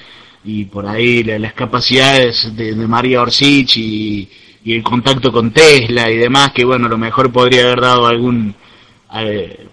y 0.44 0.64
por 0.64 0.86
ahí 0.86 1.22
las 1.24 1.52
capacidades 1.52 2.56
de, 2.56 2.74
María 2.74 3.20
Orsich 3.20 3.76
y, 3.76 4.30
y, 4.64 4.72
el 4.72 4.82
contacto 4.82 5.30
con 5.30 5.50
Tesla 5.50 6.10
y 6.10 6.16
demás, 6.16 6.52
que 6.52 6.64
bueno, 6.64 6.86
a 6.86 6.90
lo 6.90 6.96
mejor 6.96 7.30
podría 7.30 7.64
haber 7.64 7.82
dado 7.82 8.06
algún 8.06 8.54
eh, 9.14 9.68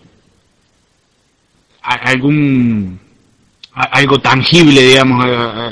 algún 1.81 2.99
algo 3.75 4.19
tangible, 4.19 4.81
digamos, 4.81 5.25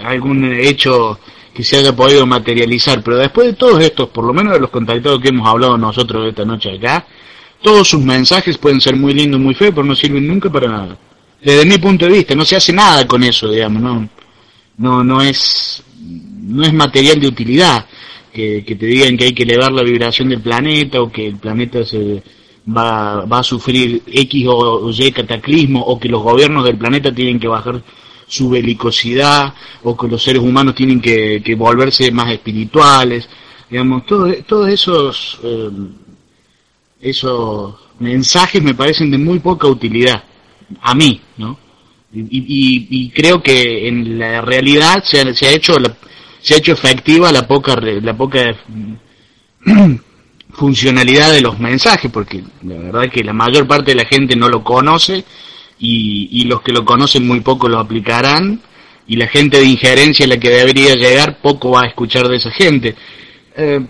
algún 0.03 0.53
hecho 0.53 1.19
que 1.53 1.63
se 1.63 1.77
haya 1.77 1.95
podido 1.95 2.25
materializar, 2.25 3.01
pero 3.01 3.17
después 3.17 3.47
de 3.47 3.53
todos 3.53 3.81
estos, 3.81 4.09
por 4.09 4.25
lo 4.25 4.33
menos 4.33 4.53
de 4.53 4.59
los 4.59 4.69
contactados 4.69 5.21
que 5.21 5.29
hemos 5.29 5.47
hablado 5.47 5.77
nosotros 5.77 6.27
esta 6.27 6.43
noche 6.43 6.75
acá, 6.75 7.05
todos 7.61 7.87
sus 7.87 8.01
mensajes 8.01 8.57
pueden 8.57 8.81
ser 8.81 8.97
muy 8.97 9.13
lindos, 9.13 9.39
muy 9.39 9.53
feos, 9.53 9.71
pero 9.73 9.85
no 9.85 9.95
sirven 9.95 10.27
nunca 10.27 10.51
para 10.51 10.67
nada. 10.67 10.97
Desde 11.41 11.65
mi 11.65 11.77
punto 11.77 12.05
de 12.05 12.11
vista, 12.11 12.35
no 12.35 12.43
se 12.43 12.57
hace 12.57 12.73
nada 12.73 13.07
con 13.07 13.23
eso, 13.23 13.49
digamos, 13.49 13.81
no, 13.81 14.09
no, 14.77 15.03
no 15.03 15.21
es, 15.21 15.81
no 15.97 16.63
es 16.63 16.73
material 16.73 17.21
de 17.21 17.27
utilidad 17.27 17.85
que, 18.33 18.65
que 18.65 18.75
te 18.75 18.85
digan 18.85 19.15
que 19.15 19.25
hay 19.25 19.33
que 19.33 19.43
elevar 19.43 19.71
la 19.71 19.83
vibración 19.83 20.29
del 20.29 20.41
planeta 20.41 21.01
o 21.01 21.11
que 21.11 21.27
el 21.27 21.37
planeta 21.37 21.85
se 21.85 22.21
va, 22.65 23.25
va 23.25 23.39
a 23.39 23.43
sufrir 23.43 24.03
X 24.05 24.45
o, 24.47 24.91
Y 24.91 25.11
cataclismo 25.11 25.81
o 25.81 25.99
que 25.99 26.09
los 26.09 26.21
gobiernos 26.21 26.63
del 26.63 26.77
planeta 26.77 27.13
tienen 27.13 27.39
que 27.39 27.47
bajar 27.47 27.81
su 28.27 28.49
belicosidad 28.49 29.53
o 29.83 29.95
que 29.97 30.07
los 30.07 30.23
seres 30.23 30.41
humanos 30.41 30.75
tienen 30.75 31.01
que, 31.01 31.41
que 31.43 31.55
volverse 31.55 32.11
más 32.11 32.31
espirituales, 32.31 33.27
digamos, 33.69 34.05
todos 34.05 34.69
esos, 34.69 35.39
eh, 35.43 35.69
esos 37.01 37.75
mensajes 37.99 38.61
me 38.63 38.73
parecen 38.73 39.11
de 39.11 39.17
muy 39.17 39.39
poca 39.39 39.67
utilidad, 39.67 40.23
a 40.81 40.95
mí, 40.95 41.21
¿no? 41.37 41.57
Y, 42.15 42.85
y, 42.91 43.09
creo 43.09 43.41
que 43.41 43.87
en 43.87 44.19
la 44.19 44.41
realidad 44.41 45.03
se 45.03 45.21
ha, 45.21 45.33
se 45.33 45.47
ha 45.47 45.51
hecho 45.51 45.75
se 46.39 46.53
ha 46.53 46.57
hecho 46.57 46.73
efectiva 46.73 47.31
la 47.31 47.47
poca 47.47 47.75
la 47.75 48.15
poca 48.15 48.55
funcionalidad 50.53 51.31
de 51.31 51.41
los 51.41 51.59
mensajes, 51.59 52.11
porque 52.11 52.43
la 52.63 52.75
verdad 52.75 53.09
que 53.11 53.23
la 53.23 53.33
mayor 53.33 53.67
parte 53.67 53.91
de 53.91 53.95
la 53.95 54.05
gente 54.05 54.35
no 54.35 54.49
lo 54.49 54.63
conoce 54.63 55.23
y, 55.79 56.43
los 56.45 56.61
que 56.61 56.71
lo 56.71 56.85
conocen 56.85 57.27
muy 57.27 57.41
poco 57.41 57.67
lo 57.67 57.79
aplicarán 57.79 58.61
y 59.07 59.17
la 59.17 59.27
gente 59.27 59.59
de 59.59 59.65
injerencia 59.65 60.25
a 60.25 60.29
la 60.29 60.37
que 60.37 60.49
debería 60.49 60.95
llegar 60.95 61.39
poco 61.41 61.71
va 61.71 61.81
a 61.81 61.87
escuchar 61.87 62.27
de 62.27 62.37
esa 62.37 62.51
gente. 62.51 62.95
Eh, 63.57 63.81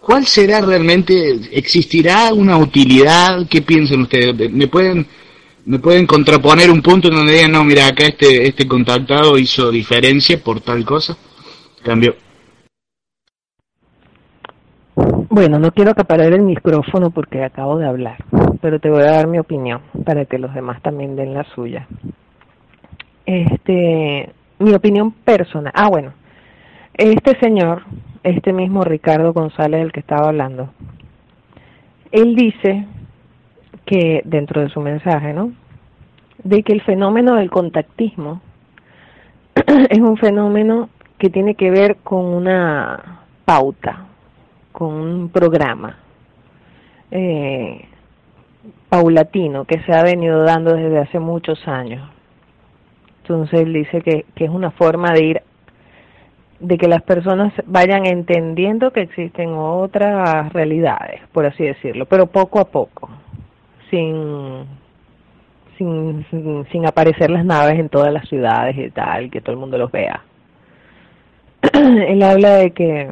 ¿Cuál 0.00 0.26
será 0.26 0.60
realmente? 0.60 1.38
¿Existirá 1.52 2.32
una 2.32 2.56
utilidad? 2.56 3.46
¿Qué 3.48 3.62
piensan 3.62 4.00
ustedes? 4.00 4.50
¿Me 4.50 4.66
pueden, 4.66 5.06
me 5.66 5.78
pueden 5.78 6.06
contraponer 6.06 6.70
un 6.70 6.82
punto 6.82 7.08
en 7.08 7.14
donde 7.14 7.34
digan, 7.34 7.52
no, 7.52 7.62
mira, 7.62 7.86
acá 7.86 8.06
este, 8.06 8.48
este 8.48 8.66
contactado 8.66 9.38
hizo 9.38 9.70
diferencia 9.70 10.42
por 10.42 10.60
tal 10.60 10.84
cosa? 10.84 11.16
Cambio. 11.84 12.16
Bueno, 15.34 15.58
no 15.58 15.72
quiero 15.72 15.92
acaparar 15.92 16.30
el 16.34 16.42
micrófono 16.42 17.10
porque 17.10 17.42
acabo 17.42 17.78
de 17.78 17.86
hablar, 17.86 18.22
pero 18.60 18.80
te 18.80 18.90
voy 18.90 19.00
a 19.00 19.12
dar 19.12 19.28
mi 19.28 19.38
opinión 19.38 19.80
para 20.04 20.26
que 20.26 20.36
los 20.36 20.52
demás 20.52 20.82
también 20.82 21.16
den 21.16 21.32
la 21.32 21.44
suya. 21.54 21.88
Este, 23.24 24.30
mi 24.58 24.74
opinión 24.74 25.10
personal. 25.10 25.72
Ah, 25.74 25.88
bueno. 25.88 26.12
Este 26.92 27.34
señor, 27.40 27.84
este 28.22 28.52
mismo 28.52 28.84
Ricardo 28.84 29.32
González 29.32 29.80
del 29.80 29.92
que 29.92 30.00
estaba 30.00 30.28
hablando, 30.28 30.68
él 32.10 32.36
dice 32.36 32.84
que 33.86 34.20
dentro 34.26 34.60
de 34.60 34.68
su 34.68 34.82
mensaje, 34.82 35.32
¿no? 35.32 35.50
De 36.44 36.62
que 36.62 36.74
el 36.74 36.82
fenómeno 36.82 37.36
del 37.36 37.50
contactismo 37.50 38.42
es 39.88 39.98
un 39.98 40.18
fenómeno 40.18 40.90
que 41.16 41.30
tiene 41.30 41.54
que 41.54 41.70
ver 41.70 41.96
con 42.04 42.22
una 42.22 43.22
pauta, 43.46 44.08
con 44.72 44.92
un 44.92 45.28
programa 45.28 45.98
eh, 47.10 47.84
paulatino 48.88 49.64
que 49.64 49.80
se 49.82 49.92
ha 49.92 50.02
venido 50.02 50.42
dando 50.42 50.74
desde 50.74 50.98
hace 50.98 51.18
muchos 51.18 51.66
años. 51.68 52.08
Entonces 53.22 53.60
él 53.60 53.72
dice 53.72 54.00
que, 54.00 54.24
que 54.34 54.44
es 54.44 54.50
una 54.50 54.70
forma 54.72 55.12
de 55.12 55.24
ir, 55.24 55.42
de 56.58 56.78
que 56.78 56.88
las 56.88 57.02
personas 57.02 57.52
vayan 57.66 58.06
entendiendo 58.06 58.92
que 58.92 59.02
existen 59.02 59.50
otras 59.54 60.52
realidades, 60.52 61.20
por 61.32 61.46
así 61.46 61.64
decirlo, 61.64 62.06
pero 62.06 62.26
poco 62.26 62.60
a 62.60 62.64
poco, 62.64 63.08
sin, 63.90 64.64
sin, 65.78 66.26
sin, 66.30 66.66
sin 66.70 66.86
aparecer 66.86 67.30
las 67.30 67.44
naves 67.44 67.78
en 67.78 67.88
todas 67.88 68.12
las 68.12 68.28
ciudades 68.28 68.76
y 68.76 68.90
tal, 68.90 69.30
que 69.30 69.40
todo 69.40 69.52
el 69.52 69.60
mundo 69.60 69.78
los 69.78 69.92
vea. 69.92 70.22
él 71.72 72.22
habla 72.22 72.54
de 72.54 72.72
que 72.72 73.10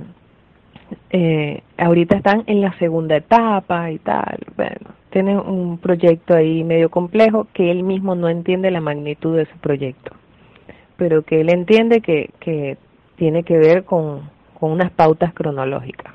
eh, 1.11 1.62
ahorita 1.77 2.16
están 2.16 2.44
en 2.46 2.61
la 2.61 2.73
segunda 2.79 3.16
etapa 3.16 3.90
y 3.90 3.99
tal. 3.99 4.38
Bueno, 4.57 4.94
tienen 5.11 5.38
un 5.38 5.79
proyecto 5.79 6.35
ahí 6.35 6.62
medio 6.62 6.88
complejo 6.88 7.49
que 7.53 7.70
él 7.70 7.83
mismo 7.83 8.14
no 8.14 8.29
entiende 8.29 8.70
la 8.70 8.81
magnitud 8.81 9.37
de 9.37 9.42
ese 9.42 9.57
proyecto, 9.61 10.12
pero 10.96 11.23
que 11.23 11.40
él 11.40 11.51
entiende 11.51 12.01
que, 12.01 12.31
que 12.38 12.79
tiene 13.16 13.42
que 13.42 13.59
ver 13.59 13.85
con, 13.85 14.31
con 14.59 14.70
unas 14.70 14.92
pautas 14.92 15.35
cronológicas. 15.35 16.14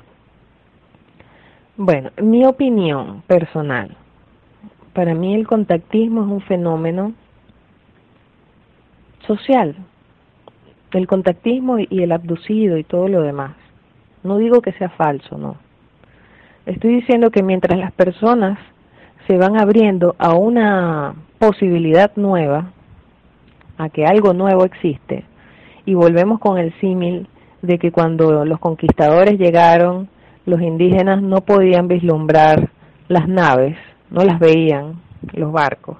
Bueno, 1.76 2.10
mi 2.22 2.46
opinión 2.46 3.22
personal, 3.26 3.94
para 4.94 5.14
mí 5.14 5.34
el 5.34 5.46
contactismo 5.46 6.22
es 6.22 6.28
un 6.28 6.40
fenómeno 6.40 7.12
social, 9.26 9.76
el 10.92 11.06
contactismo 11.06 11.78
y 11.78 12.02
el 12.02 12.12
abducido 12.12 12.78
y 12.78 12.84
todo 12.84 13.08
lo 13.08 13.20
demás 13.20 13.52
no 14.26 14.38
digo 14.38 14.60
que 14.60 14.72
sea 14.72 14.90
falso, 14.90 15.38
no. 15.38 15.56
Estoy 16.66 16.96
diciendo 16.96 17.30
que 17.30 17.42
mientras 17.42 17.78
las 17.78 17.92
personas 17.92 18.58
se 19.26 19.36
van 19.38 19.58
abriendo 19.58 20.14
a 20.18 20.34
una 20.34 21.14
posibilidad 21.38 22.10
nueva, 22.16 22.72
a 23.78 23.88
que 23.88 24.04
algo 24.04 24.34
nuevo 24.34 24.64
existe, 24.64 25.24
y 25.84 25.94
volvemos 25.94 26.40
con 26.40 26.58
el 26.58 26.72
símil 26.80 27.28
de 27.62 27.78
que 27.78 27.92
cuando 27.92 28.44
los 28.44 28.58
conquistadores 28.58 29.38
llegaron, 29.38 30.08
los 30.44 30.60
indígenas 30.60 31.22
no 31.22 31.40
podían 31.40 31.88
vislumbrar 31.88 32.68
las 33.08 33.28
naves, 33.28 33.76
no 34.10 34.24
las 34.24 34.38
veían, 34.38 35.00
los 35.32 35.52
barcos. 35.52 35.96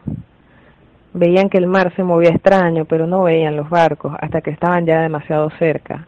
Veían 1.15 1.49
que 1.49 1.59
el 1.59 1.67
mar 1.67 1.93
se 1.97 2.05
movía 2.05 2.31
extraño, 2.31 2.85
pero 2.85 3.07
no 3.07 3.23
veían 3.23 3.57
los 3.57 3.71
barcos 3.71 4.15
hasta 4.21 4.41
que 4.41 4.51
estaban 4.51 4.85
ya 4.85 5.01
demasiado 5.01 5.51
cerca 5.59 6.07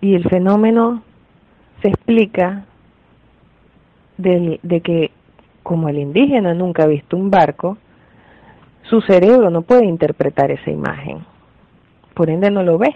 y 0.00 0.14
el 0.14 0.28
fenómeno 0.28 1.02
se 1.82 1.88
explica 1.88 2.64
de, 4.16 4.60
que 4.82 5.10
como 5.62 5.88
el 5.88 5.98
indígena 5.98 6.54
nunca 6.54 6.84
ha 6.84 6.86
visto 6.86 7.16
un 7.16 7.30
barco, 7.30 7.78
su 8.82 9.00
cerebro 9.02 9.50
no 9.50 9.62
puede 9.62 9.84
interpretar 9.84 10.50
esa 10.50 10.70
imagen, 10.70 11.24
por 12.14 12.30
ende 12.30 12.50
no 12.50 12.62
lo 12.62 12.78
ve. 12.78 12.94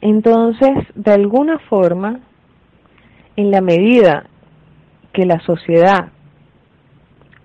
Entonces, 0.00 0.72
de 0.94 1.12
alguna 1.12 1.58
forma, 1.58 2.20
en 3.36 3.50
la 3.50 3.60
medida 3.60 4.24
que 5.12 5.26
la 5.26 5.40
sociedad 5.40 6.08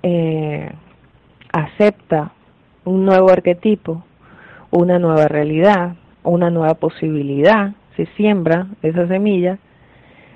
eh, 0.03 0.71
acepta 1.51 2.31
un 2.85 3.05
nuevo 3.05 3.29
arquetipo, 3.29 4.03
una 4.71 4.99
nueva 4.99 5.27
realidad, 5.27 5.95
una 6.23 6.49
nueva 6.49 6.75
posibilidad, 6.75 7.73
se 7.95 8.05
siembra 8.17 8.67
esa 8.81 9.07
semilla, 9.07 9.57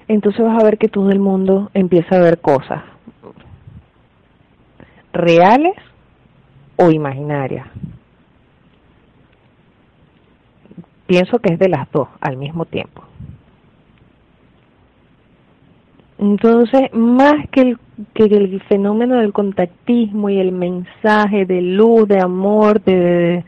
entonces 0.07 0.45
vas 0.45 0.61
a 0.61 0.65
ver 0.65 0.77
que 0.77 0.87
todo 0.87 1.09
el 1.09 1.19
mundo 1.19 1.69
empieza 1.73 2.15
a 2.15 2.19
ver 2.19 2.39
cosas 2.39 2.83
reales 5.15 5.73
o 6.75 6.91
imaginarias. 6.91 7.67
Pienso 11.07 11.39
que 11.39 11.53
es 11.53 11.59
de 11.59 11.69
las 11.69 11.89
dos 11.91 12.09
al 12.19 12.37
mismo 12.37 12.65
tiempo. 12.65 13.03
Entonces, 16.17 16.93
más 16.93 17.47
que 17.51 17.61
el, 17.61 17.79
que 18.13 18.23
el 18.23 18.61
fenómeno 18.63 19.17
del 19.17 19.33
contactismo 19.33 20.29
y 20.29 20.39
el 20.39 20.51
mensaje 20.51 21.45
de 21.45 21.61
luz, 21.61 22.07
de 22.07 22.19
amor, 22.19 22.81
de, 22.81 23.43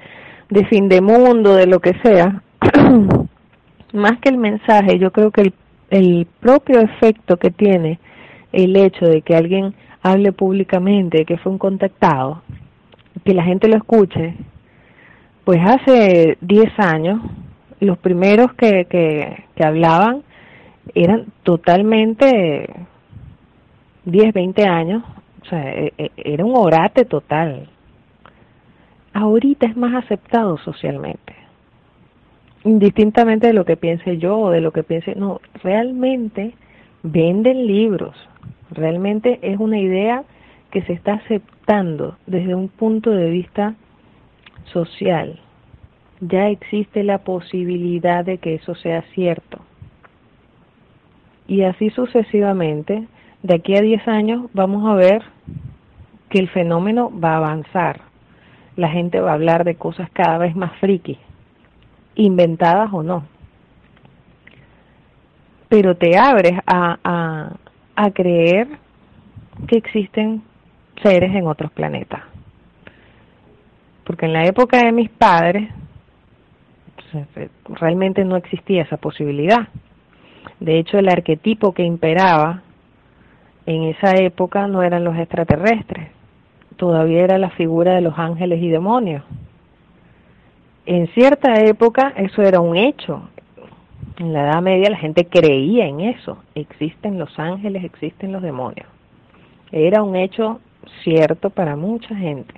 de 0.49 0.65
fin 0.65 0.89
de 0.89 1.01
mundo, 1.01 1.55
de 1.55 1.67
lo 1.67 1.79
que 1.79 1.93
sea, 2.03 2.41
más 3.93 4.19
que 4.19 4.29
el 4.29 4.37
mensaje, 4.37 4.99
yo 4.99 5.11
creo 5.11 5.31
que 5.31 5.41
el, 5.41 5.53
el 5.89 6.27
propio 6.39 6.79
efecto 6.79 7.37
que 7.37 7.51
tiene 7.51 7.99
el 8.51 8.75
hecho 8.75 9.05
de 9.05 9.21
que 9.21 9.35
alguien 9.35 9.73
hable 10.01 10.31
públicamente 10.31 11.25
que 11.25 11.37
fue 11.37 11.51
un 11.51 11.57
contactado, 11.57 12.41
que 13.25 13.33
la 13.33 13.43
gente 13.43 13.67
lo 13.67 13.77
escuche, 13.77 14.35
pues 15.43 15.59
hace 15.63 16.37
10 16.41 16.79
años 16.79 17.21
los 17.79 17.97
primeros 17.97 18.53
que, 18.53 18.85
que, 18.85 19.43
que 19.55 19.63
hablaban 19.63 20.23
eran 20.95 21.27
totalmente 21.43 22.69
10, 24.05 24.33
20 24.33 24.63
años, 24.65 25.03
o 25.41 25.45
sea, 25.45 25.73
e, 25.73 25.93
e, 25.97 26.11
era 26.15 26.45
un 26.45 26.55
orate 26.55 27.05
total. 27.05 27.69
Ahorita 29.19 29.65
es 29.65 29.75
más 29.75 29.95
aceptado 29.95 30.59
socialmente, 30.59 31.33
indistintamente 32.63 33.47
de 33.47 33.53
lo 33.53 33.65
que 33.65 33.75
piense 33.75 34.19
yo 34.19 34.37
o 34.37 34.51
de 34.51 34.61
lo 34.61 34.71
que 34.71 34.83
piense, 34.83 35.15
no, 35.15 35.41
realmente 35.63 36.53
venden 37.01 37.65
libros, 37.65 38.15
realmente 38.69 39.39
es 39.41 39.57
una 39.57 39.79
idea 39.79 40.23
que 40.69 40.83
se 40.83 40.93
está 40.93 41.13
aceptando 41.15 42.17
desde 42.27 42.53
un 42.53 42.67
punto 42.67 43.09
de 43.09 43.31
vista 43.31 43.73
social. 44.65 45.39
Ya 46.19 46.49
existe 46.49 47.03
la 47.03 47.17
posibilidad 47.17 48.23
de 48.23 48.37
que 48.37 48.53
eso 48.53 48.75
sea 48.75 49.01
cierto 49.15 49.61
y 51.47 51.63
así 51.63 51.89
sucesivamente, 51.89 53.07
de 53.41 53.55
aquí 53.55 53.75
a 53.75 53.81
10 53.81 54.07
años 54.07 54.49
vamos 54.53 54.87
a 54.87 54.93
ver 54.93 55.23
que 56.29 56.39
el 56.39 56.49
fenómeno 56.49 57.09
va 57.19 57.33
a 57.33 57.37
avanzar. 57.37 58.06
La 58.77 58.89
gente 58.89 59.19
va 59.19 59.31
a 59.31 59.33
hablar 59.33 59.65
de 59.65 59.75
cosas 59.75 60.09
cada 60.11 60.37
vez 60.37 60.55
más 60.55 60.71
friki, 60.79 61.17
inventadas 62.15 62.89
o 62.93 63.03
no. 63.03 63.25
Pero 65.67 65.97
te 65.97 66.17
abres 66.17 66.57
a, 66.65 66.97
a, 67.03 67.51
a 67.95 68.11
creer 68.11 68.67
que 69.67 69.77
existen 69.77 70.41
seres 71.03 71.35
en 71.35 71.47
otros 71.47 71.71
planetas. 71.71 72.21
Porque 74.05 74.25
en 74.25 74.33
la 74.33 74.45
época 74.45 74.77
de 74.77 74.93
mis 74.93 75.09
padres 75.09 75.69
realmente 77.67 78.23
no 78.23 78.35
existía 78.35 78.83
esa 78.83 78.97
posibilidad. 78.97 79.67
De 80.59 80.79
hecho, 80.79 80.97
el 80.97 81.09
arquetipo 81.09 81.73
que 81.73 81.83
imperaba 81.83 82.61
en 83.65 83.83
esa 83.83 84.15
época 84.15 84.67
no 84.67 84.81
eran 84.81 85.03
los 85.03 85.17
extraterrestres, 85.17 86.09
todavía 86.77 87.23
era 87.23 87.37
la 87.37 87.49
figura 87.51 87.95
de 87.95 88.01
los 88.01 88.17
ángeles 88.17 88.61
y 88.61 88.69
demonios. 88.69 89.23
En 90.85 91.07
cierta 91.09 91.61
época 91.61 92.13
eso 92.15 92.41
era 92.41 92.59
un 92.59 92.77
hecho. 92.77 93.29
En 94.17 94.33
la 94.33 94.43
Edad 94.43 94.61
Media 94.61 94.89
la 94.89 94.97
gente 94.97 95.25
creía 95.25 95.85
en 95.85 95.99
eso. 95.99 96.37
Existen 96.55 97.19
los 97.19 97.37
ángeles, 97.37 97.83
existen 97.83 98.31
los 98.31 98.41
demonios. 98.41 98.87
Era 99.71 100.01
un 100.01 100.15
hecho 100.15 100.61
cierto 101.03 101.49
para 101.49 101.75
mucha 101.75 102.15
gente. 102.15 102.53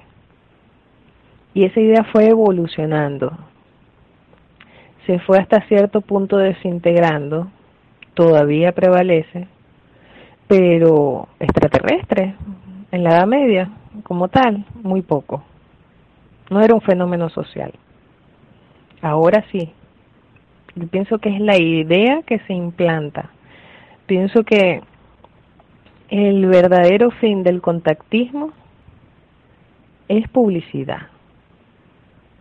Y 1.53 1.65
esa 1.65 1.79
idea 1.79 2.03
fue 2.03 2.27
evolucionando. 2.27 3.31
Se 5.07 5.17
fue 5.19 5.39
hasta 5.39 5.61
cierto 5.67 6.01
punto 6.01 6.37
desintegrando 6.37 7.49
todavía 8.19 8.73
prevalece, 8.73 9.47
pero 10.49 11.29
extraterrestre, 11.39 12.35
en 12.91 13.03
la 13.03 13.11
Edad 13.11 13.27
Media, 13.27 13.69
como 14.03 14.27
tal, 14.27 14.65
muy 14.81 15.01
poco. 15.01 15.43
No 16.49 16.61
era 16.61 16.73
un 16.73 16.81
fenómeno 16.81 17.29
social. 17.29 17.73
Ahora 19.01 19.45
sí. 19.51 19.71
Yo 20.75 20.87
pienso 20.87 21.19
que 21.19 21.35
es 21.35 21.41
la 21.41 21.57
idea 21.57 22.21
que 22.23 22.39
se 22.39 22.53
implanta. 22.53 23.29
Pienso 24.05 24.43
que 24.43 24.81
el 26.09 26.45
verdadero 26.47 27.11
fin 27.11 27.43
del 27.43 27.61
contactismo 27.61 28.51
es 30.07 30.27
publicidad, 30.29 31.07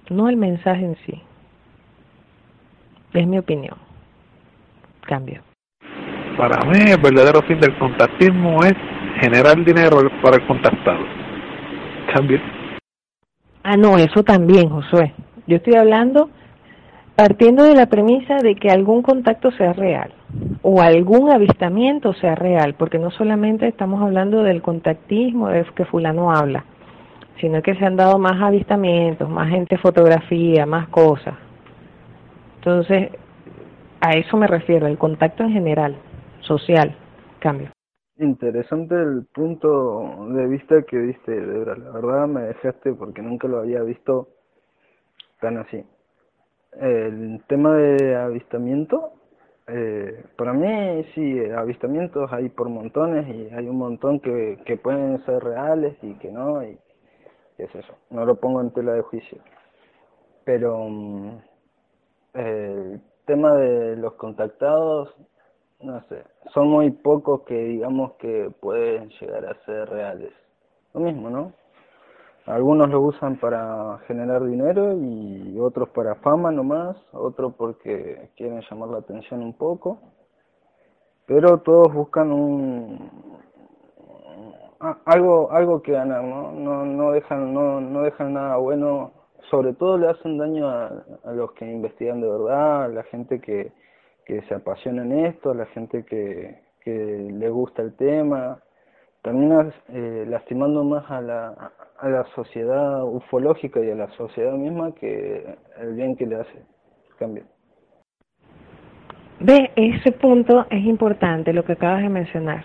no 0.09 0.29
el 0.29 0.37
mensaje 0.37 0.85
en 0.85 0.97
sí. 1.05 1.23
Es 3.13 3.27
mi 3.27 3.39
opinión. 3.39 3.77
Cambio. 5.03 5.43
Para 6.37 6.65
mí 6.71 6.79
el 6.91 7.01
verdadero 7.01 7.43
fin 7.43 7.61
del 7.61 7.77
contactismo 7.79 8.63
es 8.65 8.75
generar 9.21 9.65
dinero 9.65 9.99
para 10.23 10.37
el 10.37 10.47
contactado. 10.47 11.01
Ah, 13.63 13.77
no, 13.77 13.99
eso 13.99 14.23
también, 14.23 14.71
Josué. 14.71 15.13
Yo 15.47 15.57
estoy 15.57 15.75
hablando 15.75 16.31
partiendo 17.17 17.65
de 17.65 17.75
la 17.75 17.87
premisa 17.87 18.37
de 18.37 18.55
que 18.55 18.71
algún 18.71 19.03
contacto 19.03 19.51
sea 19.53 19.73
real 19.73 20.13
o 20.63 20.81
algún 20.81 21.31
avistamiento 21.31 22.13
sea 22.15 22.35
real, 22.35 22.75
porque 22.75 22.99
no 22.99 23.11
solamente 23.11 23.67
estamos 23.67 24.01
hablando 24.03 24.43
del 24.43 24.63
contactismo, 24.63 25.49
de 25.49 25.65
que 25.75 25.85
fulano 25.85 26.31
habla, 26.31 26.65
sino 27.41 27.61
que 27.61 27.75
se 27.75 27.85
han 27.85 27.97
dado 27.97 28.19
más 28.19 28.41
avistamientos, 28.41 29.29
más 29.29 29.51
gente 29.51 29.79
fotografía, 29.79 30.65
más 30.65 30.89
cosas. 30.89 31.35
Entonces, 32.57 33.11
a 34.01 34.13
eso 34.13 34.37
me 34.37 34.47
refiero, 34.47 34.87
el 34.87 34.99
contacto 34.99 35.43
en 35.43 35.53
general 35.53 35.97
social. 36.41 36.95
Cambio. 37.41 37.71
Interesante 38.19 38.97
el 38.97 39.27
punto 39.33 40.27
de 40.31 40.47
vista 40.49 40.83
que 40.83 40.99
diste, 40.99 41.31
Debra. 41.41 41.77
La 41.77 41.91
verdad 41.93 42.27
me 42.27 42.43
dejaste 42.43 42.93
porque 42.93 43.23
nunca 43.23 43.47
lo 43.47 43.59
había 43.59 43.81
visto 43.83 44.29
tan 45.41 45.57
así. 45.59 45.85
El 46.73 47.41
tema 47.47 47.77
de 47.77 48.17
avistamiento, 48.17 49.13
eh, 49.69 50.25
para 50.37 50.53
mí 50.53 51.05
sí, 51.15 51.39
avistamientos 51.51 52.33
hay 52.33 52.49
por 52.49 52.69
montones 52.69 53.29
y 53.29 53.55
hay 53.55 53.69
un 53.69 53.79
montón 53.79 54.19
que, 54.19 54.59
que 54.67 54.77
pueden 54.77 55.25
ser 55.25 55.45
reales 55.45 55.97
y 56.03 56.15
que 56.15 56.33
no, 56.33 56.65
y 56.65 56.77
es 57.59 57.73
eso. 57.73 57.95
No 58.11 58.25
lo 58.25 58.35
pongo 58.37 58.61
en 58.61 58.73
tela 58.73 58.95
de 58.95 59.03
juicio. 59.03 59.39
Pero 60.45 60.89
mm, 60.89 61.39
el 62.35 63.01
tema 63.27 63.55
de 63.55 63.97
los 63.97 64.15
contactados 64.15 65.15
no 65.81 66.01
sé, 66.09 66.25
son 66.53 66.69
muy 66.69 66.91
pocos 66.91 67.43
que 67.43 67.55
digamos 67.55 68.13
que 68.15 68.51
pueden 68.61 69.11
llegar 69.21 69.47
a 69.47 69.55
ser 69.65 69.89
reales. 69.89 70.33
Lo 70.95 71.01
mismo, 71.01 71.31
¿no? 71.31 71.53
Algunos 72.47 72.89
lo 72.89 73.03
usan 73.03 73.37
para 73.37 73.99
generar 74.07 74.43
dinero 74.45 74.95
y 74.95 75.59
otros 75.61 75.91
para 75.91 76.15
fama 76.17 76.51
nomás, 76.51 76.97
otros 77.13 77.55
porque 77.57 78.31
quieren 78.37 78.63
llamar 78.69 78.89
la 78.89 78.99
atención 78.99 79.43
un 79.43 79.53
poco, 79.53 79.99
pero 81.27 81.59
todos 81.59 81.93
buscan 81.93 82.33
un 82.33 83.11
algo 85.05 85.51
algo 85.53 85.83
que 85.83 85.93
ganar, 85.93 86.25
¿no? 86.25 86.53
No 86.53 86.87
no 86.87 87.13
dejan 87.13 87.53
no 87.53 87.81
no 87.81 88.03
dejan 88.03 88.33
nada 88.33 88.57
bueno, 88.57 89.13
sobre 89.51 89.75
todo 89.75 89.99
le 89.99 90.09
hacen 90.09 90.39
daño 90.39 90.69
a, 90.69 91.05
a 91.25 91.33
los 91.33 91.53
que 91.53 91.71
investigan 91.71 92.21
de 92.23 92.29
verdad, 92.31 92.85
a 92.85 92.89
la 92.89 93.03
gente 93.05 93.41
que 93.41 93.73
que 94.29 94.43
se 94.43 94.55
apasiona 94.55 95.03
en 95.03 95.25
esto, 95.25 95.55
la 95.55 95.65
gente 95.67 96.05
que, 96.05 96.61
que 96.83 96.93
le 97.33 97.49
gusta 97.49 97.81
el 97.81 97.95
tema, 97.97 98.59
termina 99.23 99.73
eh, 99.89 100.27
lastimando 100.29 100.85
más 100.85 101.11
a 101.11 101.23
la, 101.23 101.73
a 101.99 102.09
la 102.11 102.25
sociedad 102.35 103.05
ufológica 103.05 103.81
y 103.81 103.91
a 103.91 103.95
la 103.95 104.09
sociedad 104.11 104.53
misma 104.53 104.95
que 104.95 105.57
el 105.81 105.95
bien 105.95 106.15
que 106.15 106.27
le 106.27 106.37
hace. 106.37 106.63
Cambio. 107.19 107.45
Ve, 109.41 109.71
ese 109.77 110.13
punto 110.13 110.67
es 110.69 110.85
importante, 110.85 111.55
lo 111.55 111.65
que 111.65 111.73
acabas 111.73 112.03
de 112.03 112.11
mencionar. 112.11 112.65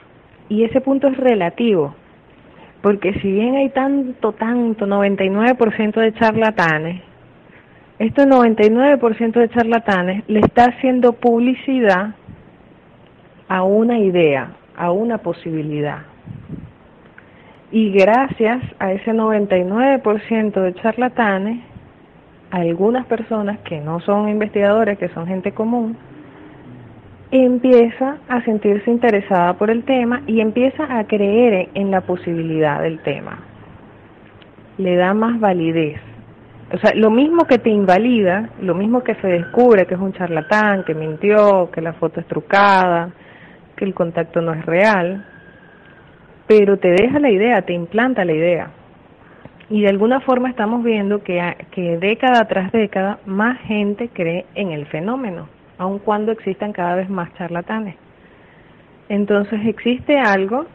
Y 0.49 0.65
ese 0.65 0.81
punto 0.81 1.07
es 1.07 1.15
relativo, 1.15 1.95
porque 2.81 3.13
si 3.21 3.31
bien 3.31 3.55
hay 3.55 3.69
tanto, 3.69 4.33
tanto, 4.33 4.85
99% 4.85 5.93
de 5.93 6.13
charlatanes, 6.13 7.01
este 7.99 8.23
99% 8.23 9.33
de 9.33 9.49
charlatanes 9.49 10.23
le 10.27 10.39
está 10.39 10.65
haciendo 10.65 11.13
publicidad 11.13 12.15
a 13.47 13.63
una 13.63 13.99
idea, 13.99 14.53
a 14.75 14.91
una 14.91 15.19
posibilidad. 15.19 15.99
Y 17.71 17.91
gracias 17.91 18.61
a 18.79 18.91
ese 18.91 19.13
99% 19.13 20.61
de 20.61 20.73
charlatanes, 20.75 21.59
algunas 22.51 23.05
personas 23.05 23.59
que 23.59 23.79
no 23.79 23.99
son 24.01 24.29
investigadores, 24.29 24.97
que 24.97 25.09
son 25.09 25.27
gente 25.27 25.51
común, 25.53 25.97
empieza 27.31 28.17
a 28.29 28.43
sentirse 28.43 28.91
interesada 28.91 29.53
por 29.53 29.71
el 29.71 29.83
tema 29.83 30.21
y 30.27 30.39
empieza 30.39 30.99
a 30.99 31.03
creer 31.05 31.69
en 31.73 31.89
la 31.89 32.01
posibilidad 32.01 32.81
del 32.81 32.99
tema. 32.99 33.39
Le 34.77 34.95
da 34.95 35.15
más 35.15 35.39
validez. 35.39 36.12
O 36.73 36.77
sea, 36.79 36.91
lo 36.95 37.11
mismo 37.11 37.45
que 37.45 37.59
te 37.59 37.69
invalida, 37.69 38.49
lo 38.59 38.73
mismo 38.73 39.03
que 39.03 39.13
se 39.15 39.27
descubre 39.27 39.85
que 39.85 39.93
es 39.93 39.99
un 39.99 40.11
charlatán, 40.13 40.83
que 40.83 40.95
mintió, 40.95 41.69
que 41.71 41.81
la 41.81 41.93
foto 41.93 42.19
es 42.19 42.25
trucada, 42.25 43.11
que 43.75 43.85
el 43.85 43.93
contacto 43.93 44.41
no 44.41 44.53
es 44.53 44.65
real, 44.65 45.23
pero 46.47 46.77
te 46.77 46.89
deja 46.89 47.19
la 47.19 47.29
idea, 47.29 47.61
te 47.61 47.73
implanta 47.73 48.25
la 48.25 48.33
idea. 48.33 48.71
Y 49.69 49.81
de 49.81 49.89
alguna 49.89 50.19
forma 50.21 50.49
estamos 50.49 50.83
viendo 50.83 51.23
que, 51.23 51.39
que 51.69 51.99
década 51.99 52.47
tras 52.47 52.71
década 52.71 53.19
más 53.27 53.59
gente 53.61 54.09
cree 54.09 54.47
en 54.55 54.71
el 54.71 54.87
fenómeno, 54.87 55.49
aun 55.77 55.99
cuando 55.99 56.31
existan 56.31 56.73
cada 56.73 56.95
vez 56.95 57.07
más 57.07 57.31
charlatanes. 57.35 57.95
Entonces 59.09 59.59
existe 59.65 60.17
algo 60.17 60.65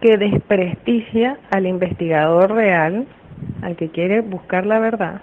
que 0.00 0.16
desprestigia 0.16 1.36
al 1.50 1.66
investigador 1.66 2.52
real, 2.52 3.06
al 3.62 3.76
que 3.76 3.88
quiere 3.88 4.20
buscar 4.20 4.66
la 4.66 4.78
verdad, 4.78 5.20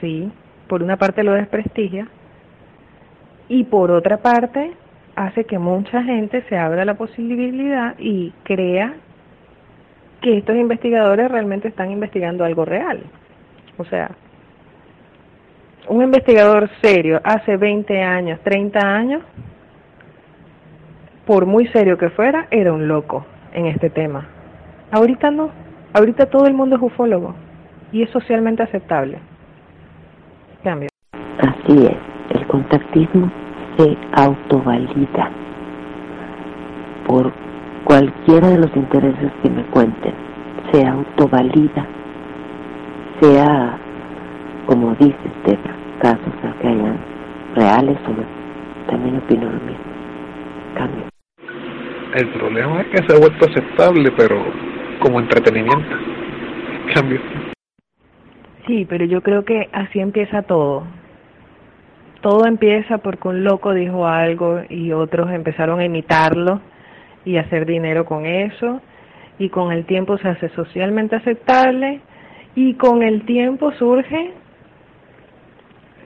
sí, 0.00 0.30
por 0.68 0.82
una 0.82 0.96
parte 0.96 1.22
lo 1.22 1.32
desprestigia, 1.32 2.08
y 3.48 3.64
por 3.64 3.90
otra 3.90 4.18
parte 4.18 4.72
hace 5.14 5.44
que 5.44 5.58
mucha 5.58 6.02
gente 6.02 6.42
se 6.48 6.56
abra 6.56 6.84
la 6.84 6.94
posibilidad 6.94 7.94
y 7.98 8.32
crea 8.44 8.94
que 10.22 10.38
estos 10.38 10.56
investigadores 10.56 11.30
realmente 11.30 11.68
están 11.68 11.90
investigando 11.90 12.44
algo 12.44 12.64
real. 12.64 13.02
O 13.76 13.84
sea, 13.84 14.10
un 15.88 16.02
investigador 16.02 16.70
serio 16.80 17.20
hace 17.24 17.56
20 17.56 18.00
años, 18.02 18.40
30 18.42 18.78
años, 18.78 19.22
por 21.26 21.44
muy 21.46 21.66
serio 21.68 21.98
que 21.98 22.10
fuera, 22.10 22.46
era 22.50 22.72
un 22.72 22.88
loco 22.88 23.26
en 23.52 23.66
este 23.66 23.90
tema. 23.90 24.26
Ahorita 24.90 25.30
no. 25.30 25.50
Ahorita 25.94 26.26
todo 26.26 26.46
el 26.46 26.54
mundo 26.54 26.76
es 26.76 26.82
ufólogo 26.82 27.34
y 27.92 28.02
es 28.02 28.10
socialmente 28.10 28.62
aceptable. 28.62 29.18
Cambio. 30.64 30.88
Así 31.38 31.86
es, 31.86 31.96
el 32.38 32.46
contactismo 32.46 33.30
se 33.76 33.96
autovalida 34.14 35.30
por 37.06 37.32
cualquiera 37.84 38.48
de 38.48 38.58
los 38.58 38.74
intereses 38.76 39.32
que 39.42 39.50
me 39.50 39.64
cuenten, 39.66 40.14
se 40.70 40.86
autovalida, 40.86 41.86
sea, 43.20 43.78
como 44.66 44.94
dice 44.94 45.16
Esteban, 45.36 45.76
casos 46.00 46.32
que 46.60 46.68
hayan 46.68 46.98
reales 47.54 47.98
o 48.06 48.10
no. 48.10 48.24
También 48.88 49.18
opino 49.18 49.44
lo 49.44 49.60
mismo. 49.60 49.84
Cambio. 50.74 51.04
El 52.14 52.28
problema 52.28 52.80
es 52.80 52.86
que 52.88 53.08
se 53.08 53.16
ha 53.16 53.20
vuelto 53.20 53.46
aceptable, 53.46 54.10
pero 54.16 54.42
como 55.02 55.20
entretenimiento. 55.20 55.96
Cambio. 56.94 57.20
Sí, 58.66 58.86
pero 58.88 59.04
yo 59.04 59.22
creo 59.22 59.44
que 59.44 59.68
así 59.72 60.00
empieza 60.00 60.42
todo 60.42 60.84
todo 62.22 62.46
empieza 62.46 62.98
porque 62.98 63.28
un 63.28 63.44
loco 63.44 63.74
dijo 63.74 64.06
algo 64.06 64.62
y 64.70 64.92
otros 64.92 65.30
empezaron 65.30 65.80
a 65.80 65.84
imitarlo 65.84 66.60
y 67.24 67.36
hacer 67.36 67.66
dinero 67.66 68.06
con 68.06 68.24
eso 68.24 68.80
y 69.38 69.50
con 69.50 69.72
el 69.72 69.84
tiempo 69.84 70.16
se 70.18 70.28
hace 70.28 70.48
socialmente 70.50 71.16
aceptable 71.16 72.00
y 72.54 72.74
con 72.74 73.02
el 73.02 73.26
tiempo 73.26 73.72
surge 73.72 74.30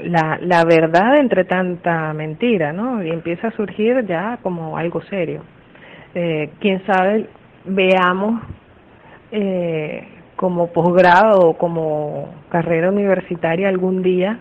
la, 0.00 0.38
la 0.40 0.64
verdad 0.64 1.18
entre 1.18 1.44
tanta 1.44 2.12
mentira, 2.12 2.72
¿no? 2.72 3.02
Y 3.02 3.10
empieza 3.10 3.48
a 3.48 3.52
surgir 3.52 4.06
ya 4.06 4.38
como 4.42 4.76
algo 4.76 5.02
serio. 5.02 5.42
Eh, 6.14 6.50
Quién 6.60 6.82
sabe, 6.86 7.26
veamos 7.66 8.40
eh, 9.30 10.06
como 10.36 10.68
posgrado 10.68 11.40
o 11.48 11.58
como 11.58 12.28
carrera 12.48 12.90
universitaria 12.90 13.68
algún 13.68 14.02
día 14.02 14.38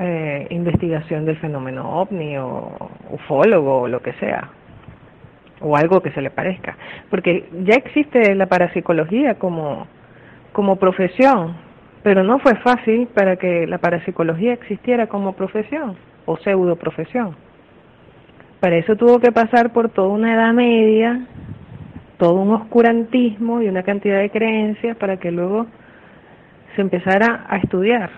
eh, 0.00 0.46
investigación 0.50 1.24
del 1.24 1.38
fenómeno 1.38 2.00
ovni 2.00 2.36
o 2.38 2.70
ufólogo 3.10 3.80
o 3.80 3.88
lo 3.88 4.00
que 4.00 4.12
sea, 4.14 4.48
o 5.60 5.76
algo 5.76 6.00
que 6.00 6.12
se 6.12 6.20
le 6.20 6.30
parezca, 6.30 6.76
porque 7.10 7.48
ya 7.64 7.74
existe 7.74 8.32
la 8.36 8.46
parapsicología 8.46 9.34
como, 9.34 9.88
como 10.52 10.76
profesión, 10.76 11.56
pero 12.04 12.22
no 12.22 12.38
fue 12.38 12.54
fácil 12.56 13.08
para 13.08 13.36
que 13.36 13.66
la 13.66 13.78
parapsicología 13.78 14.52
existiera 14.52 15.08
como 15.08 15.32
profesión 15.32 15.96
o 16.26 16.36
pseudo 16.36 16.76
profesión. 16.76 17.34
Para 18.60 18.76
eso 18.76 18.94
tuvo 18.94 19.18
que 19.18 19.32
pasar 19.32 19.72
por 19.72 19.88
toda 19.88 20.08
una 20.08 20.32
edad 20.32 20.52
media, 20.52 21.26
todo 22.18 22.34
un 22.34 22.52
oscurantismo 22.52 23.62
y 23.62 23.68
una 23.68 23.82
cantidad 23.82 24.18
de 24.18 24.30
creencias 24.30 24.96
para 24.96 25.18
que 25.18 25.30
luego 25.30 25.66
se 26.74 26.82
empezara 26.82 27.46
a 27.48 27.58
estudiar. 27.58 28.10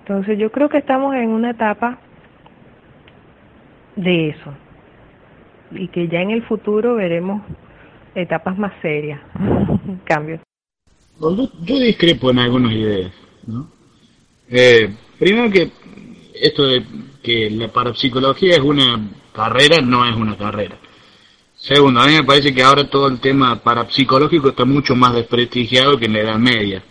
Entonces 0.00 0.38
yo 0.38 0.50
creo 0.50 0.68
que 0.68 0.78
estamos 0.78 1.14
en 1.14 1.30
una 1.30 1.50
etapa 1.50 1.98
de 3.96 4.30
eso 4.30 4.54
y 5.70 5.88
que 5.88 6.08
ya 6.08 6.20
en 6.20 6.30
el 6.30 6.42
futuro 6.42 6.96
veremos 6.96 7.42
etapas 8.14 8.58
más 8.58 8.72
serias, 8.80 9.20
cambios. 10.04 10.40
Yo, 11.20 11.78
discrepo 11.78 12.30
en 12.30 12.38
algunas 12.38 12.72
ideas. 12.72 13.12
¿no? 13.46 13.68
Eh, 14.48 14.94
primero 15.18 15.50
que 15.50 15.70
esto 16.34 16.66
de 16.66 16.84
que 17.22 17.50
la 17.50 17.68
parapsicología 17.68 18.56
es 18.56 18.60
una 18.60 19.10
carrera, 19.32 19.80
no 19.80 20.04
es 20.04 20.14
una 20.16 20.36
carrera. 20.36 20.76
Segundo, 21.66 22.00
a 22.00 22.06
mí 22.06 22.12
me 22.12 22.24
parece 22.24 22.54
que 22.54 22.62
ahora 22.62 22.88
todo 22.88 23.08
el 23.08 23.20
tema 23.20 23.62
parapsicológico 23.62 24.50
está 24.50 24.64
mucho 24.64 24.94
más 24.94 25.14
desprestigiado 25.14 25.98
que 25.98 26.06
en 26.06 26.12
la 26.12 26.20
Edad 26.20 26.38
Media 26.38 26.84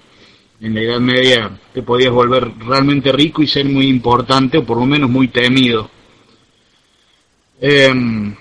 en 0.63 0.75
la 0.75 0.81
Edad 0.81 0.99
Media 1.01 1.59
te 1.73 1.83
podías 1.83 2.11
volver 2.11 2.49
realmente 2.59 3.11
rico 3.11 3.43
y 3.43 3.47
ser 3.47 3.65
muy 3.65 3.87
importante 3.87 4.57
o 4.57 4.65
por 4.65 4.77
lo 4.77 4.85
menos 4.85 5.09
muy 5.09 5.27
temido. 5.27 5.91
Em, 7.59 8.33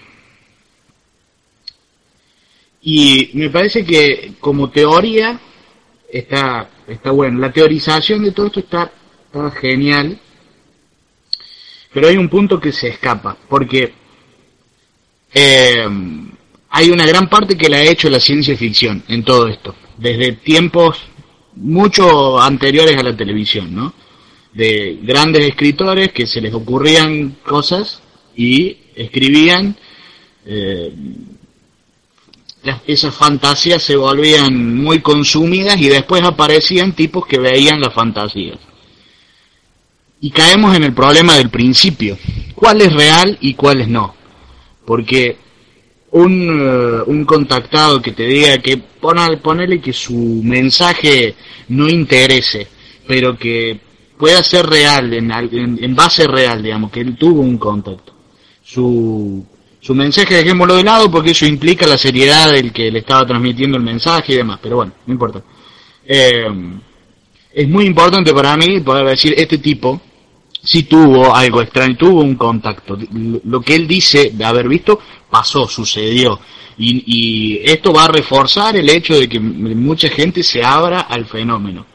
y 2.83 3.31
me 3.35 3.51
parece 3.51 3.85
que 3.85 4.35
como 4.39 4.71
teoría 4.71 5.39
está, 6.09 6.71
está 6.87 7.11
bueno. 7.11 7.41
La 7.41 7.53
teorización 7.53 8.23
de 8.23 8.31
todo 8.31 8.47
esto 8.47 8.61
está, 8.61 8.93
genial. 9.61 10.21
Pero 11.93 12.07
hay 12.07 12.17
un 12.17 12.29
punto 12.29 12.61
que 12.61 12.71
se 12.71 12.89
escapa, 12.89 13.37
porque 13.49 13.95
em, 15.35 16.31
hay 16.71 16.91
una 16.91 17.07
gran 17.07 17.29
parte 17.29 17.57
que 17.57 17.69
la 17.69 17.79
ha 17.79 17.83
hecho 17.83 18.09
la 18.09 18.21
ciencia 18.21 18.57
ficción 18.57 19.03
en 19.09 19.25
todo 19.25 19.49
esto. 19.49 19.75
Desde 19.99 20.33
tiempos 20.33 20.99
mucho 21.57 22.41
anteriores 22.41 22.97
a 22.97 23.03
la 23.03 23.17
televisión, 23.17 23.75
¿no? 23.75 23.95
De 24.53 24.99
grandes 25.03 25.47
escritores 25.47 26.13
que 26.13 26.27
se 26.27 26.41
les 26.41 26.53
ocurrían 26.53 27.37
cosas 27.45 28.01
y 28.37 28.77
escribían, 28.95 29.77
eh, 30.47 30.93
esas 32.87 33.15
fantasías 33.15 33.83
se 33.83 33.97
volvían 33.97 34.77
muy 34.77 35.01
consumidas 35.01 35.81
y 35.81 35.89
después 35.89 36.23
aparecían 36.23 36.93
tipos 36.93 37.27
que 37.27 37.39
veían 37.39 37.81
las 37.81 37.93
fantasías. 37.93 38.59
Y 40.21 40.31
caemos 40.31 40.77
en 40.77 40.85
el 40.85 40.95
problema 40.95 41.37
del 41.37 41.51
principio. 41.51 42.17
¿Cuál 42.55 42.81
es 42.83 42.93
real 42.93 43.37
y 43.41 43.55
cuál 43.55 43.81
es 43.81 43.89
no? 43.89 44.15
Porque 44.85 45.37
un, 46.13 46.61
eh, 46.61 47.03
un 47.07 47.25
contactado 47.25 48.01
que 48.01 48.13
te 48.13 48.25
diga 48.25 48.59
que 48.59 48.79
ponele 48.79 49.81
que 49.81 49.93
su 49.93 50.41
mensaje 50.43 51.35
no 51.69 51.89
interese, 51.89 52.67
pero 53.07 53.37
que 53.37 53.81
pueda 54.19 54.43
ser 54.43 54.67
real, 54.67 55.13
en, 55.13 55.33
en, 55.33 55.97
base 55.97 56.27
real, 56.27 56.63
digamos, 56.63 56.91
que 56.93 57.01
él 57.01 57.17
tuvo 57.17 57.41
un 57.41 57.59
contacto. 57.59 58.13
Su, 58.63 59.45
su 59.81 59.95
mensaje 59.95 60.37
dejémoslo 60.37 60.77
de 60.77 60.85
lado 60.85 61.11
porque 61.11 61.33
eso 61.33 61.45
implica 61.45 61.87
la 61.87 61.99
seriedad 61.99 62.53
del 62.53 62.73
que 62.73 62.91
le 62.91 63.01
estaba 63.01 63.27
transmitiendo 63.27 63.77
el 63.77 63.83
mensaje 63.83 64.35
y 64.35 64.37
demás, 64.37 64.61
pero 64.63 64.77
bueno, 64.77 64.93
no 65.07 65.13
importa. 65.13 65.43
Eh, 66.05 66.47
es 67.53 67.69
muy 67.69 67.87
importante 67.87 68.33
para 68.33 68.57
mí 68.57 68.81
poder 68.81 69.07
decir, 69.07 69.35
este 69.37 69.59
tipo 69.59 70.01
si 70.65 70.85
tuvo 70.85 71.35
algo 71.35 71.61
extraño, 71.61 71.97
tuvo 71.97 72.21
un 72.21 72.37
contacto. 72.37 72.97
Lo 73.45 73.61
que 73.61 73.75
él 73.75 73.89
dice 73.89 74.31
de 74.33 74.45
haber 74.45 74.69
visto 74.69 75.01
pasó, 75.29 75.67
sucedió. 75.67 76.39
Y, 76.79 77.61
esto 77.65 77.93
va 77.93 78.05
a 78.05 78.09
reforzar 78.09 78.77
el 78.77 78.89
hecho 78.89 79.19
de 79.19 79.29
que 79.29 79.39
mucha 79.39 80.09
gente 80.09 80.43
se 80.43 80.63
abra 80.65 81.01
al 81.01 81.27
fenómeno. 81.27 81.87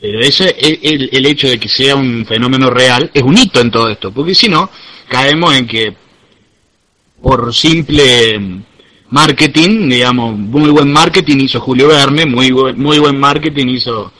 Pero 0.00 0.20
ese, 0.20 0.54
el, 0.58 1.08
el 1.12 1.26
hecho 1.26 1.48
de 1.48 1.58
que 1.58 1.68
sea 1.68 1.96
un 1.96 2.26
fenómeno 2.26 2.68
real 2.70 3.10
es 3.14 3.22
un 3.22 3.36
hito 3.36 3.60
en 3.60 3.70
todo 3.70 3.88
esto, 3.88 4.12
porque 4.12 4.34
si 4.34 4.48
no, 4.48 4.68
caemos 5.08 5.54
en 5.54 5.66
que 5.66 5.96
por 7.22 7.54
simple 7.54 8.62
marketing, 9.10 9.88
digamos, 9.88 10.36
muy 10.36 10.70
buen 10.70 10.92
marketing 10.92 11.38
hizo 11.38 11.60
Julio 11.60 11.88
Verne, 11.88 12.26
muy, 12.26 12.52
muy 12.52 12.98
buen 12.98 13.18
marketing 13.18 13.68
hizo 13.68 14.12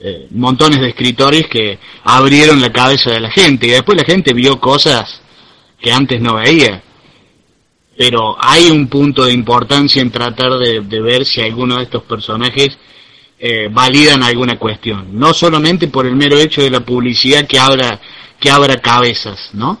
eh, 0.00 0.28
montones 0.30 0.80
de 0.80 0.88
escritores 0.88 1.46
que 1.46 1.78
abrieron 2.04 2.60
la 2.60 2.72
cabeza 2.72 3.10
de 3.10 3.20
la 3.20 3.30
gente 3.30 3.66
y 3.66 3.70
después 3.70 3.98
la 3.98 4.04
gente 4.04 4.32
vio 4.32 4.58
cosas 4.58 5.20
que 5.78 5.92
antes 5.92 6.20
no 6.20 6.36
veía. 6.36 6.82
Pero 7.96 8.36
hay 8.40 8.70
un 8.70 8.88
punto 8.88 9.24
de 9.24 9.32
importancia 9.32 10.00
en 10.00 10.10
tratar 10.10 10.58
de, 10.58 10.80
ver 11.00 11.26
si 11.26 11.42
alguno 11.42 11.76
de 11.76 11.82
estos 11.82 12.02
personajes 12.04 12.78
eh, 13.38 13.68
validan 13.70 14.22
alguna 14.22 14.58
cuestión, 14.58 15.18
no 15.18 15.34
solamente 15.34 15.88
por 15.88 16.06
el 16.06 16.16
mero 16.16 16.38
hecho 16.38 16.62
de 16.62 16.70
la 16.70 16.80
publicidad 16.80 17.46
que 17.46 17.58
abra 17.58 18.00
que 18.40 18.50
abra 18.50 18.80
cabezas, 18.80 19.50
¿no? 19.52 19.78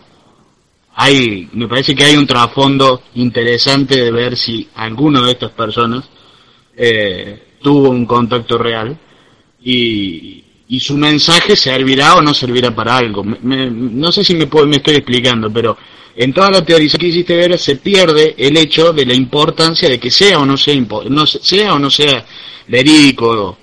Hay, 0.94 1.48
me 1.54 1.66
parece 1.66 1.94
que 1.94 2.04
hay 2.04 2.16
un 2.16 2.26
trasfondo 2.26 3.04
interesante 3.14 3.96
de 3.96 4.10
ver 4.10 4.36
si 4.36 4.68
alguno 4.74 5.24
de 5.24 5.32
estas 5.32 5.50
personas 5.52 6.04
eh, 6.76 7.54
tuvo 7.62 7.88
un 7.88 8.04
contacto 8.04 8.58
real 8.58 8.98
y, 9.62 10.44
y 10.68 10.80
su 10.80 10.96
mensaje 10.96 11.56
servirá 11.56 12.14
o 12.14 12.22
no 12.22 12.32
servirá 12.32 12.74
para 12.74 12.96
algo. 12.96 13.24
no 13.24 14.12
sé 14.12 14.22
si 14.22 14.34
me, 14.34 14.46
me 14.46 14.76
estoy 14.76 14.94
explicando, 14.94 15.52
pero 15.52 15.76
en 16.14 16.32
toda 16.32 16.50
la 16.50 16.64
teoría 16.64 16.88
que 16.98 17.08
hiciste 17.08 17.36
ver 17.36 17.58
se 17.58 17.76
pierde 17.76 18.34
el 18.38 18.56
hecho 18.56 18.92
de 18.92 19.04
la 19.04 19.14
importancia 19.14 19.88
de 19.88 19.98
que 19.98 20.10
sea 20.10 20.38
o 20.38 20.46
no 20.46 20.56
sea, 20.56 20.74
no, 21.08 21.26
sea, 21.26 21.74
o 21.74 21.78
no 21.78 21.90
sea 21.90 22.24
verídico 22.68 23.56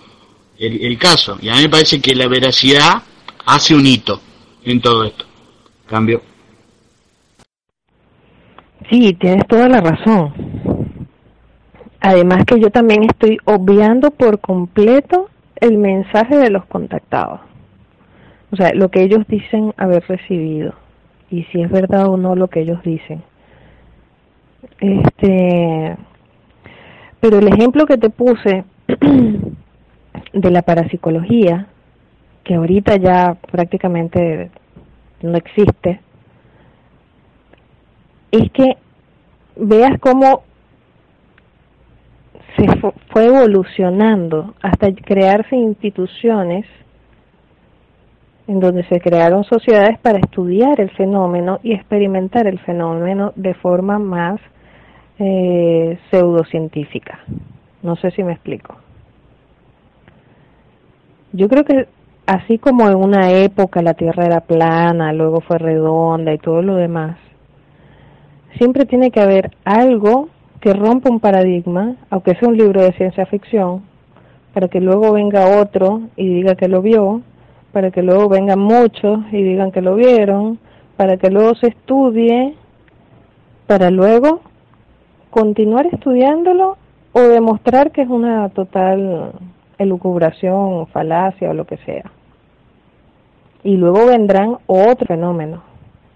el, 0.59 0.85
el 0.85 0.97
caso. 0.97 1.37
Y 1.41 1.49
a 1.49 1.55
mí 1.55 1.61
me 1.61 1.69
parece 1.69 2.01
que 2.01 2.15
la 2.15 2.27
veracidad 2.27 3.03
hace 3.45 3.73
un 3.73 3.85
hito 3.85 4.19
en 4.63 4.81
todo 4.81 5.05
esto. 5.05 5.25
Cambio. 5.85 6.21
Sí, 8.89 9.13
tienes 9.19 9.47
toda 9.47 9.67
la 9.67 9.81
razón. 9.81 10.33
Además 11.99 12.43
que 12.45 12.59
yo 12.59 12.69
también 12.69 13.03
estoy 13.03 13.37
obviando 13.45 14.11
por 14.11 14.39
completo 14.39 15.29
el 15.61 15.77
mensaje 15.77 16.37
de 16.37 16.49
los 16.49 16.65
contactados. 16.65 17.39
O 18.51 18.55
sea, 18.55 18.73
lo 18.73 18.89
que 18.89 19.03
ellos 19.03 19.25
dicen 19.27 19.73
haber 19.77 20.03
recibido 20.07 20.73
y 21.29 21.43
si 21.45 21.61
es 21.61 21.69
verdad 21.69 22.07
o 22.07 22.17
no 22.17 22.35
lo 22.35 22.47
que 22.47 22.61
ellos 22.61 22.81
dicen. 22.83 23.21
Este, 24.79 25.97
pero 27.19 27.39
el 27.39 27.47
ejemplo 27.47 27.85
que 27.85 27.97
te 27.97 28.09
puse 28.09 28.63
de 30.33 30.51
la 30.51 30.61
parapsicología, 30.61 31.67
que 32.43 32.55
ahorita 32.55 32.95
ya 32.97 33.37
prácticamente 33.51 34.49
no 35.21 35.35
existe, 35.37 35.99
es 38.31 38.51
que 38.51 38.77
veas 39.55 39.99
cómo 39.99 40.43
se 42.57 42.65
fue 43.11 43.25
evolucionando 43.25 44.55
hasta 44.61 44.91
crearse 44.93 45.55
instituciones 45.55 46.65
en 48.47 48.59
donde 48.59 48.83
se 48.85 48.99
crearon 48.99 49.43
sociedades 49.43 49.99
para 49.99 50.19
estudiar 50.19 50.79
el 50.79 50.89
fenómeno 50.91 51.59
y 51.63 51.73
experimentar 51.73 52.47
el 52.47 52.59
fenómeno 52.59 53.33
de 53.35 53.53
forma 53.53 53.99
más 53.99 54.39
eh, 55.19 55.99
pseudocientífica. 56.09 57.19
No 57.83 57.95
sé 57.97 58.11
si 58.11 58.23
me 58.23 58.33
explico. 58.33 58.75
Yo 61.33 61.49
creo 61.49 61.65
que 61.65 61.87
así 62.25 62.57
como 62.57 62.87
en 62.89 62.95
una 62.95 63.31
época 63.31 63.81
la 63.81 63.93
Tierra 63.93 64.25
era 64.25 64.41
plana, 64.41 65.13
luego 65.13 65.41
fue 65.41 65.57
redonda 65.57 66.33
y 66.33 66.37
todo 66.37 66.61
lo 66.61 66.75
demás, 66.75 67.17
siempre 68.57 68.85
tiene 68.85 69.11
que 69.11 69.19
haber 69.19 69.51
algo 69.65 70.29
que 70.67 70.73
rompa 70.73 71.09
un 71.09 71.21
paradigma, 71.21 71.95
aunque 72.09 72.35
sea 72.35 72.49
un 72.49 72.57
libro 72.57 72.81
de 72.81 72.91
ciencia 72.91 73.25
ficción, 73.25 73.83
para 74.53 74.67
que 74.67 74.81
luego 74.81 75.13
venga 75.13 75.61
otro 75.61 76.01
y 76.17 76.27
diga 76.27 76.55
que 76.55 76.67
lo 76.67 76.81
vio, 76.81 77.21
para 77.71 77.89
que 77.89 78.03
luego 78.03 78.27
vengan 78.27 78.59
muchos 78.59 79.21
y 79.31 79.43
digan 79.43 79.71
que 79.71 79.81
lo 79.81 79.95
vieron, 79.95 80.59
para 80.97 81.15
que 81.15 81.29
luego 81.29 81.55
se 81.55 81.67
estudie, 81.67 82.57
para 83.65 83.91
luego 83.91 84.41
continuar 85.29 85.85
estudiándolo 85.85 86.75
o 87.13 87.21
demostrar 87.21 87.93
que 87.93 88.01
es 88.01 88.09
una 88.09 88.49
total 88.49 89.31
elucubración, 89.77 90.87
falacia 90.87 91.49
o 91.49 91.53
lo 91.53 91.63
que 91.63 91.77
sea. 91.77 92.11
Y 93.63 93.77
luego 93.77 94.05
vendrán 94.07 94.57
otros 94.65 95.07
fenómenos 95.07 95.61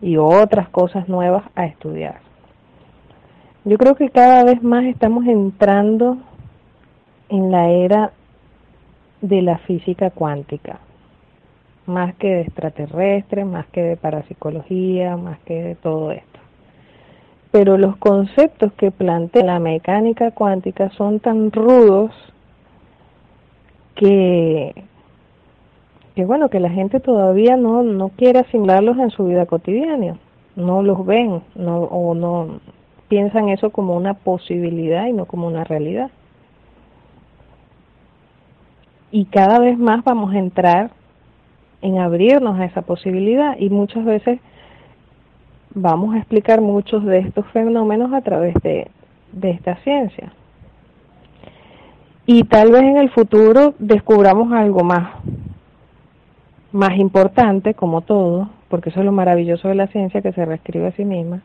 y 0.02 0.18
otras 0.18 0.68
cosas 0.68 1.08
nuevas 1.08 1.44
a 1.56 1.68
estudiar. 1.68 2.31
Yo 3.64 3.78
creo 3.78 3.94
que 3.94 4.10
cada 4.10 4.44
vez 4.44 4.64
más 4.64 4.86
estamos 4.86 5.28
entrando 5.28 6.18
en 7.30 7.52
la 7.52 7.70
era 7.70 8.12
de 9.22 9.44
la 9.44 9.60
física 9.60 10.10
cuántica, 10.10 10.80
más 11.86 12.16
que 12.16 12.28
de 12.28 12.42
extraterrestres, 12.42 13.46
más 13.46 13.68
que 13.68 13.84
de 13.84 13.98
parapsicología, 13.98 15.16
más 15.16 15.38
que 15.42 15.62
de 15.62 15.76
todo 15.76 16.12
esto. 16.12 16.40
Pero 17.52 17.78
los 17.78 17.98
conceptos 17.98 18.74
que 18.74 18.90
plantea 18.90 19.44
la 19.44 19.60
mecánica 19.60 20.32
cuántica 20.32 20.90
son 20.92 21.20
tan 21.20 21.52
rudos 21.52 22.12
que, 23.94 24.74
que 26.16 26.26
bueno, 26.26 26.50
que 26.50 26.60
la 26.60 26.72
gente 26.72 27.00
todavía 27.00 27.58
no, 27.58 27.84
no 27.84 28.10
quiere 28.10 28.40
asimilarlos 28.40 28.98
en 28.98 29.12
su 29.12 29.26
vida 29.26 29.46
cotidiana, 29.46 30.18
no 30.56 30.82
los 30.82 31.06
ven, 31.06 31.44
no, 31.54 31.82
o 31.84 32.16
no, 32.16 32.60
piensan 33.12 33.50
eso 33.50 33.72
como 33.72 33.98
una 33.98 34.14
posibilidad 34.14 35.06
y 35.06 35.12
no 35.12 35.26
como 35.26 35.46
una 35.46 35.66
realidad. 35.66 36.12
Y 39.12 39.26
cada 39.26 39.60
vez 39.60 39.78
más 39.78 40.02
vamos 40.06 40.34
a 40.34 40.40
entrar 40.40 40.92
en 41.82 42.00
abrirnos 42.00 42.58
a 42.58 42.64
esa 42.64 42.84
posibilidad 42.84 43.58
y 43.60 43.70
muchas 43.70 44.06
veces 44.06 44.40
vamos 45.76 46.16
a 46.16 46.20
explicar 46.20 46.62
muchos 46.62 47.04
de 47.04 47.20
estos 47.20 47.46
fenómenos 47.48 48.14
a 48.14 48.22
través 48.22 48.54
de, 48.64 48.90
de 49.34 49.50
esta 49.50 49.76
ciencia. 49.84 50.32
Y 52.26 52.46
tal 52.46 52.72
vez 52.72 52.84
en 52.84 52.96
el 52.96 53.10
futuro 53.10 53.74
descubramos 53.78 54.54
algo 54.54 54.86
más, 54.86 55.16
más 56.72 56.98
importante, 56.98 57.74
como 57.74 58.04
todo, 58.04 58.52
porque 58.70 58.90
eso 58.90 59.02
es 59.02 59.06
lo 59.06 59.12
maravilloso 59.12 59.68
de 59.68 59.76
la 59.76 59.88
ciencia 59.88 60.22
que 60.22 60.32
se 60.32 60.46
reescribe 60.46 60.88
a 60.88 60.92
sí 60.94 61.04
misma, 61.04 61.42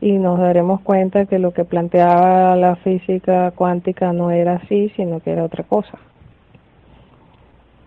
y 0.00 0.18
nos 0.18 0.38
daremos 0.38 0.80
cuenta 0.82 1.26
que 1.26 1.38
lo 1.38 1.52
que 1.52 1.64
planteaba 1.64 2.54
la 2.56 2.76
física 2.76 3.50
cuántica 3.52 4.12
no 4.12 4.30
era 4.30 4.56
así, 4.56 4.90
sino 4.96 5.20
que 5.20 5.32
era 5.32 5.44
otra 5.44 5.64
cosa. 5.64 5.98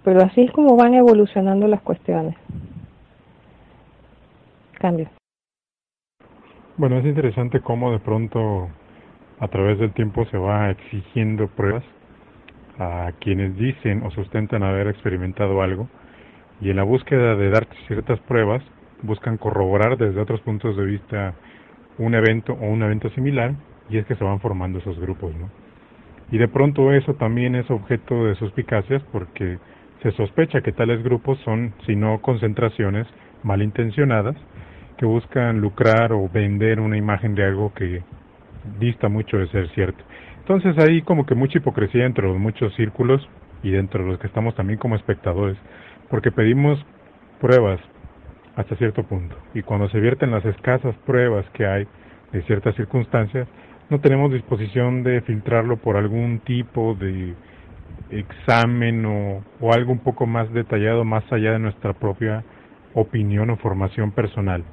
Pero 0.04 0.22
así 0.22 0.42
es 0.42 0.52
como 0.52 0.76
van 0.76 0.94
evolucionando 0.94 1.68
las 1.68 1.82
cuestiones. 1.82 2.36
Cambio. 4.80 5.10
Bueno, 6.78 6.98
es 6.98 7.06
interesante 7.06 7.60
cómo 7.60 7.92
de 7.92 8.00
pronto 8.00 8.70
a 9.40 9.48
través 9.50 9.80
del 9.80 9.94
tiempo 9.94 10.26
se 10.26 10.38
va 10.38 10.70
exigiendo 10.72 11.48
pruebas 11.48 11.84
a 12.78 13.12
quienes 13.20 13.58
dicen 13.58 14.04
o 14.04 14.12
sustentan 14.12 14.64
haber 14.64 14.88
experimentado 14.88 15.62
algo 15.62 15.90
y 16.62 16.70
en 16.70 16.78
la 16.78 16.84
búsqueda 16.84 17.36
de 17.36 17.50
dar 17.50 17.68
ciertas 17.88 18.20
pruebas 18.22 18.64
buscan 19.02 19.38
corroborar 19.38 19.98
desde 19.98 20.22
otros 20.22 20.42
puntos 20.42 20.78
de 20.78 20.86
vista 20.86 21.36
un 22.00 22.16
evento 22.16 22.54
o 22.54 22.66
un 22.66 22.82
evento 22.82 23.10
similar 23.12 23.54
y 23.90 23.98
es 23.98 24.06
que 24.06 24.16
se 24.16 24.24
van 24.24 24.40
formando 24.40 24.80
esos 24.80 25.00
grupos, 25.00 25.36
¿no? 25.36 25.50
Y 26.32 26.38
de 26.38 26.48
pronto 26.48 26.92
eso 26.94 27.16
también 27.16 27.56
es 27.56 27.70
objeto 27.70 28.26
de 28.26 28.36
suspicacias 28.36 29.02
porque 29.12 29.58
se 30.02 30.12
sospecha 30.12 30.62
que 30.62 30.72
tales 30.72 31.04
grupos 31.04 31.40
son, 31.40 31.74
si 31.86 31.96
no 31.96 32.22
concentraciones 32.22 33.08
malintencionadas, 33.44 34.36
que 34.98 35.06
buscan 35.06 35.60
lucrar 35.60 36.14
o 36.14 36.30
vender 36.30 36.80
una 36.80 36.98
imagen 36.98 37.34
de 37.36 37.46
algo 37.46 37.74
que 37.74 38.04
dista 38.80 39.10
mucho 39.10 39.38
de 39.38 39.48
ser 39.48 39.70
cierto. 39.70 40.04
Entonces 40.40 40.78
hay 40.78 41.02
como 41.02 41.26
que 41.26 41.36
mucha 41.36 41.58
hipocresía 41.58 42.06
entre 42.06 42.28
los 42.28 42.38
muchos 42.38 42.74
círculos 42.76 43.28
y 43.64 43.72
dentro 43.72 44.04
de 44.04 44.12
los 44.12 44.20
que 44.20 44.28
estamos 44.28 44.56
también 44.56 44.80
como 44.80 44.96
espectadores, 44.96 45.58
porque 46.10 46.32
pedimos 46.32 46.84
pruebas, 47.40 47.80
hasta 48.60 48.76
cierto 48.76 49.04
punto. 49.04 49.38
Y 49.54 49.62
cuando 49.62 49.88
se 49.88 50.02
vierten 50.02 50.32
las 50.32 50.44
escasas 50.44 50.94
pruebas 51.06 51.46
que 51.54 51.66
hay 51.66 51.88
de 52.34 52.42
ciertas 52.42 52.76
circunstancias, 52.76 53.48
no 53.90 54.02
tenemos 54.02 54.34
disposición 54.34 55.02
de 55.02 55.22
filtrarlo 55.22 55.78
por 55.78 55.96
algún 55.96 56.40
tipo 56.40 56.94
de 56.96 57.34
examen 58.12 59.06
o, 59.06 59.44
o, 59.62 59.74
algo 59.74 59.94
un 59.94 60.00
poco 60.00 60.26
más 60.26 60.52
detallado, 60.52 61.06
más 61.06 61.24
allá 61.32 61.54
de 61.54 61.60
nuestra 61.60 61.94
propia 61.94 62.44
opinión 62.94 63.50
o 63.50 63.56
formación 63.56 64.12
personal. 64.12 64.64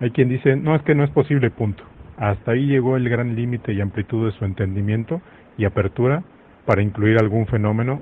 Hay 0.00 0.10
quien 0.10 0.30
dice, 0.30 0.56
no, 0.56 0.74
es 0.74 0.82
que 0.82 0.94
no 0.94 1.04
es 1.04 1.10
posible, 1.10 1.50
punto. 1.50 1.84
Hasta 2.16 2.52
ahí 2.52 2.66
llegó 2.66 2.96
el 2.96 3.10
gran 3.10 3.36
límite 3.36 3.74
y 3.74 3.82
amplitud 3.82 4.24
de 4.24 4.38
su 4.38 4.46
entendimiento 4.46 5.20
y 5.58 5.66
apertura 5.66 6.22
para 6.64 6.80
incluir 6.80 7.18
algún 7.18 7.46
fenómeno 7.46 8.00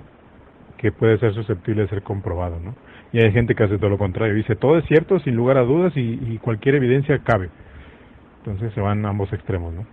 que 0.79 0.93
puede 0.93 1.19
ser 1.19 1.35
susceptible 1.35 1.83
de 1.83 1.89
ser 1.89 2.03
comprobado, 2.03 2.61
¿no? 2.61 2.75
Y 3.17 3.21
hay 3.21 3.33
gente 3.33 3.55
que 3.55 3.65
hace 3.65 3.79
todo 3.79 3.89
lo 3.89 3.97
contrario, 3.97 4.35
dice 4.35 4.57
todo 4.57 4.77
es 4.77 4.85
cierto 4.85 5.19
sin 5.21 5.37
lugar 5.37 5.57
a 5.57 5.63
dudas 5.63 5.91
y, 5.97 6.37
cualquier 6.37 6.75
evidencia 6.75 7.19
cabe. 7.21 7.49
Entonces 8.41 8.75
se 8.75 8.81
van 8.83 9.07
a 9.07 9.09
ambos 9.09 9.33
extremos, 9.33 9.73
¿no? 9.73 9.87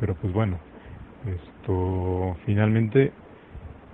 Pero 0.00 0.14
pues 0.14 0.32
bueno, 0.32 0.58
esto 1.26 2.34
finalmente 2.46 3.12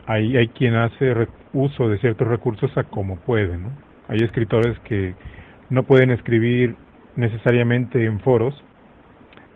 hay, 0.07 0.37
hay 0.37 0.47
quien 0.47 0.77
hace 0.77 1.27
uso 1.53 1.89
de 1.89 1.99
ciertos 1.99 2.29
recursos 2.29 2.71
a 2.79 2.85
como 2.85 3.17
puede, 3.17 3.59
¿no? 3.59 3.73
Hay 4.07 4.19
escritores 4.19 4.79
que 4.85 5.17
no 5.69 5.83
pueden 5.83 6.13
escribir 6.13 6.77
necesariamente 7.17 8.05
en 8.05 8.21
foros 8.21 8.55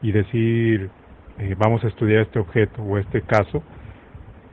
y 0.02 0.10
decir 0.10 0.90
eh, 1.38 1.54
vamos 1.56 1.84
a 1.84 1.86
estudiar 1.86 2.22
este 2.22 2.40
objeto 2.40 2.82
o 2.82 2.98
este 2.98 3.22
caso, 3.22 3.62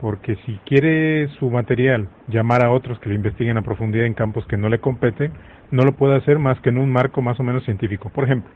porque 0.01 0.35
si 0.45 0.57
quiere 0.65 1.27
su 1.39 1.49
material 1.49 2.09
llamar 2.27 2.65
a 2.65 2.71
otros 2.71 2.99
que 2.99 3.09
le 3.09 3.15
investiguen 3.15 3.57
a 3.57 3.61
profundidad 3.61 4.07
en 4.07 4.15
campos 4.15 4.45
que 4.47 4.57
no 4.57 4.67
le 4.67 4.79
competen, 4.79 5.31
no 5.69 5.83
lo 5.83 5.93
puede 5.93 6.17
hacer 6.17 6.39
más 6.39 6.59
que 6.61 6.69
en 6.69 6.79
un 6.79 6.91
marco 6.91 7.21
más 7.21 7.39
o 7.39 7.43
menos 7.43 7.63
científico. 7.63 8.09
Por 8.09 8.23
ejemplo, 8.23 8.51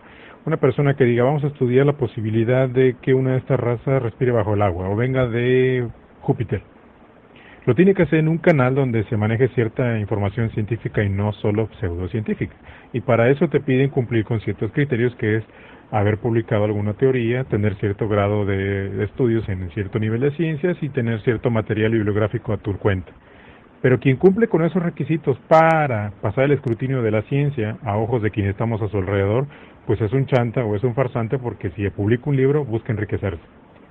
una 0.46 0.58
persona 0.58 0.96
que 0.96 1.06
diga 1.06 1.24
vamos 1.24 1.44
a 1.44 1.48
estudiar 1.48 1.86
la 1.86 1.94
posibilidad 1.94 2.68
de 2.68 2.96
que 3.02 3.14
una 3.14 3.34
de 3.34 3.38
estas 3.38 3.60
razas 3.60 4.02
respire 4.02 4.32
bajo 4.32 4.56
el 4.56 4.64
agua 4.64 4.90
o 4.90 4.96
venga 4.96 5.28
de 5.28 5.88
Júpiter. 6.22 6.75
Lo 7.66 7.74
tiene 7.74 7.96
que 7.96 8.04
hacer 8.04 8.20
en 8.20 8.28
un 8.28 8.38
canal 8.38 8.76
donde 8.76 9.04
se 9.06 9.18
maneje 9.18 9.48
cierta 9.50 9.98
información 9.98 10.52
científica 10.52 11.04
y 11.04 11.10
no 11.10 11.34
solo 11.34 11.68
pseudocientífica. 11.80 12.54
Y 12.94 13.02
para 13.02 13.30
eso 13.30 13.48
te 13.48 13.60
piden 13.60 13.90
cumplir 13.90 14.24
con 14.24 14.40
ciertos 14.42 14.72
criterios 14.72 15.16
que 15.16 15.38
es 15.38 15.44
haber 15.90 16.20
publicado 16.20 16.66
alguna 16.66 16.94
teoría, 16.94 17.44
tener 17.46 17.76
cierto 17.78 18.08
grado 18.08 18.46
de, 18.46 19.04
estudios 19.04 19.50
en 19.50 19.72
cierto 19.72 19.98
nivel 19.98 20.22
de 20.22 20.32
ciencias 20.32 20.78
y 20.82 20.90
tener 20.90 21.22
cierto 21.22 21.50
material 21.50 21.92
bibliográfico 21.92 22.54
a 22.54 22.58
tu 22.58 22.78
cuenta. 22.78 23.12
Pero 23.82 24.00
quien 24.00 24.18
cumple 24.18 24.48
con 24.48 24.64
esos 24.64 24.84
requisitos 24.84 25.38
para 25.48 26.12
pasar 26.22 26.46
el 26.46 26.52
escrutinio 26.52 27.02
de 27.02 27.12
la 27.12 27.24
ciencia 27.24 27.78
a 27.84 27.98
ojos 27.98 28.22
de 28.22 28.30
quienes 28.30 28.52
estamos 28.52 28.80
a 28.84 28.90
su 28.90 28.98
alrededor, 28.98 29.48
pues 29.88 30.00
es 30.02 30.14
un 30.14 30.28
chanta 30.28 30.64
o 30.64 30.76
es 30.76 30.84
un 30.84 30.94
farsante 30.94 31.40
porque 31.40 31.72
si 31.72 31.90
publica 31.90 32.30
un 32.30 32.36
libro 32.36 32.64
busca 32.64 32.94
enriquecerse. 32.94 33.42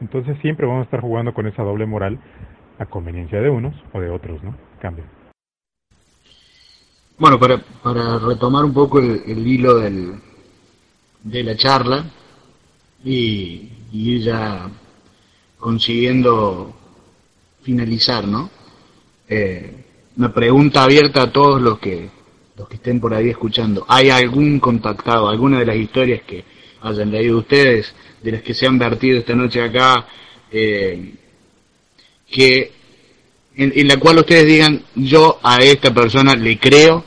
Entonces 0.00 0.36
siempre 0.38 0.66
vamos 0.66 0.82
a 0.82 0.84
estar 0.84 1.00
jugando 1.00 1.34
con 1.34 1.46
esa 1.46 1.62
doble 1.64 1.86
moral 1.86 2.18
a 2.78 2.86
conveniencia 2.86 3.40
de 3.40 3.50
unos 3.50 3.74
o 3.92 4.00
de 4.00 4.10
otros, 4.10 4.42
¿no? 4.42 4.56
Cambio. 4.80 5.04
Bueno, 7.18 7.38
para, 7.38 7.58
para 7.82 8.18
retomar 8.18 8.64
un 8.64 8.74
poco 8.74 8.98
el 8.98 9.46
hilo 9.46 9.78
del, 9.78 10.14
de 11.22 11.42
la 11.42 11.56
charla 11.56 12.04
y, 13.04 13.70
y 13.92 14.20
ya 14.20 14.68
consiguiendo 15.58 16.74
finalizar, 17.62 18.26
¿no? 18.26 18.50
Eh, 19.28 19.84
una 20.16 20.32
pregunta 20.32 20.84
abierta 20.84 21.22
a 21.22 21.32
todos 21.32 21.60
los 21.60 21.78
que 21.78 22.10
los 22.56 22.68
que 22.68 22.76
estén 22.76 23.00
por 23.00 23.12
ahí 23.14 23.30
escuchando. 23.30 23.84
¿Hay 23.88 24.10
algún 24.10 24.60
contactado, 24.60 25.28
alguna 25.28 25.58
de 25.58 25.66
las 25.66 25.76
historias 25.76 26.22
que 26.22 26.44
hayan 26.82 27.10
leído 27.10 27.38
ustedes, 27.38 27.94
de 28.22 28.32
las 28.32 28.42
que 28.42 28.54
se 28.54 28.66
han 28.66 28.78
vertido 28.78 29.18
esta 29.18 29.34
noche 29.34 29.60
acá, 29.60 30.06
eh, 30.52 31.14
que 32.34 32.72
en, 33.56 33.72
en, 33.76 33.86
la 33.86 33.96
cual 33.96 34.18
ustedes 34.18 34.46
digan, 34.46 34.82
yo 34.96 35.38
a 35.40 35.58
esta 35.58 35.94
persona 35.94 36.34
le 36.34 36.58
creo? 36.58 37.04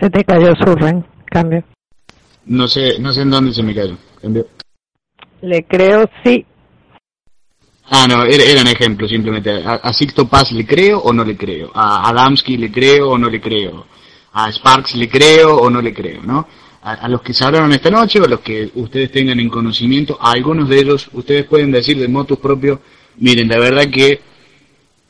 Se 0.00 0.10
te 0.10 0.24
cayó 0.24 0.52
su 0.56 1.04
Cambio. 1.26 1.62
No 2.46 2.66
sé, 2.66 2.98
no 2.98 3.12
sé 3.12 3.22
en 3.22 3.30
dónde 3.30 3.54
se 3.54 3.62
me 3.62 3.74
cayó. 3.74 3.96
Cambio. 4.20 4.48
Le 5.42 5.62
creo 5.64 6.10
sí. 6.24 6.44
Ah, 7.90 8.06
no, 8.08 8.24
era, 8.24 8.42
eran 8.42 8.66
ejemplos 8.66 9.10
simplemente. 9.10 9.62
A, 9.64 9.92
Sixto 9.92 10.26
Paz 10.26 10.50
le 10.50 10.66
creo 10.66 10.98
o 10.98 11.12
no 11.12 11.24
le 11.24 11.36
creo. 11.36 11.70
A 11.74 12.08
Adamski 12.08 12.56
le 12.56 12.72
creo 12.72 13.10
o 13.10 13.18
no 13.18 13.30
le 13.30 13.40
creo. 13.40 13.86
A 14.32 14.50
Sparks 14.50 14.96
le 14.96 15.08
creo 15.08 15.56
o 15.56 15.70
no 15.70 15.80
le 15.80 15.94
creo, 15.94 16.22
¿no? 16.22 16.48
A, 16.86 17.08
los 17.08 17.22
que 17.22 17.32
se 17.32 17.42
hablaron 17.42 17.72
esta 17.72 17.90
noche 17.90 18.20
o 18.20 18.24
a 18.26 18.28
los 18.28 18.40
que 18.40 18.70
ustedes 18.74 19.10
tengan 19.10 19.40
en 19.40 19.48
conocimiento, 19.48 20.18
a 20.20 20.32
algunos 20.32 20.68
de 20.68 20.80
ellos 20.80 21.08
ustedes 21.14 21.46
pueden 21.46 21.70
decir 21.70 21.98
de 21.98 22.08
motus 22.08 22.38
propio, 22.38 22.82
miren, 23.16 23.48
la 23.48 23.58
verdad 23.58 23.88
que 23.88 24.20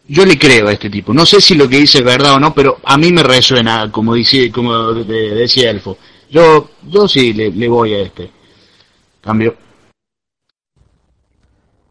yo 0.06 0.24
le 0.24 0.38
creo 0.38 0.68
a 0.68 0.72
este 0.72 0.90
tipo. 0.90 1.12
No 1.12 1.26
sé 1.26 1.40
si 1.40 1.54
lo 1.54 1.68
que 1.68 1.78
dice 1.78 1.98
es 1.98 2.04
verdad 2.04 2.34
o 2.34 2.40
no, 2.40 2.54
pero 2.54 2.78
a 2.84 2.96
mí 2.96 3.10
me 3.10 3.22
resuena, 3.22 3.90
como, 3.90 4.14
dice, 4.14 4.52
como 4.52 4.92
decía 4.92 5.70
Elfo. 5.70 5.98
Yo, 6.30 6.70
yo 6.88 7.08
sí 7.08 7.32
le, 7.32 7.68
voy 7.68 7.94
a 7.94 8.02
este. 8.02 8.30
Cambio. 9.20 9.56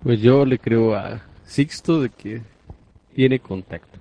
Pues 0.01 0.21
yo 0.21 0.45
le 0.45 0.59
creo 0.59 0.95
a 0.95 1.21
Sixto 1.45 2.01
de 2.01 2.09
que 2.09 2.41
tiene 3.15 3.39
contacto. 3.39 3.99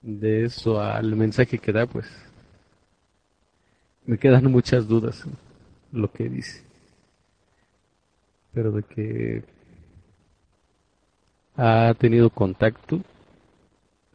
De 0.00 0.44
eso 0.44 0.80
al 0.80 1.16
mensaje 1.16 1.58
que 1.58 1.72
da, 1.72 1.86
pues 1.86 2.06
me 4.08 4.16
quedan 4.16 4.50
muchas 4.50 4.88
dudas 4.88 5.28
lo 5.92 6.10
que 6.10 6.30
dice. 6.30 6.64
Pero 8.54 8.72
de 8.72 8.82
que 8.82 9.44
ha 11.58 11.92
tenido 11.98 12.30
contacto, 12.30 13.00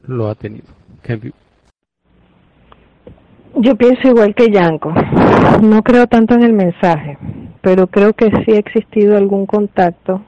lo 0.02 0.30
ha 0.30 0.36
tenido. 0.36 0.66
Yo 3.56 3.76
pienso 3.76 4.08
igual 4.08 4.34
que 4.34 4.50
Yanko. 4.50 4.92
No 5.62 5.84
creo 5.84 6.08
tanto 6.08 6.34
en 6.34 6.42
el 6.42 6.54
mensaje, 6.54 7.20
pero 7.62 7.86
creo 7.86 8.14
que 8.14 8.32
sí 8.44 8.54
ha 8.54 8.58
existido 8.58 9.16
algún 9.16 9.46
contacto 9.46 10.24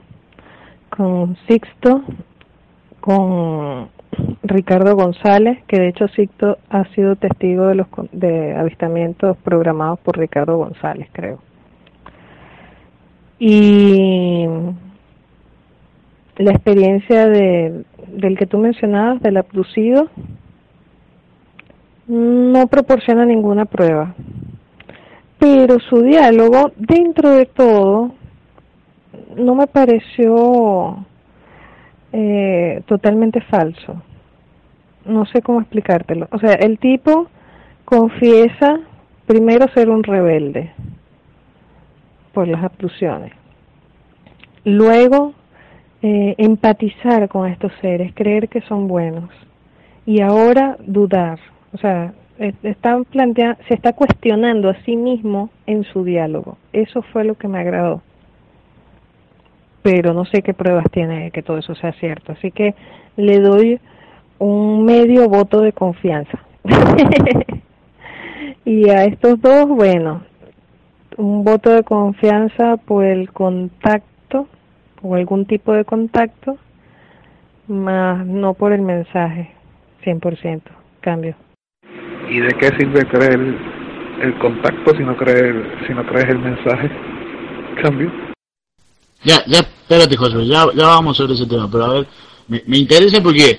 con 0.90 1.36
Sixto, 1.48 2.04
con 3.00 3.90
Ricardo 4.48 4.94
González, 4.96 5.62
que 5.66 5.78
de 5.78 5.88
hecho 5.88 6.08
Sixto 6.08 6.58
ha 6.68 6.84
sido 6.94 7.16
testigo 7.16 7.66
de 7.66 7.74
los 7.74 7.86
de 8.12 8.54
avistamientos 8.54 9.36
programados 9.38 9.98
por 10.00 10.18
Ricardo 10.18 10.56
González, 10.56 11.08
creo. 11.12 11.38
Y 13.38 14.46
la 16.36 16.50
experiencia 16.52 17.28
de, 17.28 17.84
del 18.08 18.38
que 18.38 18.46
tú 18.46 18.58
mencionabas, 18.58 19.20
del 19.22 19.36
abducido, 19.36 20.08
no 22.06 22.66
proporciona 22.68 23.24
ninguna 23.24 23.64
prueba. 23.64 24.14
Pero 25.38 25.78
su 25.80 26.02
diálogo, 26.02 26.72
dentro 26.76 27.30
de 27.30 27.46
todo, 27.46 28.14
no 29.36 29.54
me 29.54 29.66
pareció 29.66 31.04
eh, 32.12 32.82
totalmente 32.86 33.40
falso. 33.42 34.02
No 35.06 35.26
sé 35.26 35.42
cómo 35.42 35.60
explicártelo. 35.60 36.28
O 36.32 36.38
sea, 36.38 36.52
el 36.54 36.78
tipo 36.78 37.28
confiesa 37.84 38.80
primero 39.26 39.66
ser 39.74 39.88
un 39.88 40.02
rebelde 40.02 40.72
por 42.32 42.48
las 42.48 42.62
abducciones. 42.62 43.32
Luego, 44.64 45.34
eh, 46.02 46.34
empatizar 46.38 47.28
con 47.28 47.48
estos 47.48 47.72
seres, 47.80 48.12
creer 48.14 48.48
que 48.48 48.60
son 48.62 48.88
buenos. 48.88 49.30
Y 50.04 50.20
ahora 50.20 50.76
dudar 50.80 51.38
o 51.76 51.78
sea, 51.78 52.14
están 52.62 53.04
plantea 53.04 53.58
se 53.68 53.74
está 53.74 53.92
cuestionando 53.92 54.70
a 54.70 54.82
sí 54.84 54.96
mismo 54.96 55.50
en 55.66 55.84
su 55.84 56.04
diálogo. 56.04 56.56
Eso 56.72 57.02
fue 57.02 57.22
lo 57.24 57.34
que 57.34 57.48
me 57.48 57.58
agradó. 57.58 58.00
Pero 59.82 60.14
no 60.14 60.24
sé 60.24 60.40
qué 60.40 60.54
pruebas 60.54 60.86
tiene 60.90 61.30
que 61.32 61.42
todo 61.42 61.58
eso 61.58 61.74
sea 61.74 61.92
cierto. 61.92 62.32
Así 62.32 62.50
que 62.50 62.74
le 63.16 63.40
doy 63.40 63.78
un 64.38 64.84
medio 64.84 65.28
voto 65.28 65.60
de 65.60 65.72
confianza. 65.72 66.38
y 68.64 68.88
a 68.88 69.04
estos 69.04 69.40
dos, 69.40 69.68
bueno, 69.68 70.22
un 71.16 71.44
voto 71.44 71.70
de 71.70 71.82
confianza 71.82 72.76
por 72.76 73.04
el 73.04 73.32
contacto 73.32 74.48
o 75.02 75.14
algún 75.14 75.46
tipo 75.46 75.72
de 75.72 75.84
contacto, 75.84 76.58
más 77.68 78.24
no 78.26 78.54
por 78.54 78.72
el 78.72 78.82
mensaje, 78.82 79.52
100%. 80.04 80.62
Cambio. 81.00 81.36
¿Y 82.28 82.40
de 82.40 82.52
qué 82.54 82.68
sirve 82.78 83.06
creer 83.06 83.40
el 84.20 84.38
contacto 84.38 84.96
si 84.96 85.04
no 85.04 85.16
crees, 85.16 85.54
si 85.86 85.94
no 85.94 86.04
crees 86.06 86.28
el 86.28 86.38
mensaje? 86.38 86.90
Cambio. 87.82 88.10
Ya, 89.22 89.44
ya, 89.46 89.60
espérate, 89.60 90.16
José, 90.16 90.46
ya, 90.46 90.66
ya 90.74 90.86
vamos 90.86 91.16
sobre 91.16 91.34
ese 91.34 91.46
tema, 91.46 91.68
pero 91.70 91.84
a 91.84 91.94
ver, 91.94 92.06
me, 92.48 92.62
me 92.66 92.78
interesa 92.78 93.22
porque 93.22 93.58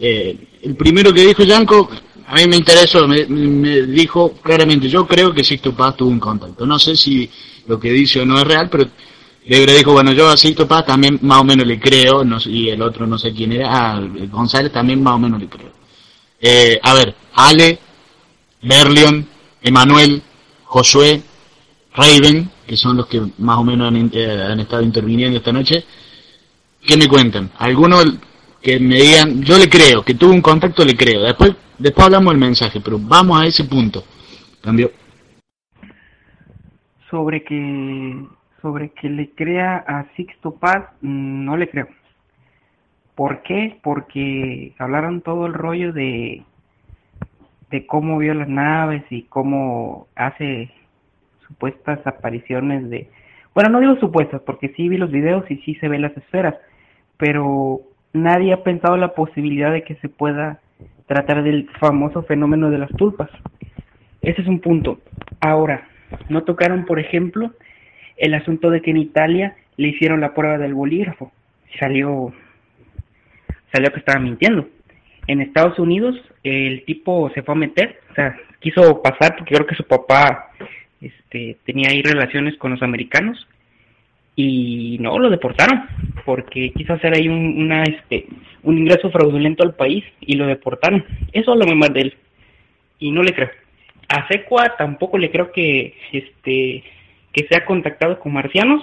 eh, 0.00 0.36
el 0.62 0.76
primero 0.76 1.12
que 1.12 1.26
dijo 1.26 1.42
Yanko, 1.42 1.88
a 2.26 2.34
mí 2.34 2.46
me 2.46 2.56
interesó, 2.56 3.08
me, 3.08 3.26
me 3.26 3.82
dijo 3.82 4.34
claramente, 4.42 4.88
yo 4.88 5.06
creo 5.06 5.32
que 5.32 5.44
Sixto 5.44 5.74
Paz 5.74 5.96
tuvo 5.96 6.10
un 6.10 6.20
contacto. 6.20 6.66
No 6.66 6.78
sé 6.78 6.96
si 6.96 7.28
lo 7.66 7.78
que 7.78 7.90
dice 7.90 8.20
o 8.20 8.26
no 8.26 8.38
es 8.38 8.44
real, 8.44 8.68
pero 8.70 8.86
le 9.46 9.78
dijo, 9.78 9.92
bueno, 9.92 10.12
yo 10.12 10.28
a 10.28 10.36
Sixto 10.36 10.68
Paz 10.68 10.84
también 10.86 11.18
más 11.22 11.40
o 11.40 11.44
menos 11.44 11.66
le 11.66 11.80
creo, 11.80 12.22
y 12.46 12.68
el 12.68 12.82
otro 12.82 13.06
no 13.06 13.18
sé 13.18 13.32
quién 13.32 13.52
era, 13.52 13.96
a 13.96 14.00
González 14.30 14.72
también 14.72 15.02
más 15.02 15.14
o 15.14 15.18
menos 15.18 15.40
le 15.40 15.48
creo. 15.48 15.72
Eh, 16.40 16.78
a 16.82 16.94
ver, 16.94 17.14
Ale 17.34 17.78
Berlion, 18.62 19.26
Emanuel, 19.62 20.22
Josué, 20.64 21.22
Raven, 21.94 22.50
que 22.66 22.76
son 22.76 22.96
los 22.96 23.06
que 23.06 23.22
más 23.38 23.58
o 23.58 23.64
menos 23.64 23.92
eh, 24.12 24.46
han, 24.50 24.60
estado 24.60 24.82
interviniendo 24.82 25.38
esta 25.38 25.52
noche. 25.52 25.84
¿Qué 26.84 26.96
me 26.96 27.08
cuentan? 27.08 27.50
Algunos 27.58 28.04
que 28.62 28.80
me 28.80 28.96
digan, 28.96 29.42
yo 29.42 29.56
le 29.58 29.68
creo, 29.68 30.02
que 30.02 30.14
tuvo 30.14 30.32
un 30.32 30.42
contacto, 30.42 30.84
le 30.84 30.96
creo. 30.96 31.22
Después, 31.22 31.56
después 31.78 32.06
hablamos 32.06 32.32
del 32.32 32.40
mensaje, 32.40 32.80
pero 32.80 32.98
vamos 33.00 33.40
a 33.40 33.46
ese 33.46 33.64
punto. 33.64 34.02
Cambio. 34.62 34.90
Sobre 37.10 37.44
que, 37.44 38.24
sobre 38.60 38.90
que 38.90 39.08
le 39.08 39.30
crea 39.30 39.76
a 39.86 40.06
Sixto 40.16 40.54
Paz, 40.56 40.88
no 41.00 41.56
le 41.56 41.68
creo. 41.70 41.88
¿Por 43.14 43.42
qué? 43.42 43.78
Porque 43.82 44.74
hablaron 44.78 45.22
todo 45.22 45.46
el 45.46 45.54
rollo 45.54 45.92
de, 45.92 46.44
de 47.70 47.86
cómo 47.86 48.18
vio 48.18 48.34
las 48.34 48.48
naves 48.48 49.04
y 49.10 49.22
cómo 49.24 50.08
hace 50.14 50.70
supuestas 51.46 52.06
apariciones 52.06 52.88
de... 52.90 53.08
Bueno, 53.54 53.70
no 53.70 53.80
digo 53.80 53.96
supuestas, 53.96 54.42
porque 54.42 54.68
sí 54.76 54.88
vi 54.88 54.98
los 54.98 55.10
videos 55.10 55.50
y 55.50 55.56
sí 55.58 55.74
se 55.76 55.88
ven 55.88 56.02
las 56.02 56.16
esferas, 56.16 56.54
pero 57.16 57.80
nadie 58.22 58.52
ha 58.52 58.62
pensado 58.62 58.96
la 58.96 59.14
posibilidad 59.14 59.72
de 59.72 59.82
que 59.82 59.96
se 59.96 60.08
pueda 60.08 60.60
tratar 61.06 61.42
del 61.42 61.68
famoso 61.80 62.22
fenómeno 62.22 62.70
de 62.70 62.78
las 62.78 62.90
tulpas. 62.90 63.30
Ese 64.20 64.42
es 64.42 64.48
un 64.48 64.60
punto. 64.60 65.00
Ahora, 65.40 65.88
no 66.28 66.44
tocaron, 66.44 66.84
por 66.84 66.98
ejemplo, 66.98 67.52
el 68.16 68.34
asunto 68.34 68.70
de 68.70 68.82
que 68.82 68.90
en 68.90 68.98
Italia 68.98 69.56
le 69.76 69.88
hicieron 69.88 70.20
la 70.20 70.34
prueba 70.34 70.58
del 70.58 70.74
bolígrafo. 70.74 71.32
Salió, 71.78 72.32
salió 73.72 73.90
que 73.92 74.00
estaba 74.00 74.20
mintiendo. 74.20 74.68
En 75.26 75.40
Estados 75.40 75.78
Unidos 75.78 76.16
el 76.42 76.84
tipo 76.84 77.30
se 77.34 77.42
fue 77.42 77.54
a 77.54 77.58
meter, 77.58 78.00
o 78.10 78.14
sea, 78.14 78.36
quiso 78.60 79.02
pasar 79.02 79.36
porque 79.36 79.54
creo 79.54 79.66
que 79.66 79.74
su 79.74 79.84
papá 79.84 80.50
este, 81.00 81.58
tenía 81.64 81.90
ahí 81.90 82.02
relaciones 82.02 82.56
con 82.56 82.70
los 82.72 82.82
americanos 82.82 83.46
y 84.40 84.98
no 85.00 85.18
lo 85.18 85.30
deportaron 85.30 85.82
porque 86.24 86.70
quiso 86.70 86.92
hacer 86.92 87.12
ahí 87.12 87.28
un, 87.28 87.60
una, 87.60 87.82
este, 87.82 88.26
un 88.62 88.78
ingreso 88.78 89.10
fraudulento 89.10 89.64
al 89.64 89.74
país 89.74 90.04
y 90.20 90.36
lo 90.36 90.46
deportaron. 90.46 91.04
Eso 91.32 91.56
lo 91.56 91.66
más 91.74 91.92
de 91.92 92.02
él 92.02 92.14
y 93.00 93.10
no 93.10 93.24
le 93.24 93.34
creo. 93.34 93.50
A 94.08 94.28
Secua 94.28 94.76
tampoco 94.78 95.18
le 95.18 95.32
creo 95.32 95.50
que 95.50 95.92
este 96.12 96.84
que 97.32 97.46
se 97.48 97.56
ha 97.56 97.64
contactado 97.64 98.20
con 98.20 98.32
marcianos, 98.32 98.80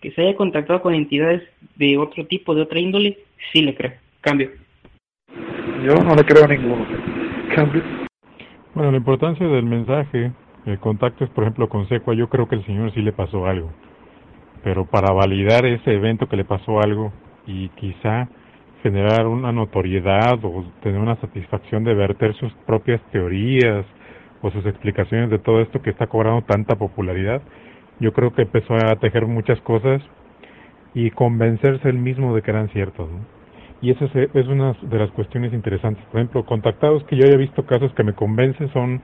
que 0.00 0.10
se 0.10 0.22
haya 0.22 0.36
contactado 0.36 0.82
con 0.82 0.94
entidades 0.94 1.44
de 1.76 1.96
otro 1.96 2.26
tipo, 2.26 2.52
de 2.56 2.62
otra 2.62 2.80
índole, 2.80 3.18
sí 3.52 3.62
le 3.62 3.72
creo. 3.76 3.92
Cambio. 4.20 4.50
Yo 5.84 5.94
no 5.94 6.16
le 6.16 6.24
creo 6.24 6.44
a 6.44 6.48
ninguno. 6.48 6.84
Cambio. 7.54 7.84
Bueno, 8.74 8.90
la 8.90 8.96
importancia 8.96 9.46
del 9.46 9.64
mensaje, 9.64 10.32
el 10.66 10.78
contacto 10.80 11.22
es, 11.22 11.30
por 11.30 11.44
ejemplo, 11.44 11.68
con 11.68 11.88
Secua, 11.88 12.14
yo 12.14 12.28
creo 12.28 12.48
que 12.48 12.56
el 12.56 12.66
señor 12.66 12.92
sí 12.92 13.00
le 13.00 13.12
pasó 13.12 13.46
algo. 13.46 13.72
Pero 14.66 14.84
para 14.84 15.12
validar 15.12 15.64
ese 15.64 15.94
evento 15.94 16.28
que 16.28 16.36
le 16.36 16.44
pasó 16.44 16.80
algo 16.80 17.12
y 17.46 17.68
quizá 17.68 18.28
generar 18.82 19.28
una 19.28 19.52
notoriedad 19.52 20.44
o 20.44 20.64
tener 20.82 21.00
una 21.00 21.14
satisfacción 21.20 21.84
de 21.84 21.94
verter 21.94 22.34
sus 22.34 22.52
propias 22.66 23.00
teorías 23.12 23.86
o 24.42 24.50
sus 24.50 24.66
explicaciones 24.66 25.30
de 25.30 25.38
todo 25.38 25.60
esto 25.60 25.80
que 25.82 25.90
está 25.90 26.08
cobrando 26.08 26.42
tanta 26.42 26.74
popularidad, 26.74 27.42
yo 28.00 28.12
creo 28.12 28.34
que 28.34 28.42
empezó 28.42 28.74
a 28.74 28.96
tejer 28.96 29.28
muchas 29.28 29.60
cosas 29.60 30.02
y 30.94 31.12
convencerse 31.12 31.88
él 31.88 31.98
mismo 31.98 32.34
de 32.34 32.42
que 32.42 32.50
eran 32.50 32.68
ciertos. 32.70 33.08
Y 33.80 33.92
eso 33.92 34.06
es, 34.06 34.30
es, 34.34 34.48
una 34.48 34.72
de 34.82 34.98
las 34.98 35.12
cuestiones 35.12 35.52
interesantes. 35.52 36.04
Por 36.06 36.20
ejemplo, 36.20 36.44
contactados 36.44 37.04
que 37.04 37.14
yo 37.14 37.24
haya 37.24 37.36
visto 37.36 37.66
casos 37.66 37.94
que 37.94 38.02
me 38.02 38.14
convencen 38.14 38.72
son 38.72 39.00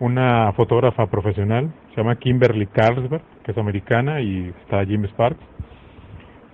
una 0.00 0.52
fotógrafa 0.52 1.06
profesional, 1.06 1.72
se 1.90 1.96
llama 1.96 2.16
Kimberly 2.16 2.66
Carlsberg, 2.66 3.22
que 3.44 3.52
es 3.52 3.58
americana, 3.58 4.20
y 4.20 4.52
está 4.62 4.84
Jim 4.84 5.04
Sparks. 5.04 5.42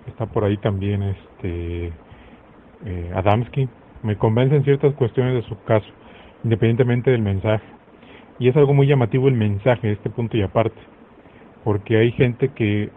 Está 0.07 0.25
por 0.25 0.43
ahí 0.43 0.57
también 0.57 1.03
este 1.03 1.91
eh, 2.85 3.11
Adamski. 3.15 3.67
Me 4.03 4.17
convencen 4.17 4.63
ciertas 4.63 4.93
cuestiones 4.95 5.35
de 5.35 5.49
su 5.49 5.61
caso, 5.63 5.87
independientemente 6.43 7.11
del 7.11 7.21
mensaje. 7.21 7.65
Y 8.39 8.47
es 8.47 8.57
algo 8.57 8.73
muy 8.73 8.87
llamativo 8.87 9.27
el 9.27 9.35
mensaje, 9.35 9.91
este 9.91 10.09
punto 10.09 10.37
y 10.37 10.41
aparte, 10.41 10.79
porque 11.63 11.97
hay 11.97 12.11
gente 12.11 12.49
que, 12.49 12.89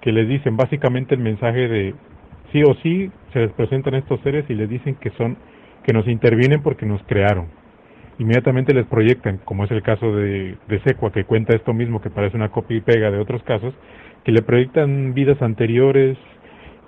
que 0.00 0.12
les 0.12 0.26
dicen 0.26 0.56
básicamente 0.56 1.14
el 1.14 1.20
mensaje 1.20 1.68
de 1.68 1.94
sí 2.52 2.62
o 2.62 2.74
sí 2.82 3.10
se 3.32 3.40
les 3.40 3.52
presentan 3.52 3.94
estos 3.94 4.20
seres 4.20 4.44
y 4.48 4.54
les 4.54 4.68
dicen 4.68 4.94
que 4.96 5.10
son 5.10 5.36
que 5.84 5.92
nos 5.92 6.06
intervienen 6.08 6.62
porque 6.62 6.86
nos 6.86 7.02
crearon. 7.04 7.59
Inmediatamente 8.20 8.74
les 8.74 8.86
proyectan, 8.86 9.38
como 9.46 9.64
es 9.64 9.70
el 9.70 9.82
caso 9.82 10.14
de, 10.14 10.58
de 10.68 10.80
Secua, 10.82 11.10
que 11.10 11.24
cuenta 11.24 11.56
esto 11.56 11.72
mismo, 11.72 12.02
que 12.02 12.10
parece 12.10 12.36
una 12.36 12.50
copia 12.50 12.76
y 12.76 12.82
pega 12.82 13.10
de 13.10 13.18
otros 13.18 13.42
casos, 13.44 13.74
que 14.24 14.30
le 14.30 14.42
proyectan 14.42 15.14
vidas 15.14 15.40
anteriores 15.40 16.18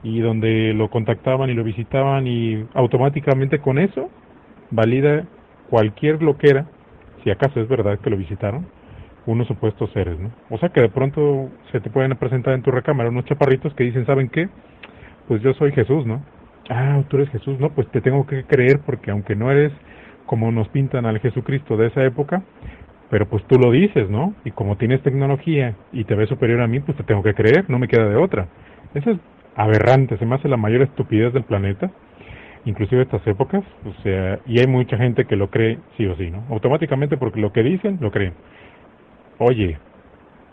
y 0.02 0.20
donde 0.20 0.74
lo 0.74 0.90
contactaban 0.90 1.48
y 1.48 1.54
lo 1.54 1.64
visitaban 1.64 2.26
y 2.26 2.66
automáticamente 2.74 3.60
con 3.60 3.78
eso 3.78 4.10
valida 4.70 5.24
cualquier 5.70 6.22
loquera 6.22 6.66
si 7.24 7.30
acaso 7.30 7.60
es 7.62 7.68
verdad 7.68 7.98
que 8.00 8.10
lo 8.10 8.18
visitaron, 8.18 8.66
unos 9.24 9.46
supuestos 9.46 9.90
seres, 9.92 10.18
¿no? 10.18 10.32
O 10.50 10.58
sea 10.58 10.68
que 10.68 10.82
de 10.82 10.90
pronto 10.90 11.48
se 11.70 11.80
te 11.80 11.88
pueden 11.88 12.14
presentar 12.16 12.52
en 12.52 12.62
tu 12.62 12.70
recámara 12.70 13.08
unos 13.08 13.24
chaparritos 13.24 13.72
que 13.74 13.84
dicen, 13.84 14.04
¿saben 14.04 14.28
qué? 14.28 14.50
Pues 15.28 15.40
yo 15.40 15.54
soy 15.54 15.72
Jesús, 15.72 16.04
¿no? 16.04 16.22
Ah, 16.68 17.02
tú 17.08 17.16
eres 17.16 17.30
Jesús, 17.30 17.58
no, 17.58 17.70
pues 17.70 17.88
te 17.90 18.02
tengo 18.02 18.26
que 18.26 18.44
creer 18.44 18.80
porque 18.84 19.10
aunque 19.10 19.34
no 19.34 19.50
eres 19.50 19.72
como 20.26 20.50
nos 20.52 20.68
pintan 20.68 21.06
al 21.06 21.20
Jesucristo 21.20 21.76
de 21.76 21.88
esa 21.88 22.04
época, 22.04 22.42
pero 23.10 23.28
pues 23.28 23.44
tú 23.46 23.58
lo 23.58 23.70
dices, 23.70 24.08
¿no? 24.08 24.34
Y 24.44 24.52
como 24.52 24.76
tienes 24.76 25.02
tecnología 25.02 25.76
y 25.92 26.04
te 26.04 26.14
ves 26.14 26.28
superior 26.28 26.60
a 26.62 26.66
mí, 26.66 26.80
pues 26.80 26.96
te 26.96 27.04
tengo 27.04 27.22
que 27.22 27.34
creer, 27.34 27.68
no 27.68 27.78
me 27.78 27.88
queda 27.88 28.08
de 28.08 28.16
otra. 28.16 28.48
Eso 28.94 29.10
es 29.10 29.18
aberrante, 29.54 30.16
se 30.16 30.26
me 30.26 30.34
hace 30.36 30.48
la 30.48 30.56
mayor 30.56 30.82
estupidez 30.82 31.32
del 31.32 31.44
planeta 31.44 31.90
inclusive 32.64 33.02
estas 33.02 33.26
épocas, 33.26 33.64
o 33.84 34.02
sea, 34.02 34.38
y 34.46 34.60
hay 34.60 34.66
mucha 34.66 34.96
gente 34.96 35.24
que 35.24 35.36
lo 35.36 35.50
cree 35.50 35.78
sí 35.96 36.06
o 36.06 36.16
sí, 36.16 36.30
¿no? 36.30 36.44
Automáticamente 36.50 37.16
porque 37.16 37.40
lo 37.40 37.52
que 37.52 37.62
dicen, 37.62 37.98
lo 38.00 38.10
creen. 38.10 38.34
Oye, 39.38 39.78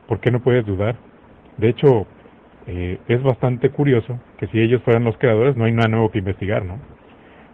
¿por 0.08 0.20
qué 0.20 0.32
no 0.32 0.40
puedes 0.42 0.66
dudar? 0.66 0.96
De 1.58 1.70
hecho, 1.70 2.08
eh, 2.68 3.00
es 3.08 3.22
bastante 3.22 3.70
curioso 3.70 4.20
que 4.38 4.48
si 4.48 4.60
ellos 4.60 4.82
fueran 4.84 5.04
los 5.04 5.18
creadores, 5.18 5.56
no 5.56 5.66
hay 5.66 5.72
nada 5.72 5.88
nuevo 5.88 6.10
que 6.12 6.20
investigar, 6.20 6.66
¿no? 6.66 6.80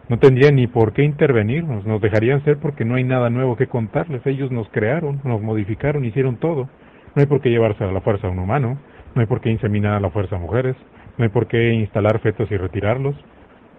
No 0.08 0.20
tendrían 0.20 0.56
ni 0.56 0.68
por 0.68 0.94
qué 0.94 1.04
intervenirnos, 1.04 1.86
nos 1.86 2.00
dejarían 2.00 2.44
ser 2.44 2.58
porque 2.58 2.86
no 2.86 2.96
hay 2.96 3.04
nada 3.04 3.30
nuevo 3.30 3.56
que 3.56 3.68
contarles. 3.68 4.26
Ellos 4.26 4.52
nos 4.52 4.70
crearon, 4.70 5.20
nos 5.24 5.42
modificaron, 5.42 6.06
hicieron 6.06 6.38
todo. 6.38 6.70
No 7.16 7.22
hay 7.22 7.26
por 7.26 7.42
qué 7.42 7.50
llevarse 7.50 7.84
a 7.84 7.92
la 7.92 8.02
fuerza 8.02 8.28
a 8.28 8.30
un 8.30 8.40
humano, 8.40 8.78
no 9.16 9.22
hay 9.22 9.28
por 9.28 9.42
qué 9.42 9.50
inseminar 9.50 9.94
a 9.94 10.00
la 10.00 10.12
fuerza 10.12 10.36
a 10.36 10.40
mujeres, 10.40 10.76
no 11.18 11.24
hay 11.24 11.30
por 11.30 11.48
qué 11.48 11.74
instalar 11.74 12.20
fetos 12.20 12.52
y 12.52 12.58
retirarlos, 12.58 13.16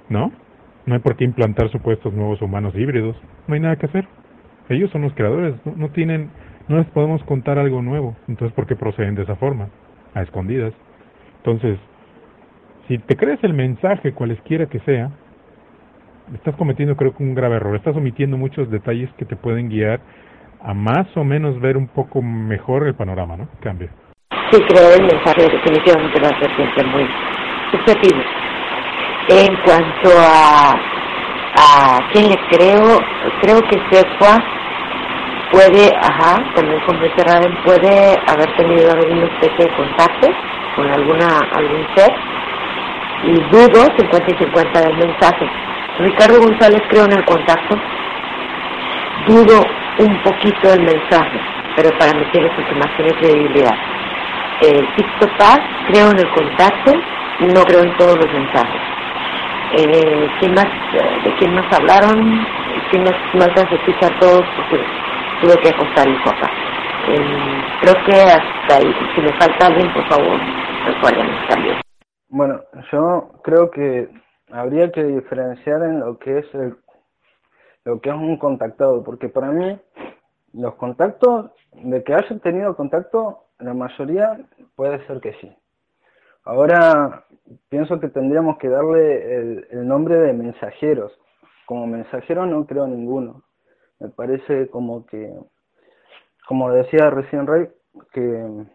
¿no? 0.08 0.32
No 0.86 0.94
hay 0.94 1.00
por 1.00 1.16
qué 1.16 1.24
implantar 1.24 1.70
supuestos 1.70 2.12
nuevos 2.14 2.40
humanos 2.40 2.74
híbridos. 2.74 3.16
No 3.46 3.54
hay 3.54 3.60
nada 3.60 3.76
que 3.76 3.86
hacer. 3.86 4.06
Ellos 4.68 4.90
son 4.90 5.02
los 5.02 5.12
creadores. 5.14 5.54
No, 5.64 5.90
tienen, 5.90 6.30
no 6.68 6.78
les 6.78 6.86
podemos 6.86 7.22
contar 7.24 7.58
algo 7.58 7.82
nuevo. 7.82 8.16
Entonces, 8.28 8.54
¿por 8.54 8.66
qué 8.66 8.76
proceden 8.76 9.16
de 9.16 9.22
esa 9.22 9.36
forma? 9.36 9.68
A 10.14 10.22
escondidas. 10.22 10.72
Entonces, 11.38 11.78
si 12.88 12.98
te 12.98 13.16
crees 13.16 13.42
el 13.42 13.52
mensaje, 13.52 14.12
cualesquiera 14.12 14.66
que 14.66 14.78
sea, 14.80 15.10
estás 16.34 16.54
cometiendo 16.56 16.96
creo 16.96 17.14
que 17.16 17.22
un 17.22 17.34
grave 17.34 17.56
error. 17.56 17.76
Estás 17.76 17.96
omitiendo 17.96 18.36
muchos 18.36 18.70
detalles 18.70 19.10
que 19.18 19.24
te 19.24 19.36
pueden 19.36 19.68
guiar 19.68 20.00
a 20.62 20.74
más 20.74 21.06
o 21.16 21.24
menos 21.24 21.60
ver 21.60 21.76
un 21.76 21.88
poco 21.88 22.22
mejor 22.22 22.86
el 22.86 22.94
panorama, 22.94 23.36
¿no? 23.36 23.48
Cambio. 23.60 23.88
Sí, 24.50 24.60
creo 24.68 24.94
el 24.94 25.02
mensaje 25.02 25.42
definitivamente 25.42 26.20
va 26.20 26.28
a 26.28 26.40
ser 26.40 26.54
siempre 26.56 26.84
muy 26.86 27.06
subjetivo. 27.72 28.20
En 29.28 29.56
cuanto 29.64 30.10
a, 30.18 30.72
a 31.58 31.98
quién 32.12 32.28
le 32.28 32.36
creo, 32.50 33.00
creo 33.40 33.60
que 33.62 33.78
Secua 33.90 34.38
puede, 35.50 35.90
ajá, 35.96 36.42
también 36.54 36.80
dice 37.02 37.24
Raven, 37.26 37.56
puede 37.64 38.16
haber 38.28 38.56
tenido 38.56 38.92
alguna 38.92 39.24
especie 39.24 39.66
de 39.66 39.76
contacto 39.76 40.28
con 40.76 40.90
alguna 40.90 41.40
algún 41.54 41.86
ser 41.94 42.12
y 43.24 43.32
dudo 43.50 43.84
50 43.96 44.26
y 44.28 44.44
50 44.44 44.80
del 44.80 44.96
mensaje. 44.98 45.46
Ricardo 45.98 46.40
González 46.40 46.82
creo 46.88 47.04
en 47.04 47.12
el 47.12 47.24
contacto, 47.24 47.76
dudo 49.26 49.64
un 49.98 50.22
poquito 50.22 50.68
del 50.68 50.82
mensaje, 50.82 51.40
pero 51.76 51.90
para 51.98 52.12
mí 52.14 52.24
tiene 52.32 52.48
más 52.48 52.96
tiene 52.96 53.14
credibilidad. 53.14 53.74
Eh, 54.60 54.86
Sixto 54.96 55.28
Paz 55.38 55.60
creo 55.88 56.10
en 56.10 56.18
el 56.18 56.30
contacto, 56.30 56.92
no 57.40 57.62
creo 57.64 57.82
en 57.82 57.96
todos 57.96 58.16
los 58.16 58.32
mensajes 58.32 58.96
eh, 59.72 60.28
¿quién 60.38 60.54
más, 60.54 60.66
¿de 61.24 61.34
quién 61.38 61.54
más 61.54 61.72
hablaron? 61.72 62.46
¿Quién 62.90 63.02
más, 63.02 63.14
más 63.34 63.54
de 63.54 63.76
escuchar 63.76 64.18
todos? 64.20 64.44
Porque 64.56 64.84
tuve 65.40 65.56
que 65.60 65.68
acostar 65.68 66.06
el 66.06 66.22
papá. 66.22 66.50
Eh, 67.08 67.62
creo 67.80 67.94
que 68.04 68.22
hasta 68.22 68.76
ahí, 68.76 68.94
si 69.14 69.20
me 69.20 69.32
falta 69.34 69.66
alguien, 69.66 69.92
por 69.92 70.08
favor, 70.08 70.38
recuerden 70.86 71.28
también. 71.48 71.80
Bueno, 72.28 72.60
yo 72.92 73.28
creo 73.42 73.70
que 73.70 74.08
habría 74.50 74.90
que 74.92 75.04
diferenciar 75.04 75.82
en 75.82 76.00
lo 76.00 76.18
que 76.18 76.38
es 76.38 76.54
el, 76.54 76.76
lo 77.84 78.00
que 78.00 78.10
es 78.10 78.16
un 78.16 78.36
contactado, 78.36 79.02
porque 79.02 79.28
para 79.28 79.50
mí 79.50 79.78
los 80.52 80.74
contactos, 80.74 81.50
de 81.72 82.02
que 82.02 82.14
hayan 82.14 82.40
tenido 82.40 82.76
contacto, 82.76 83.44
la 83.58 83.74
mayoría 83.74 84.40
puede 84.74 85.06
ser 85.06 85.20
que 85.20 85.34
sí. 85.34 85.54
Ahora 86.44 87.24
pienso 87.68 87.98
que 88.00 88.08
tendríamos 88.08 88.58
que 88.58 88.68
darle 88.68 89.64
el, 89.70 89.86
nombre 89.86 90.16
de 90.16 90.32
mensajeros. 90.32 91.12
Como 91.66 91.86
mensajeros 91.86 92.48
no 92.48 92.66
creo 92.66 92.86
ninguno. 92.86 93.42
Me 93.98 94.08
parece 94.08 94.68
como 94.68 95.04
que, 95.06 95.34
como 96.46 96.70
decía 96.70 97.10
recién 97.10 97.46
Rey, 97.46 97.68
que 98.12 98.66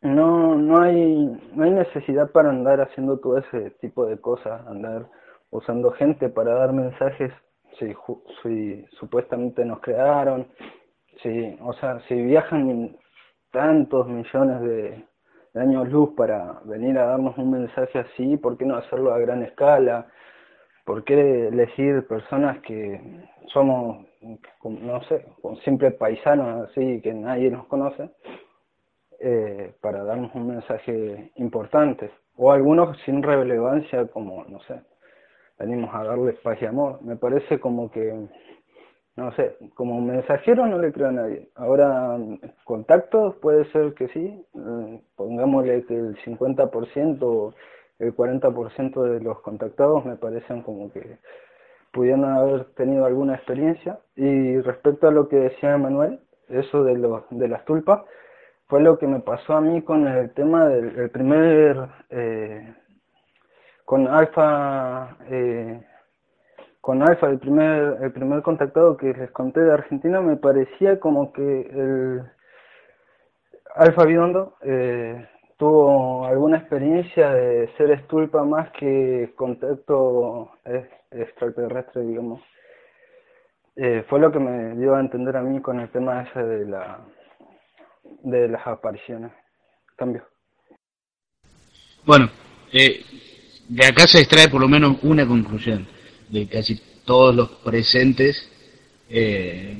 no, 0.00 0.54
no 0.54 0.80
hay, 0.80 1.40
no 1.54 1.64
hay 1.64 1.70
necesidad 1.70 2.30
para 2.30 2.50
andar 2.50 2.80
haciendo 2.80 3.18
todo 3.18 3.38
ese 3.38 3.70
tipo 3.80 4.06
de 4.06 4.20
cosas, 4.20 4.66
andar 4.66 5.06
usando 5.50 5.90
gente 5.92 6.28
para 6.28 6.54
dar 6.54 6.72
mensajes 6.72 7.32
si, 7.78 7.94
si 8.42 8.84
supuestamente 8.98 9.64
nos 9.64 9.80
crearon, 9.80 10.48
si, 11.22 11.56
o 11.60 11.72
sea, 11.74 12.00
si 12.08 12.14
viajan 12.14 12.96
tantos 13.50 14.06
millones 14.08 14.60
de, 14.60 15.04
años 15.54 15.88
luz 15.88 16.10
para 16.16 16.60
venir 16.64 16.96
a 16.98 17.06
darnos 17.06 17.36
un 17.36 17.50
mensaje 17.50 17.98
así, 17.98 18.36
¿por 18.36 18.56
qué 18.56 18.64
no 18.64 18.76
hacerlo 18.76 19.12
a 19.12 19.18
gran 19.18 19.42
escala? 19.42 20.06
¿Por 20.84 21.02
qué 21.04 21.48
elegir 21.48 22.06
personas 22.06 22.60
que 22.60 23.00
somos, 23.52 24.06
no 24.62 25.02
sé, 25.04 25.26
simples 25.64 25.94
paisanos 25.94 26.68
así 26.68 27.00
que 27.02 27.12
nadie 27.12 27.50
nos 27.50 27.66
conoce? 27.66 28.10
Eh, 29.20 29.72
para 29.80 30.04
darnos 30.04 30.32
un 30.36 30.46
mensaje 30.46 31.32
importante, 31.36 32.08
o 32.36 32.52
algunos 32.52 32.96
sin 33.04 33.20
relevancia 33.20 34.06
como, 34.06 34.44
no 34.44 34.60
sé, 34.60 34.80
venimos 35.58 35.92
a 35.92 36.04
darles 36.04 36.36
paz 36.38 36.56
y 36.62 36.66
amor. 36.66 37.02
Me 37.02 37.16
parece 37.16 37.58
como 37.58 37.90
que, 37.90 38.14
no 39.16 39.32
sé, 39.32 39.56
como 39.74 40.00
mensajero 40.00 40.66
no 40.68 40.78
le 40.78 40.92
creo 40.92 41.08
a 41.08 41.12
nadie. 41.12 41.48
Ahora, 41.56 42.16
contactos 42.62 43.34
puede 43.36 43.64
ser 43.72 43.94
que 43.94 44.06
sí, 44.08 44.46
eh, 44.54 45.00
pongámosle 45.16 45.84
que 45.86 45.96
el 45.96 46.16
50%, 46.18 47.54
el 47.98 48.14
40% 48.14 49.02
de 49.02 49.20
los 49.20 49.40
contactados 49.40 50.04
me 50.04 50.14
parecen 50.14 50.62
como 50.62 50.92
que 50.92 51.18
pudieron 51.92 52.24
haber 52.24 52.66
tenido 52.76 53.04
alguna 53.04 53.34
experiencia. 53.34 53.98
Y 54.14 54.60
respecto 54.60 55.08
a 55.08 55.10
lo 55.10 55.28
que 55.28 55.36
decía 55.36 55.76
Manuel, 55.76 56.20
eso 56.48 56.84
de, 56.84 56.96
los 56.96 57.24
de 57.30 57.48
las 57.48 57.64
tulpas, 57.64 58.02
fue 58.68 58.82
lo 58.82 58.98
que 58.98 59.06
me 59.06 59.20
pasó 59.20 59.54
a 59.54 59.60
mí 59.62 59.82
con 59.82 60.06
el 60.06 60.30
tema 60.34 60.66
del 60.66 61.10
primer, 61.10 61.88
eh, 62.10 62.74
con 63.86 64.06
Alfa, 64.06 65.16
eh, 65.30 65.82
con 66.82 67.02
Alfa, 67.02 67.28
el 67.30 67.38
primer, 67.38 67.96
el 68.02 68.12
primer 68.12 68.42
contactado 68.42 68.96
que 68.98 69.14
les 69.14 69.30
conté 69.30 69.60
de 69.60 69.72
Argentina, 69.72 70.20
me 70.20 70.36
parecía 70.36 71.00
como 71.00 71.32
que 71.32 71.42
el 71.42 72.22
Alfa 73.74 74.04
Biondo 74.04 74.56
eh, 74.60 75.26
tuvo 75.56 76.26
alguna 76.26 76.58
experiencia 76.58 77.30
de 77.30 77.68
ser 77.78 77.90
estulpa 77.90 78.44
más 78.44 78.70
que 78.72 79.32
contacto 79.34 80.52
extraterrestre, 81.10 82.02
digamos. 82.02 82.42
fue 84.08 84.20
lo 84.20 84.30
que 84.30 84.40
me 84.40 84.74
dio 84.76 84.94
a 84.94 85.00
entender 85.00 85.36
a 85.36 85.42
mí 85.42 85.60
con 85.62 85.80
el 85.80 85.88
tema 85.90 86.22
ese 86.22 86.42
de 86.42 86.66
la 86.66 86.98
de 88.22 88.48
las 88.48 88.66
apariciones. 88.66 89.32
Cambio. 89.96 90.22
Bueno, 92.04 92.30
eh, 92.72 93.04
de 93.68 93.86
acá 93.86 94.06
se 94.06 94.20
extrae 94.20 94.48
por 94.48 94.60
lo 94.60 94.68
menos 94.68 94.96
una 95.02 95.26
conclusión, 95.26 95.86
de 96.28 96.46
casi 96.46 96.80
todos 97.04 97.34
los 97.34 97.48
presentes 97.64 98.48
eh, 99.10 99.76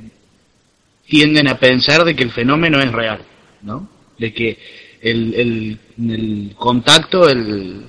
tienden 1.07 1.49
a 1.49 1.59
pensar 1.59 2.05
de 2.05 2.15
que 2.15 2.23
el 2.23 2.31
fenómeno 2.31 2.81
es 2.81 2.93
real, 2.93 3.21
¿no? 3.63 3.89
De 4.19 4.33
que 4.33 4.59
el, 5.01 5.79
el, 5.99 6.55
contacto, 6.57 7.29
el, 7.29 7.87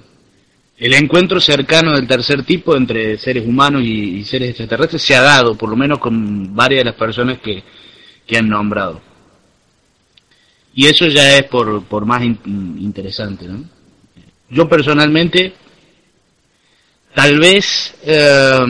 el 0.77 0.93
encuentro 0.93 1.39
cercano 1.39 1.93
del 1.93 2.07
tercer 2.07 2.43
tipo 2.43 2.75
entre 2.75 3.17
seres 3.17 3.45
humanos 3.45 3.81
y, 3.83 4.19
y, 4.19 4.23
seres 4.23 4.49
extraterrestres 4.49 5.01
se 5.01 5.15
ha 5.15 5.21
dado, 5.21 5.57
por 5.57 5.69
lo 5.69 5.75
menos 5.75 5.99
con 5.99 6.55
varias 6.55 6.81
de 6.81 6.85
las 6.85 6.95
personas 6.95 7.39
que, 7.39 7.63
que 8.25 8.37
han 8.37 8.47
nombrado. 8.47 9.01
Y 10.79 10.87
eso 10.87 11.07
ya 11.07 11.35
es 11.35 11.43
por, 11.43 11.83
por 11.83 12.05
más 12.05 12.23
interesante, 12.23 13.45
¿no? 13.45 13.65
Yo 14.49 14.69
personalmente, 14.69 15.53
tal 17.13 17.37
vez, 17.37 17.95
eh, 18.05 18.65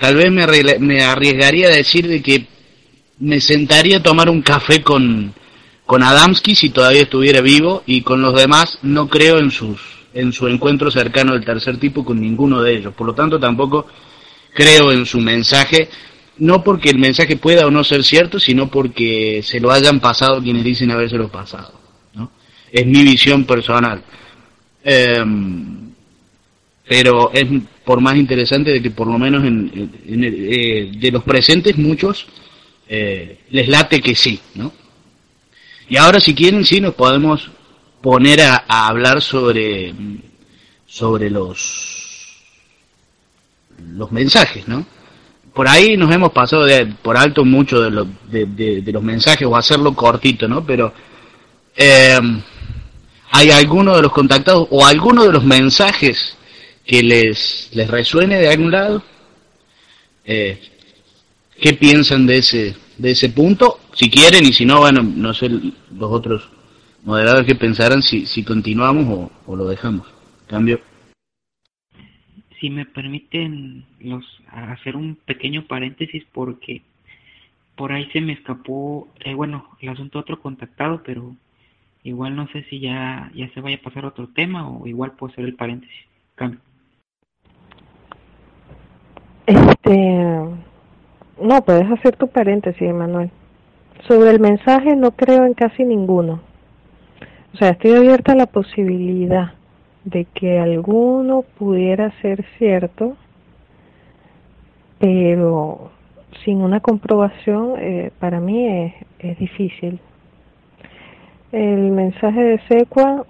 tal 0.00 0.16
vez 0.16 0.32
me, 0.32 0.78
me 0.80 1.04
arriesgaría 1.04 1.68
a 1.68 1.76
decir 1.76 2.08
de 2.08 2.20
que 2.20 2.48
me 3.20 3.40
sentaría 3.40 3.98
a 3.98 4.02
tomar 4.02 4.28
un 4.28 4.42
café 4.42 4.82
con, 4.82 5.32
con 5.86 6.02
Adamski 6.02 6.56
si 6.56 6.70
todavía 6.70 7.02
estuviera 7.02 7.40
vivo 7.40 7.84
y 7.86 8.02
con 8.02 8.20
los 8.20 8.34
demás 8.34 8.80
no 8.82 9.08
creo 9.08 9.38
en 9.38 9.52
sus 9.52 9.80
en 10.12 10.32
su 10.32 10.48
encuentro 10.48 10.90
cercano 10.90 11.34
del 11.34 11.44
tercer 11.44 11.78
tipo 11.78 12.04
con 12.04 12.20
ninguno 12.20 12.62
de 12.62 12.78
ellos. 12.78 12.94
Por 12.94 13.06
lo 13.06 13.14
tanto, 13.14 13.38
tampoco 13.38 13.86
creo 14.54 14.90
en 14.90 15.06
su 15.06 15.20
mensaje 15.20 15.88
no 16.38 16.62
porque 16.62 16.90
el 16.90 16.98
mensaje 16.98 17.36
pueda 17.36 17.66
o 17.66 17.70
no 17.70 17.84
ser 17.84 18.04
cierto, 18.04 18.38
sino 18.38 18.68
porque 18.68 19.42
se 19.42 19.60
lo 19.60 19.70
hayan 19.70 20.00
pasado 20.00 20.42
quienes 20.42 20.64
dicen 20.64 20.90
habérselo 20.90 21.28
pasado. 21.28 21.72
¿no? 22.14 22.30
Es 22.70 22.86
mi 22.86 23.02
visión 23.02 23.44
personal. 23.44 24.02
Em, 24.84 25.90
pero 26.86 27.30
es 27.32 27.46
por 27.84 28.00
más 28.00 28.16
interesante 28.16 28.70
de 28.70 28.82
que 28.82 28.90
por 28.90 29.06
lo 29.06 29.18
menos 29.18 29.44
en, 29.44 29.90
eh, 30.06 30.90
de 30.94 31.10
los 31.10 31.22
presentes 31.24 31.76
muchos 31.76 32.26
eh, 32.88 33.40
les 33.50 33.68
late 33.68 34.00
que 34.00 34.14
sí, 34.14 34.40
¿no? 34.54 34.72
Y 35.90 35.96
ahora 35.96 36.20
si 36.20 36.34
quieren 36.34 36.64
sí 36.64 36.80
nos 36.80 36.94
podemos 36.94 37.50
poner 38.00 38.40
a, 38.40 38.64
a 38.66 38.88
hablar 38.88 39.20
sobre 39.20 39.94
sobre 40.86 41.28
los 41.28 41.98
los 43.94 44.10
mensajes, 44.10 44.66
¿no? 44.68 44.86
Por 45.58 45.66
ahí 45.66 45.96
nos 45.96 46.14
hemos 46.14 46.30
pasado 46.30 46.66
de, 46.66 46.86
por 46.86 47.16
alto 47.16 47.44
mucho 47.44 47.82
de, 47.82 48.06
de, 48.46 48.92
los 48.92 49.02
mensajes 49.02 49.44
o 49.44 49.56
hacerlo 49.56 49.92
cortito, 49.92 50.46
¿no? 50.46 50.64
Pero 50.64 50.94
eh, 51.76 52.16
hay 53.32 53.50
alguno 53.50 53.96
de 53.96 54.02
los 54.02 54.12
contactados 54.12 54.68
o 54.70 54.86
alguno 54.86 55.24
de 55.24 55.32
los 55.32 55.42
mensajes 55.42 56.36
que 56.86 57.02
les, 57.02 57.70
les 57.72 57.90
resuene 57.90 58.38
de 58.38 58.48
algún 58.48 58.70
lado. 58.70 59.02
Eh, 60.24 60.60
¿Qué 61.60 61.72
piensan 61.72 62.24
de 62.24 62.38
ese, 62.38 62.76
de 62.96 63.10
ese 63.10 63.30
punto? 63.30 63.80
Si 63.94 64.08
quieren 64.08 64.46
y 64.46 64.52
si 64.52 64.64
no, 64.64 64.78
bueno, 64.78 65.02
no 65.02 65.34
sé 65.34 65.48
los 65.48 66.12
otros 66.12 66.48
moderadores 67.02 67.48
que 67.48 67.56
pensarán 67.56 68.00
si, 68.00 68.26
si 68.26 68.44
continuamos 68.44 69.08
o, 69.08 69.52
o 69.52 69.56
lo 69.56 69.64
dejamos. 69.64 70.06
Cambio 70.46 70.80
si 72.60 72.70
me 72.70 72.86
permiten 72.86 73.84
los 74.00 74.24
hacer 74.50 74.96
un 74.96 75.16
pequeño 75.16 75.66
paréntesis 75.66 76.24
porque 76.32 76.82
por 77.76 77.92
ahí 77.92 78.08
se 78.12 78.20
me 78.20 78.32
escapó 78.32 79.08
eh, 79.20 79.34
bueno 79.34 79.68
el 79.80 79.90
asunto 79.90 80.18
otro 80.18 80.40
contactado 80.40 81.02
pero 81.04 81.34
igual 82.02 82.36
no 82.36 82.48
sé 82.48 82.64
si 82.64 82.80
ya 82.80 83.30
ya 83.34 83.48
se 83.50 83.60
vaya 83.60 83.76
a 83.76 83.82
pasar 83.82 84.04
otro 84.04 84.28
tema 84.28 84.68
o 84.68 84.86
igual 84.86 85.12
puedo 85.12 85.32
hacer 85.32 85.44
el 85.44 85.54
paréntesis. 85.54 85.96
Cambio. 86.34 86.60
Este 89.46 89.96
no 91.40 91.64
puedes 91.64 91.90
hacer 91.90 92.16
tu 92.16 92.28
paréntesis 92.28 92.92
Manuel. 92.92 93.30
Sobre 94.06 94.30
el 94.30 94.40
mensaje 94.40 94.94
no 94.96 95.12
creo 95.12 95.44
en 95.44 95.54
casi 95.54 95.84
ninguno. 95.84 96.40
O 97.54 97.56
sea 97.56 97.70
estoy 97.70 97.92
abierta 97.92 98.32
a 98.32 98.36
la 98.36 98.46
posibilidad 98.46 99.57
de 100.10 100.24
que 100.24 100.58
alguno 100.58 101.42
pudiera 101.58 102.10
ser 102.22 102.44
cierto, 102.56 103.16
pero 104.98 105.90
sin 106.44 106.62
una 106.62 106.80
comprobación 106.80 107.74
eh, 107.78 108.10
para 108.18 108.40
mí 108.40 108.66
es, 108.66 108.94
es, 109.18 109.38
difícil. 109.38 110.00
El 111.52 111.90
mensaje 111.90 112.40
de 112.40 112.58
Secua 112.68 113.26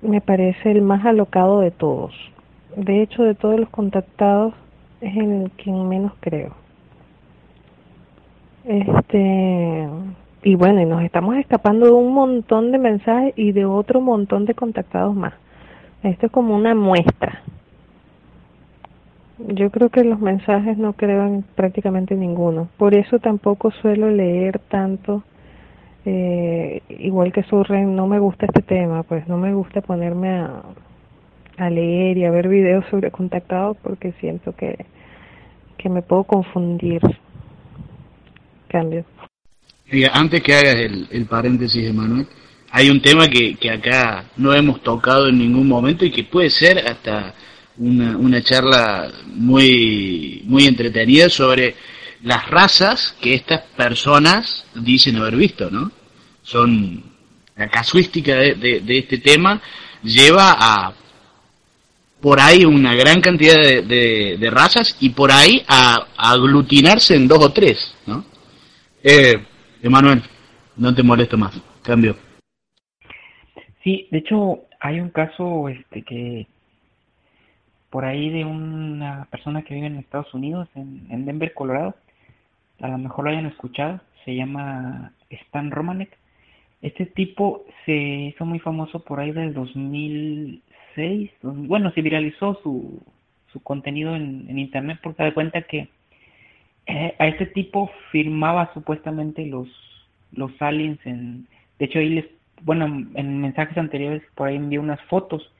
me 0.00 0.20
parece 0.20 0.70
el 0.70 0.82
más 0.82 1.04
alocado 1.04 1.60
de 1.60 1.70
todos. 1.72 2.14
De 2.76 3.02
hecho, 3.02 3.24
de 3.24 3.34
todos 3.34 3.58
los 3.58 3.68
contactados 3.70 4.54
es 5.00 5.16
el 5.16 5.50
quien 5.56 5.88
menos 5.88 6.12
creo. 6.20 6.54
Este 8.64 9.88
y 10.42 10.56
bueno, 10.56 10.80
y 10.80 10.86
nos 10.86 11.02
estamos 11.02 11.36
escapando 11.36 11.86
de 11.86 11.92
un 11.92 12.12
montón 12.12 12.72
de 12.72 12.78
mensajes 12.78 13.32
y 13.36 13.52
de 13.52 13.64
otro 13.64 14.00
montón 14.00 14.44
de 14.44 14.54
contactados 14.54 15.14
más. 15.14 15.34
Esto 16.02 16.26
es 16.26 16.32
como 16.32 16.56
una 16.56 16.74
muestra. 16.74 17.42
Yo 19.38 19.70
creo 19.70 19.88
que 19.88 20.04
los 20.04 20.20
mensajes 20.20 20.76
no 20.78 20.94
creo 20.94 21.26
en 21.26 21.42
prácticamente 21.54 22.16
ninguno. 22.16 22.68
Por 22.76 22.94
eso 22.94 23.18
tampoco 23.20 23.70
suelo 23.70 24.10
leer 24.10 24.58
tanto. 24.68 25.22
Eh, 26.04 26.82
igual 26.88 27.32
que 27.32 27.44
Surren, 27.44 27.94
no 27.94 28.08
me 28.08 28.18
gusta 28.18 28.46
este 28.46 28.62
tema, 28.62 29.04
pues 29.04 29.28
no 29.28 29.38
me 29.38 29.54
gusta 29.54 29.80
ponerme 29.80 30.30
a, 30.30 30.62
a 31.56 31.70
leer 31.70 32.18
y 32.18 32.24
a 32.24 32.30
ver 32.32 32.48
videos 32.48 32.84
sobre 32.90 33.12
contactados 33.12 33.76
porque 33.82 34.12
siento 34.20 34.52
que, 34.56 34.86
que 35.76 35.88
me 35.88 36.02
puedo 36.02 36.24
confundir. 36.24 37.00
Cambio 38.68 39.04
antes 40.12 40.42
que 40.42 40.54
hagas 40.54 40.76
el, 41.10 41.26
paréntesis, 41.26 41.84
Emanuel, 41.84 42.26
hay 42.70 42.88
un 42.88 43.02
tema 43.02 43.28
que, 43.28 43.56
que 43.56 43.70
acá 43.70 44.24
no 44.36 44.54
hemos 44.54 44.82
tocado 44.82 45.28
en 45.28 45.38
ningún 45.38 45.68
momento 45.68 46.04
y 46.04 46.10
que 46.10 46.24
puede 46.24 46.50
ser 46.50 46.78
hasta 46.78 47.34
una, 47.76 48.16
una 48.16 48.42
charla 48.42 49.10
muy, 49.26 50.42
muy 50.46 50.66
entretenida 50.66 51.28
sobre 51.28 51.74
las 52.22 52.48
razas 52.48 53.14
que 53.20 53.34
estas 53.34 53.62
personas 53.76 54.64
dicen 54.74 55.16
haber 55.16 55.36
visto, 55.36 55.70
¿no? 55.70 55.90
Son 56.42 57.02
la 57.56 57.68
casuística 57.68 58.34
de, 58.36 58.54
de, 58.54 58.98
este 58.98 59.18
tema 59.18 59.60
lleva 60.02 60.56
a 60.58 60.94
por 62.20 62.40
ahí 62.40 62.64
una 62.64 62.94
gran 62.94 63.20
cantidad 63.20 63.56
de, 63.56 64.48
razas 64.50 64.96
y 65.00 65.10
por 65.10 65.32
ahí 65.32 65.62
a, 65.66 66.06
aglutinarse 66.16 67.16
en 67.16 67.28
dos 67.28 67.44
o 67.44 67.52
tres, 67.52 67.94
¿no? 68.06 68.24
Eh, 69.02 69.34
Emanuel, 69.82 70.22
no 70.76 70.94
te 70.94 71.02
molesto 71.02 71.36
más, 71.36 71.60
cambio. 71.82 72.16
Sí, 73.82 74.06
de 74.12 74.18
hecho 74.18 74.60
hay 74.78 75.00
un 75.00 75.10
caso 75.10 75.68
este 75.68 76.02
que 76.02 76.46
por 77.90 78.04
ahí 78.04 78.30
de 78.30 78.44
una 78.44 79.26
persona 79.30 79.62
que 79.62 79.74
vive 79.74 79.88
en 79.88 79.96
Estados 79.98 80.32
Unidos, 80.34 80.68
en, 80.76 81.26
Denver, 81.26 81.52
Colorado, 81.52 81.96
a 82.80 82.88
lo 82.88 82.96
mejor 82.96 83.24
lo 83.24 83.30
hayan 83.32 83.46
escuchado, 83.46 84.00
se 84.24 84.34
llama 84.36 85.12
Stan 85.28 85.70
Romanek. 85.70 86.16
Este 86.80 87.04
tipo 87.04 87.64
se 87.84 87.92
hizo 87.92 88.46
muy 88.46 88.60
famoso 88.60 89.00
por 89.00 89.18
ahí 89.18 89.32
del 89.32 89.52
2006, 89.52 91.30
bueno, 91.42 91.90
se 91.90 92.02
viralizó 92.02 92.58
su, 92.62 93.02
su 93.52 93.60
contenido 93.60 94.14
en, 94.14 94.58
internet 94.58 95.00
porque 95.02 95.24
da 95.24 95.34
cuenta 95.34 95.62
que 95.62 95.88
eh, 96.86 97.14
a 97.18 97.28
este 97.28 97.46
tipo 97.46 97.90
firmaba 98.10 98.72
supuestamente 98.74 99.46
los, 99.46 99.68
los 100.32 100.50
aliens 100.60 100.98
en, 101.04 101.46
de 101.78 101.84
hecho 101.84 101.98
ahí 101.98 102.10
les 102.10 102.26
bueno, 102.64 102.86
en 103.14 103.40
mensajes 103.40 103.76
anteriores 103.76 104.22
por 104.34 104.48
ahí 104.48 104.56
envié 104.56 104.78
unas 104.78 105.00
fotos 105.02 105.50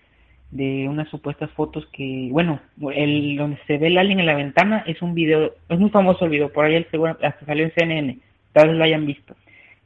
de 0.53 0.87
unas 0.87 1.09
supuestas 1.09 1.51
fotos 1.53 1.87
que, 1.93 2.29
bueno, 2.31 2.61
el 2.95 3.37
donde 3.37 3.59
se 3.66 3.79
ve 3.79 3.87
el 3.87 3.99
alien 3.99 4.20
en 4.20 4.27
la 4.27 4.35
ventana 4.35 4.85
es 4.87 5.01
un 5.01 5.14
video, 5.14 5.55
es 5.68 5.79
muy 5.79 5.91
famoso 5.91 6.27
el 6.27 6.31
video, 6.31 6.53
por 6.53 6.66
ahí 6.66 6.75
el 6.75 6.87
hasta 7.23 7.47
salió 7.47 7.64
en 7.64 7.73
CNN, 7.75 8.18
tal 8.53 8.68
vez 8.68 8.77
lo 8.77 8.85
hayan 8.85 9.07
visto. 9.07 9.35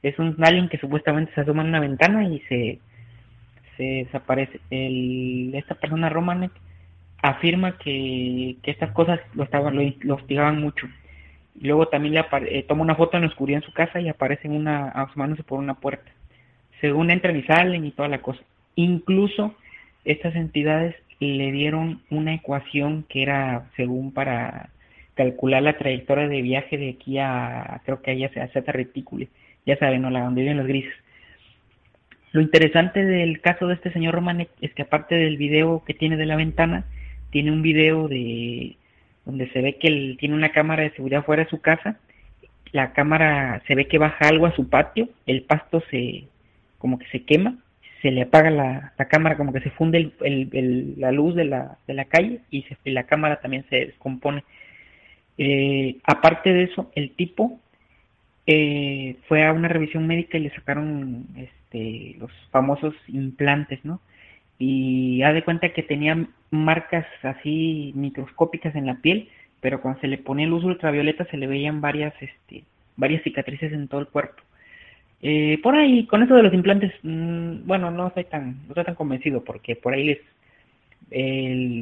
Es 0.02 0.18
un 0.18 0.36
alien 0.44 0.68
que 0.68 0.78
supuestamente 0.78 1.32
se 1.34 1.40
asoma 1.40 1.62
en 1.62 1.68
una 1.68 1.80
ventana 1.80 2.28
y 2.28 2.40
se, 2.48 2.80
se 3.76 3.82
desaparece. 3.82 4.60
El, 4.70 5.52
esta 5.54 5.76
persona 5.76 6.08
Romanek 6.08 6.52
afirma 7.22 7.78
que, 7.78 8.56
que 8.62 8.70
estas 8.72 8.90
cosas 8.90 9.20
lo 9.34 9.44
estaban 9.44 9.76
lo, 9.76 10.14
hostigaban 10.14 10.60
mucho. 10.60 10.88
Luego 11.60 11.88
también 11.88 12.14
le 12.14 12.24
eh, 12.58 12.62
toma 12.64 12.82
una 12.82 12.96
foto 12.96 13.16
en 13.16 13.22
la 13.22 13.28
oscuridad 13.28 13.62
en 13.62 13.66
su 13.66 13.72
casa 13.72 14.00
y 14.00 14.08
aparece 14.08 14.46
en 14.46 14.54
una 14.54 14.88
asomándose 14.88 15.42
por 15.42 15.58
una 15.58 15.74
puerta 15.74 16.10
según 16.80 17.10
entran 17.10 17.36
y 17.36 17.42
salen 17.42 17.84
y 17.84 17.90
toda 17.90 18.08
la 18.08 18.22
cosa. 18.22 18.40
Incluso 18.74 19.54
estas 20.04 20.34
entidades 20.34 20.94
le 21.20 21.50
dieron 21.52 22.02
una 22.10 22.34
ecuación 22.34 23.04
que 23.08 23.22
era 23.22 23.70
según 23.76 24.12
para 24.12 24.70
calcular 25.14 25.62
la 25.62 25.78
trayectoria 25.78 26.28
de 26.28 26.42
viaje 26.42 26.76
de 26.76 26.90
aquí 26.90 27.18
a, 27.18 27.80
creo 27.84 28.02
que 28.02 28.10
allá 28.10 28.30
a 28.42 28.48
Zeta 28.48 28.72
Reticuli, 28.72 29.28
ya 29.64 29.78
saben, 29.78 30.02
¿no? 30.02 30.10
la 30.10 30.24
donde 30.24 30.42
viven 30.42 30.58
los 30.58 30.66
grises. 30.66 30.92
Lo 32.32 32.42
interesante 32.42 33.02
del 33.02 33.40
caso 33.40 33.66
de 33.66 33.74
este 33.74 33.90
señor 33.92 34.14
Romanek 34.14 34.50
es 34.60 34.74
que 34.74 34.82
aparte 34.82 35.14
del 35.14 35.38
video 35.38 35.82
que 35.86 35.94
tiene 35.94 36.18
de 36.18 36.26
la 36.26 36.36
ventana, 36.36 36.84
tiene 37.30 37.50
un 37.50 37.62
video 37.62 38.08
de 38.08 38.76
donde 39.26 39.50
se 39.50 39.60
ve 39.60 39.76
que 39.76 39.88
él 39.88 40.16
tiene 40.18 40.34
una 40.34 40.52
cámara 40.52 40.84
de 40.84 40.92
seguridad 40.92 41.24
fuera 41.24 41.44
de 41.44 41.50
su 41.50 41.60
casa, 41.60 41.98
la 42.72 42.92
cámara 42.92 43.62
se 43.66 43.74
ve 43.74 43.86
que 43.86 43.98
baja 43.98 44.28
algo 44.28 44.46
a 44.46 44.54
su 44.54 44.70
patio, 44.70 45.08
el 45.26 45.42
pasto 45.42 45.82
se, 45.90 46.24
como 46.78 46.98
que 46.98 47.06
se 47.08 47.24
quema, 47.24 47.58
se 48.00 48.10
le 48.10 48.22
apaga 48.22 48.50
la, 48.50 48.92
cámara, 49.08 49.36
como 49.36 49.52
que 49.52 49.60
se 49.60 49.70
funde 49.70 50.12
el, 50.20 50.94
la 50.96 51.12
luz 51.12 51.34
de 51.34 51.44
la, 51.44 51.76
de 51.86 51.94
la 51.94 52.04
calle 52.04 52.40
y, 52.50 52.62
se, 52.62 52.76
la 52.84 53.04
cámara 53.04 53.40
también 53.40 53.64
se 53.68 53.86
descompone. 53.86 54.44
Eh, 55.38 55.96
aparte 56.04 56.52
de 56.52 56.64
eso, 56.64 56.90
el 56.94 57.10
tipo 57.10 57.60
eh, 58.46 59.16
fue 59.26 59.44
a 59.44 59.52
una 59.52 59.68
revisión 59.68 60.06
médica 60.06 60.38
y 60.38 60.42
le 60.42 60.54
sacaron 60.54 61.26
este, 61.36 62.16
los 62.18 62.30
famosos 62.50 62.94
implantes, 63.08 63.84
¿no? 63.84 64.00
Y 64.58 65.22
ha 65.22 65.32
de 65.32 65.44
cuenta 65.44 65.72
que 65.72 65.82
tenía 65.82 66.26
marcas 66.50 67.06
así 67.22 67.92
microscópicas 67.94 68.74
en 68.74 68.86
la 68.86 68.96
piel, 68.96 69.28
pero 69.60 69.80
cuando 69.80 70.00
se 70.00 70.08
le 70.08 70.18
ponía 70.18 70.46
luz 70.46 70.64
ultravioleta 70.64 71.24
se 71.26 71.36
le 71.36 71.46
veían 71.46 71.80
varias, 71.80 72.14
este, 72.20 72.64
varias 72.96 73.22
cicatrices 73.22 73.72
en 73.72 73.88
todo 73.88 74.00
el 74.00 74.08
cuerpo. 74.08 74.42
Eh, 75.22 75.58
por 75.62 75.74
ahí, 75.74 76.06
con 76.06 76.22
eso 76.22 76.34
de 76.34 76.42
los 76.42 76.54
implantes, 76.54 76.92
mm, 77.02 77.66
bueno, 77.66 77.90
no 77.90 78.08
estoy 78.08 78.24
tan, 78.24 78.62
no 78.64 78.68
estoy 78.68 78.84
tan 78.84 78.94
convencido 78.94 79.42
porque 79.44 79.76
por 79.76 79.94
ahí 79.94 80.04
les 80.04 80.18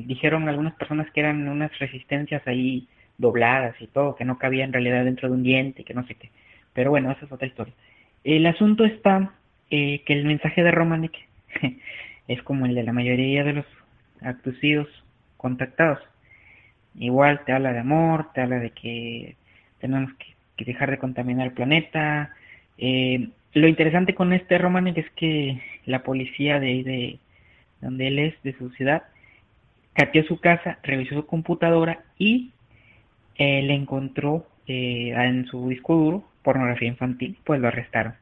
dijeron 0.06 0.48
algunas 0.48 0.74
personas 0.74 1.10
que 1.10 1.20
eran 1.20 1.48
unas 1.48 1.76
resistencias 1.78 2.46
ahí 2.46 2.86
dobladas 3.16 3.74
y 3.80 3.86
todo, 3.86 4.16
que 4.16 4.24
no 4.24 4.38
cabía 4.38 4.64
en 4.64 4.72
realidad 4.72 5.04
dentro 5.04 5.28
de 5.28 5.34
un 5.34 5.42
diente, 5.42 5.84
que 5.84 5.94
no 5.94 6.06
sé 6.06 6.14
qué. 6.14 6.30
Pero 6.72 6.90
bueno, 6.90 7.10
esa 7.10 7.24
es 7.24 7.32
otra 7.32 7.46
historia. 7.46 7.72
El 8.22 8.46
asunto 8.46 8.84
está 8.84 9.32
eh, 9.70 10.02
que 10.04 10.12
el 10.12 10.24
mensaje 10.24 10.62
de 10.62 10.70
Romanek 10.70 11.12
es 12.28 12.42
como 12.42 12.66
el 12.66 12.74
de 12.74 12.82
la 12.82 12.92
mayoría 12.92 13.44
de 13.44 13.54
los 13.54 13.66
abducidos 14.20 14.88
contactados. 15.36 16.00
Igual 16.96 17.44
te 17.44 17.52
habla 17.52 17.72
de 17.72 17.80
amor, 17.80 18.32
te 18.32 18.40
habla 18.40 18.58
de 18.58 18.70
que 18.70 19.36
tenemos 19.80 20.12
que 20.56 20.64
dejar 20.64 20.90
de 20.90 20.98
contaminar 20.98 21.48
el 21.48 21.52
planeta, 21.52 22.30
eh, 22.78 23.28
lo 23.52 23.68
interesante 23.68 24.14
con 24.14 24.32
este 24.32 24.58
Romanek 24.58 24.98
es 24.98 25.10
que 25.10 25.60
la 25.86 26.02
policía 26.02 26.58
de, 26.58 26.82
de 26.82 27.18
donde 27.80 28.08
él 28.08 28.18
es, 28.18 28.42
de 28.42 28.52
su 28.54 28.70
ciudad, 28.70 29.04
cateó 29.92 30.24
su 30.24 30.40
casa, 30.40 30.78
revisó 30.82 31.14
su 31.14 31.26
computadora 31.26 32.02
y 32.18 32.50
eh, 33.36 33.62
le 33.62 33.74
encontró 33.74 34.48
eh, 34.66 35.12
en 35.16 35.46
su 35.46 35.68
disco 35.68 35.94
duro 35.94 36.24
pornografía 36.42 36.88
infantil, 36.88 37.38
pues 37.44 37.60
lo 37.60 37.68
arrestaron. 37.68 38.14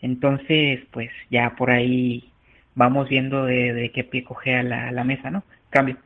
Entonces, 0.00 0.80
pues 0.90 1.10
ya 1.30 1.54
por 1.56 1.70
ahí 1.70 2.31
vamos 2.74 3.08
viendo 3.08 3.44
de, 3.44 3.90
qué 3.94 4.04
pie 4.04 4.24
cogea 4.24 4.62
la, 4.62 4.92
la 4.92 5.04
mesa, 5.04 5.30
¿no? 5.30 5.44
Cambio. 5.70 5.96